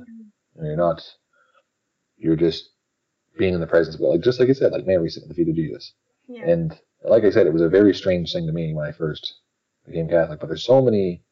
and 0.55 0.65
you're 0.67 0.77
not. 0.77 1.01
You're 2.19 2.35
just 2.35 2.69
being 3.37 3.53
in 3.53 3.61
the 3.61 3.67
presence 3.67 3.95
of 3.95 4.01
God, 4.01 4.09
like 4.09 4.21
just 4.21 4.39
like 4.39 4.49
you 4.49 4.53
said, 4.53 4.71
like 4.71 4.85
Mary 4.85 5.09
sitting 5.09 5.29
at 5.29 5.35
the 5.35 5.43
feet 5.43 5.49
of 5.49 5.55
Jesus. 5.55 5.93
Yeah. 6.27 6.47
And 6.47 6.77
like 7.03 7.23
I 7.23 7.31
said, 7.31 7.47
it 7.47 7.53
was 7.53 7.61
a 7.61 7.69
very 7.69 7.93
strange 7.93 8.33
thing 8.33 8.45
to 8.45 8.53
me 8.53 8.73
when 8.73 8.85
I 8.85 8.91
first 8.91 9.35
became 9.87 10.09
Catholic. 10.09 10.39
But 10.39 10.47
there's 10.47 10.65
so 10.65 10.81
many 10.81 11.23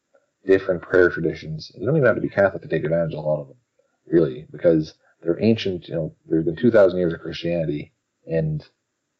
different 0.46 0.82
prayer 0.82 1.10
traditions. 1.10 1.70
You 1.74 1.86
don't 1.86 1.96
even 1.96 2.06
have 2.06 2.16
to 2.16 2.22
be 2.22 2.28
Catholic 2.28 2.62
to 2.62 2.68
take 2.68 2.84
advantage 2.84 3.12
of 3.12 3.24
a 3.24 3.28
lot 3.28 3.42
of 3.42 3.48
them, 3.48 3.58
really, 4.06 4.46
because 4.50 4.94
they're 5.22 5.42
ancient. 5.42 5.88
You 5.88 5.94
know, 5.94 6.14
there's 6.26 6.44
been 6.44 6.56
2,000 6.56 6.98
years 6.98 7.12
of 7.12 7.20
Christianity, 7.20 7.92
and 8.26 8.64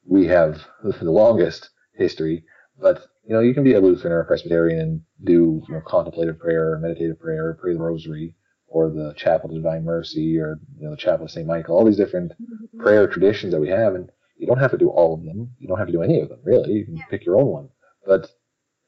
we 0.06 0.26
have 0.26 0.64
the 0.82 1.10
longest 1.10 1.70
history. 1.94 2.44
But 2.80 3.06
you 3.24 3.34
know, 3.34 3.40
you 3.40 3.52
can 3.52 3.64
be 3.64 3.74
a 3.74 3.80
Lutheran 3.80 4.12
or 4.12 4.20
a 4.20 4.24
Presbyterian 4.24 4.80
and 4.80 5.02
do 5.22 5.62
you 5.68 5.74
know 5.74 5.82
contemplative 5.86 6.38
prayer, 6.38 6.72
or 6.72 6.78
meditative 6.78 7.20
prayer, 7.20 7.48
or 7.48 7.54
pray 7.54 7.74
the 7.74 7.80
Rosary, 7.80 8.34
or 8.68 8.90
the 8.90 9.14
Chaplet 9.16 9.50
of 9.50 9.62
Divine 9.62 9.84
Mercy, 9.84 10.38
or 10.38 10.60
you 10.78 10.84
know 10.84 10.90
the 10.90 10.96
Chaplet 10.96 11.22
of 11.22 11.30
Saint 11.30 11.46
Michael. 11.46 11.76
All 11.76 11.84
these 11.84 11.96
different 11.96 12.32
Mhm. 12.40 12.78
prayer 12.78 13.06
traditions 13.06 13.52
that 13.52 13.60
we 13.60 13.68
have, 13.68 13.94
and 13.94 14.10
you 14.36 14.46
don't 14.46 14.58
have 14.58 14.70
to 14.70 14.78
do 14.78 14.88
all 14.90 15.14
of 15.14 15.24
them. 15.24 15.50
You 15.58 15.68
don't 15.68 15.78
have 15.78 15.86
to 15.88 15.92
do 15.92 16.02
any 16.02 16.20
of 16.20 16.28
them, 16.28 16.40
really. 16.44 16.72
You 16.74 16.84
can 16.84 16.96
Yeah. 16.96 17.04
pick 17.10 17.24
your 17.24 17.36
own 17.36 17.46
one, 17.48 17.68
but 18.06 18.30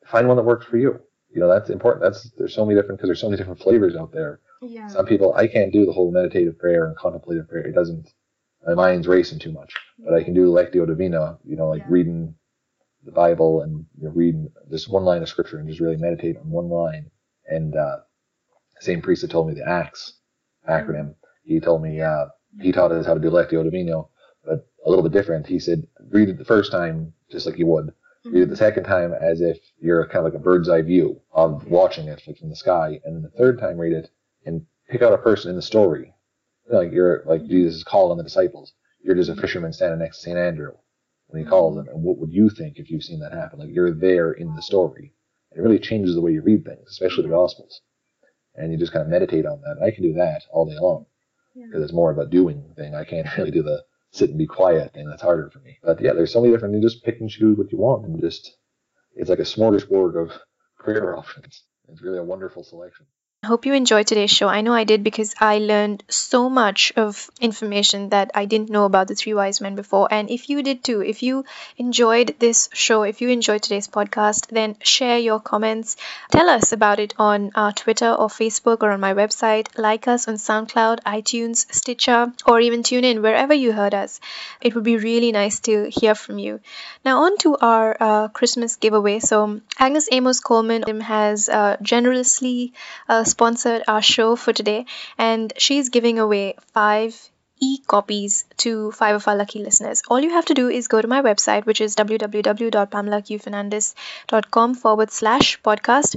find 0.04 0.28
one 0.28 0.36
that 0.36 0.44
works 0.44 0.66
for 0.66 0.76
you. 0.76 1.00
You 1.30 1.40
know, 1.40 1.48
that's 1.48 1.70
important. 1.70 2.02
That's 2.02 2.30
there's 2.32 2.54
so 2.54 2.64
many 2.64 2.78
different 2.78 2.98
because 2.98 3.08
there's 3.08 3.20
so 3.20 3.28
many 3.28 3.38
different 3.38 3.60
flavors 3.60 3.96
out 3.96 4.12
there. 4.12 4.40
Yeah. 4.62 4.88
Some 4.88 5.06
people, 5.06 5.32
I 5.34 5.46
can't 5.46 5.72
do 5.72 5.86
the 5.86 5.92
whole 5.92 6.10
meditative 6.10 6.58
prayer 6.58 6.86
and 6.86 6.96
contemplative 6.96 7.48
prayer. 7.48 7.66
It 7.66 7.72
doesn't. 7.74 8.12
My 8.66 8.74
mind's 8.74 9.08
racing 9.08 9.38
too 9.38 9.52
much, 9.52 9.72
but 10.04 10.12
I 10.12 10.22
can 10.22 10.34
do 10.34 10.50
Lectio 10.52 10.86
Divina. 10.86 11.38
You 11.44 11.56
know, 11.56 11.68
like 11.68 11.82
Yeah. 11.82 11.88
reading 11.88 12.34
the 13.04 13.12
Bible 13.12 13.62
and 13.62 13.86
you 13.96 14.04
know, 14.04 14.10
reading 14.10 14.52
just 14.70 14.90
one 14.90 15.04
line 15.04 15.22
of 15.22 15.28
scripture 15.28 15.58
and 15.58 15.66
just 15.68 15.80
really 15.80 15.96
meditate 15.96 16.36
on 16.36 16.50
one 16.50 16.68
line. 16.68 17.10
And 17.48 17.74
uh, 17.74 18.00
the 18.80 18.84
same 18.84 19.02
priest 19.02 19.22
that 19.22 19.30
told 19.30 19.48
me 19.48 19.54
the 19.54 19.68
ACTS 19.68 20.14
acronym, 20.68 21.14
he 21.44 21.60
told 21.60 21.82
me 21.82 22.00
uh, 22.00 22.26
he 22.60 22.72
taught 22.72 22.92
us 22.92 23.06
how 23.06 23.14
to 23.14 23.20
do 23.20 23.30
Lectio 23.30 23.62
Divina, 23.62 24.02
but 24.44 24.66
a 24.84 24.90
little 24.90 25.02
bit 25.02 25.12
different. 25.12 25.46
He 25.46 25.58
said, 25.58 25.86
read 26.10 26.28
it 26.28 26.38
the 26.38 26.44
first 26.44 26.72
time 26.72 27.12
just 27.30 27.46
like 27.46 27.58
you 27.58 27.66
would. 27.66 27.92
Read 28.24 28.42
it 28.42 28.46
the 28.46 28.54
mm-hmm. 28.54 28.54
second 28.56 28.84
time 28.84 29.14
as 29.14 29.40
if 29.40 29.58
you're 29.78 30.06
kind 30.06 30.26
of 30.26 30.32
like 30.32 30.40
a 30.40 30.44
bird's 30.44 30.68
eye 30.68 30.82
view 30.82 31.20
of 31.32 31.66
watching 31.66 32.06
it 32.08 32.22
like 32.26 32.38
from 32.38 32.50
the 32.50 32.56
sky, 32.56 33.00
and 33.04 33.16
then 33.16 33.22
the 33.22 33.38
third 33.38 33.58
time 33.58 33.78
read 33.78 33.92
it 33.94 34.10
and 34.44 34.66
pick 34.88 35.00
out 35.00 35.14
a 35.14 35.18
person 35.18 35.50
in 35.50 35.56
the 35.56 35.62
story. 35.62 36.12
You 36.66 36.72
know, 36.72 36.78
like 36.80 36.92
you're 36.92 37.22
like 37.24 37.40
mm-hmm. 37.40 37.50
Jesus 37.50 37.76
is 37.76 37.84
calling 37.84 38.18
the 38.18 38.24
disciples. 38.24 38.74
You're 39.02 39.14
just 39.14 39.30
a 39.30 39.32
mm-hmm. 39.32 39.40
fisherman 39.40 39.72
standing 39.72 40.00
next 40.00 40.18
to 40.18 40.24
Saint 40.24 40.38
Andrew 40.38 40.72
when 41.28 41.42
he 41.42 41.48
calls 41.48 41.76
them, 41.76 41.88
and 41.88 42.02
what 42.02 42.18
would 42.18 42.32
you 42.32 42.50
think 42.50 42.78
if 42.78 42.90
you've 42.90 43.04
seen 43.04 43.20
that 43.20 43.32
happen? 43.32 43.58
Like 43.58 43.70
you're 43.70 43.94
there 43.94 44.32
in 44.32 44.54
the 44.54 44.62
story. 44.62 45.14
It 45.52 45.60
really 45.60 45.78
changes 45.78 46.14
the 46.14 46.20
way 46.20 46.32
you 46.32 46.42
read 46.42 46.64
things, 46.64 46.90
especially 46.90 47.22
the 47.22 47.30
Gospels, 47.30 47.80
and 48.54 48.72
you 48.72 48.78
just 48.78 48.92
kind 48.92 49.02
of 49.02 49.08
meditate 49.08 49.46
on 49.46 49.60
that. 49.62 49.82
I 49.82 49.90
can 49.90 50.02
do 50.02 50.12
that 50.14 50.42
all 50.52 50.66
day 50.66 50.76
long 50.78 51.06
Yeah. 51.54 51.66
because 51.66 51.82
it's 51.82 51.92
more 51.92 52.10
of 52.10 52.18
a 52.18 52.26
doing 52.26 52.62
thing. 52.76 52.94
I 52.94 53.04
can't 53.04 53.26
really 53.38 53.50
do 53.50 53.62
the 53.62 53.84
sit 54.12 54.30
and 54.30 54.38
be 54.38 54.46
quiet 54.46 54.92
thing. 54.92 55.08
That's 55.08 55.22
harder 55.22 55.50
for 55.50 55.60
me. 55.60 55.78
But 55.82 56.00
yeah, 56.00 56.12
there's 56.12 56.32
so 56.32 56.40
many 56.40 56.52
different. 56.52 56.74
You 56.74 56.80
just 56.80 57.04
pick 57.04 57.20
and 57.20 57.30
choose 57.30 57.56
what 57.56 57.70
you 57.72 57.78
want, 57.78 58.04
and 58.06 58.20
just 58.20 58.56
it's 59.14 59.30
like 59.30 59.38
a 59.38 59.42
smorgasbord 59.42 60.20
of 60.20 60.32
prayer 60.78 61.16
options. 61.16 61.64
It's 61.88 62.02
really 62.02 62.18
a 62.18 62.24
wonderful 62.24 62.62
selection. 62.64 63.06
Hope 63.42 63.64
you 63.64 63.72
enjoyed 63.72 64.06
today's 64.06 64.30
show. 64.30 64.48
I 64.48 64.60
know 64.60 64.74
I 64.74 64.84
did 64.84 65.02
because 65.02 65.34
I 65.40 65.60
learned 65.60 66.04
so 66.10 66.50
much 66.50 66.92
of 66.94 67.30
information 67.40 68.10
that 68.10 68.30
I 68.34 68.44
didn't 68.44 68.68
know 68.68 68.84
about 68.84 69.08
the 69.08 69.14
three 69.14 69.32
wise 69.32 69.62
men 69.62 69.76
before. 69.76 70.08
And 70.10 70.28
if 70.28 70.50
you 70.50 70.62
did 70.62 70.84
too, 70.84 71.00
if 71.02 71.22
you 71.22 71.46
enjoyed 71.78 72.34
this 72.38 72.68
show, 72.74 73.02
if 73.02 73.22
you 73.22 73.30
enjoyed 73.30 73.62
today's 73.62 73.88
podcast, 73.88 74.48
then 74.48 74.76
share 74.82 75.16
your 75.18 75.40
comments. 75.40 75.96
Tell 76.30 76.50
us 76.50 76.72
about 76.72 77.00
it 77.00 77.14
on 77.18 77.50
uh, 77.54 77.72
Twitter 77.72 78.10
or 78.12 78.28
Facebook 78.28 78.82
or 78.82 78.90
on 78.90 79.00
my 79.00 79.14
website. 79.14 79.68
Like 79.78 80.06
us 80.06 80.28
on 80.28 80.34
SoundCloud, 80.34 81.00
iTunes, 81.04 81.64
Stitcher, 81.74 82.34
or 82.46 82.60
even 82.60 82.82
tune 82.82 83.04
in 83.04 83.22
wherever 83.22 83.54
you 83.54 83.72
heard 83.72 83.94
us. 83.94 84.20
It 84.60 84.74
would 84.74 84.84
be 84.84 84.98
really 84.98 85.32
nice 85.32 85.60
to 85.60 85.88
hear 85.90 86.14
from 86.14 86.38
you. 86.38 86.60
Now, 87.06 87.22
on 87.22 87.38
to 87.38 87.56
our 87.56 87.96
uh, 87.98 88.28
Christmas 88.28 88.76
giveaway. 88.76 89.20
So, 89.20 89.62
Agnes 89.78 90.08
Amos 90.12 90.40
Coleman 90.40 91.00
has 91.00 91.48
uh, 91.48 91.78
generously 91.80 92.74
uh, 93.08 93.24
sponsored 93.30 93.82
our 93.88 94.02
show 94.02 94.36
for 94.36 94.52
today, 94.52 94.84
and 95.16 95.50
she's 95.56 95.88
giving 95.88 96.18
away 96.18 96.56
five 96.74 97.16
e 97.60 97.78
copies 97.86 98.44
to 98.56 98.90
five 98.92 99.16
of 99.16 99.28
our 99.28 99.36
lucky 99.36 99.58
listeners. 99.62 100.02
All 100.08 100.20
you 100.20 100.30
have 100.30 100.46
to 100.46 100.54
do 100.54 100.68
is 100.68 100.88
go 100.88 101.02
to 101.02 101.08
my 101.08 101.22
website, 101.22 101.66
which 101.66 101.80
is 101.80 101.94
www.pamelaqfernandez.com 101.96 104.74
forward 104.74 105.10
slash 105.10 105.60
podcast. 105.62 106.16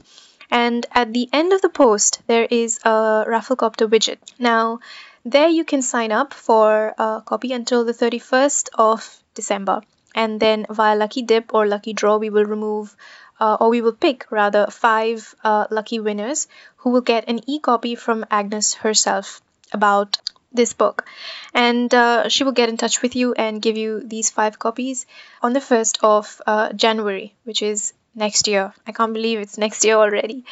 And 0.49 0.85
at 0.91 1.13
the 1.13 1.29
end 1.33 1.53
of 1.53 1.61
the 1.61 1.69
post, 1.69 2.21
there 2.27 2.47
is 2.49 2.79
a 2.83 3.25
Rafflecopter 3.27 3.87
widget. 3.89 4.17
Now, 4.39 4.79
there 5.25 5.49
you 5.49 5.65
can 5.65 5.81
sign 5.81 6.11
up 6.11 6.33
for 6.33 6.93
a 6.97 7.21
copy 7.25 7.53
until 7.53 7.85
the 7.85 7.93
31st 7.93 8.69
of 8.75 9.23
December. 9.33 9.81
And 10.15 10.39
then 10.39 10.67
via 10.69 10.95
Lucky 10.95 11.23
Dip 11.23 11.53
or 11.53 11.65
Lucky 11.65 11.93
Draw, 11.93 12.17
we 12.17 12.29
will 12.29 12.45
remove 12.45 12.95
uh, 13.39 13.57
or 13.59 13.69
we 13.69 13.81
will 13.81 13.93
pick 13.93 14.25
rather 14.31 14.67
five 14.67 15.33
uh, 15.43 15.67
lucky 15.69 15.99
winners 15.99 16.47
who 16.77 16.91
will 16.91 17.01
get 17.01 17.27
an 17.27 17.39
e-copy 17.47 17.95
from 17.95 18.25
Agnes 18.29 18.73
herself 18.75 19.41
about 19.71 20.17
this 20.51 20.73
book. 20.73 21.05
And 21.53 21.93
uh, 21.93 22.29
she 22.29 22.43
will 22.43 22.51
get 22.51 22.69
in 22.69 22.77
touch 22.77 23.01
with 23.01 23.15
you 23.15 23.33
and 23.33 23.61
give 23.61 23.77
you 23.77 24.01
these 24.05 24.29
five 24.29 24.59
copies 24.59 25.05
on 25.41 25.53
the 25.53 25.59
1st 25.59 25.99
of 26.03 26.41
uh, 26.45 26.73
January 26.73 27.33
which 27.43 27.61
is 27.61 27.93
next 28.15 28.47
year. 28.47 28.73
I 28.85 28.91
can't 28.91 29.13
believe 29.13 29.39
it's 29.39 29.57
next 29.57 29.83
year 29.83 29.95
already. 29.95 30.45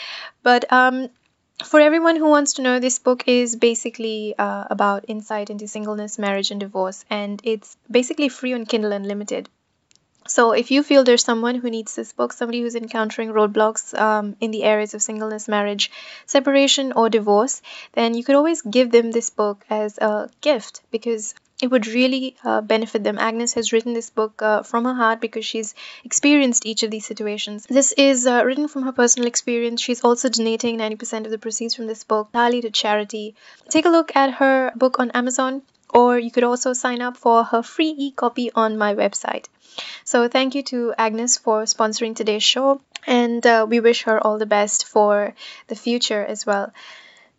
But 0.43 0.71
um, 0.73 1.09
for 1.63 1.79
everyone 1.79 2.15
who 2.15 2.29
wants 2.29 2.53
to 2.53 2.61
know, 2.61 2.79
this 2.79 2.99
book 2.99 3.23
is 3.27 3.55
basically 3.55 4.36
uh, 4.38 4.65
about 4.69 5.05
insight 5.07 5.49
into 5.49 5.67
singleness, 5.67 6.17
marriage, 6.17 6.51
and 6.51 6.59
divorce, 6.59 7.05
and 7.09 7.39
it's 7.43 7.77
basically 7.89 8.29
free 8.29 8.53
on 8.53 8.65
Kindle 8.65 8.91
Unlimited. 8.91 9.49
So, 10.28 10.51
if 10.51 10.72
you 10.72 10.84
feel 10.84 11.03
there's 11.03 11.24
someone 11.24 11.55
who 11.55 11.69
needs 11.69 11.95
this 11.95 12.13
book, 12.13 12.32
somebody 12.32 12.61
who's 12.61 12.76
encountering 12.76 13.30
roadblocks 13.30 13.97
um, 13.99 14.36
in 14.39 14.51
the 14.51 14.63
areas 14.63 14.93
of 14.93 15.01
singleness, 15.01 15.47
marriage, 15.47 15.91
separation, 16.26 16.91
or 16.93 17.09
divorce, 17.09 17.61
then 17.93 18.13
you 18.13 18.24
could 18.24 18.36
always 18.36 18.61
give 18.61 18.91
them 18.91 19.11
this 19.11 19.30
book 19.30 19.65
as 19.69 19.97
a 19.97 20.30
gift 20.41 20.82
because 20.91 21.34
it 21.61 21.69
would 21.69 21.86
really 21.86 22.36
uh, 22.43 22.61
benefit 22.61 23.03
them. 23.03 23.19
Agnes 23.19 23.53
has 23.53 23.72
written 23.72 23.93
this 23.93 24.09
book 24.09 24.41
uh, 24.41 24.63
from 24.63 24.86
her 24.86 24.93
heart 24.93 25.22
because 25.22 25.45
she's 25.45 25.76
experienced 26.03 26.65
each 26.65 26.84
of 26.84 26.89
these 26.91 27.05
situations. 27.05 27.65
This 27.69 27.91
is 27.91 28.26
uh, 28.26 28.43
written 28.43 28.67
from 28.67 28.84
her 28.84 28.91
personal 28.91 29.28
experience. 29.28 29.82
She's 29.82 30.03
also 30.03 30.30
donating 30.30 30.78
90% 30.78 31.26
of 31.26 31.32
the 31.32 31.38
proceeds 31.38 31.76
from 31.76 31.88
this 31.88 32.03
book 32.03 32.30
entirely 32.34 32.61
to 32.61 32.72
charity. 32.72 33.36
Take 33.69 33.86
a 33.86 33.89
look 33.89 34.15
at 34.15 34.34
her 34.36 34.72
book 34.76 34.99
on 34.99 35.11
Amazon, 35.11 35.61
or 35.93 36.17
you 36.17 36.31
could 36.31 36.43
also 36.43 36.73
sign 36.73 37.01
up 37.01 37.17
for 37.17 37.43
her 37.43 37.61
free 37.61 37.93
e 37.97 38.11
copy 38.11 38.51
on 38.53 38.77
my 38.77 38.95
website. 38.95 39.45
So 40.03 40.27
thank 40.27 40.55
you 40.55 40.63
to 40.63 40.93
Agnes 40.97 41.37
for 41.37 41.63
sponsoring 41.63 42.15
today's 42.15 42.43
show, 42.43 42.81
and 43.07 43.45
uh, 43.45 43.65
we 43.69 43.79
wish 43.79 44.03
her 44.03 44.19
all 44.19 44.37
the 44.37 44.45
best 44.45 44.85
for 44.85 45.33
the 45.67 45.75
future 45.75 46.23
as 46.23 46.45
well. 46.45 46.73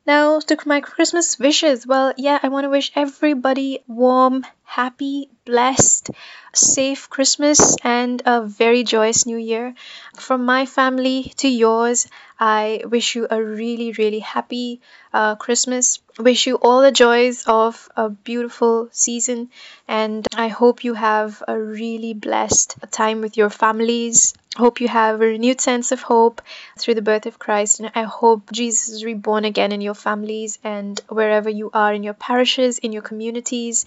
Now, 0.05 0.41
to 0.41 0.57
my 0.67 0.81
Christmas 0.81 1.39
wishes. 1.39 1.87
Well, 1.87 2.13
yeah, 2.17 2.39
I 2.43 2.49
want 2.49 2.65
to 2.65 2.71
wish 2.71 2.91
everybody 2.97 3.85
warm, 3.87 4.45
happy, 4.65 5.31
blessed, 5.45 6.11
safe 6.55 7.09
Christmas 7.09 7.77
and 7.83 8.23
a 8.27 8.43
very 8.43 8.85
joyous 8.85 9.27
new 9.27 9.37
year. 9.37 9.75
From 10.17 10.45
my 10.45 10.67
family 10.67 11.33
to 11.39 11.49
yours, 11.49 12.07
I 12.39 12.83
wish 12.85 13.15
you 13.15 13.27
a 13.31 13.43
really, 13.43 13.93
really 13.93 14.19
happy 14.19 14.81
uh, 15.13 15.37
Christmas. 15.37 16.01
Wish 16.19 16.47
you 16.47 16.57
all 16.57 16.83
the 16.83 16.93
joys 16.93 17.45
of 17.47 17.89
a 17.97 18.11
beautiful 18.11 18.89
season, 18.91 19.49
and 19.89 20.27
I 20.37 20.49
hope 20.49 20.85
you 20.85 20.95
have 20.95 21.43
a 21.47 21.59
really 21.59 22.15
blessed 22.15 22.77
time 22.91 23.21
with 23.21 23.37
your 23.37 23.49
families. 23.49 24.35
Hope 24.57 24.81
you 24.81 24.89
have 24.89 25.15
a 25.23 25.27
renewed 25.27 25.61
sense 25.61 25.93
of 25.93 26.03
hope 26.03 26.43
through 26.79 26.95
the 26.95 27.03
birth 27.03 27.25
of 27.27 27.39
Christ, 27.39 27.81
and 27.81 27.91
I 27.95 28.03
hope 28.03 28.53
Jesus 28.53 28.91
is 28.91 29.05
reborn 29.05 29.47
again 29.47 29.73
in 29.73 29.81
your 29.81 29.95
families 29.95 30.59
and 30.63 31.01
wherever 31.09 31.49
you 31.49 31.71
are 31.73 31.95
in 31.95 32.03
your 32.03 32.15
parishes, 32.15 32.79
in 32.79 32.93
your 32.93 33.03
communities 33.03 33.87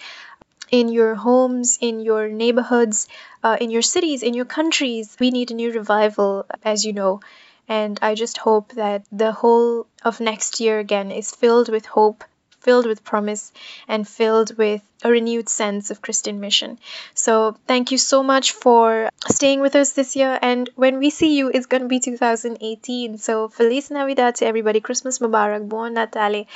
in 0.79 0.89
your 0.89 1.15
homes, 1.15 1.77
in 1.79 2.01
your 2.01 2.27
neighborhoods, 2.27 3.07
uh, 3.43 3.57
in 3.61 3.69
your 3.71 3.81
cities, 3.81 4.23
in 4.23 4.33
your 4.33 4.49
countries. 4.57 5.15
We 5.19 5.31
need 5.31 5.51
a 5.51 5.59
new 5.61 5.71
revival, 5.71 6.45
as 6.63 6.83
you 6.85 6.93
know. 6.93 7.21
And 7.67 7.97
I 8.01 8.13
just 8.15 8.37
hope 8.37 8.73
that 8.73 9.03
the 9.11 9.31
whole 9.31 9.87
of 10.03 10.19
next 10.19 10.59
year 10.59 10.79
again 10.79 11.11
is 11.11 11.31
filled 11.31 11.69
with 11.69 11.85
hope, 11.85 12.23
filled 12.59 12.85
with 12.85 13.03
promise, 13.03 13.51
and 13.87 14.07
filled 14.07 14.57
with 14.57 14.81
a 15.03 15.09
renewed 15.09 15.49
sense 15.49 15.91
of 15.91 16.01
Christian 16.01 16.39
mission. 16.39 16.77
So 17.13 17.55
thank 17.67 17.91
you 17.91 17.97
so 17.97 18.21
much 18.21 18.51
for 18.51 19.09
staying 19.29 19.61
with 19.61 19.75
us 19.75 19.93
this 19.93 20.15
year. 20.15 20.37
And 20.41 20.69
when 20.75 20.99
we 20.99 21.09
see 21.09 21.37
you, 21.37 21.51
it's 21.53 21.67
going 21.71 21.83
to 21.83 21.87
be 21.95 21.99
2018. 21.99 23.17
So 23.17 23.47
Feliz 23.47 23.89
Navidad 23.91 24.35
to 24.35 24.45
everybody. 24.45 24.81
Christmas 24.81 25.19
Mubarak. 25.19 25.69
Buon 25.69 25.93
Natale. 25.93 26.47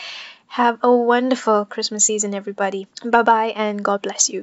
Have 0.50 0.80
a 0.84 0.92
wonderful 0.92 1.66
Christmas 1.66 2.06
season, 2.06 2.34
everybody. 2.34 2.88
Bye 3.06 3.24
bye, 3.24 3.54
and 3.56 3.84
God 3.84 4.02
bless 4.02 4.30
you. 4.30 4.42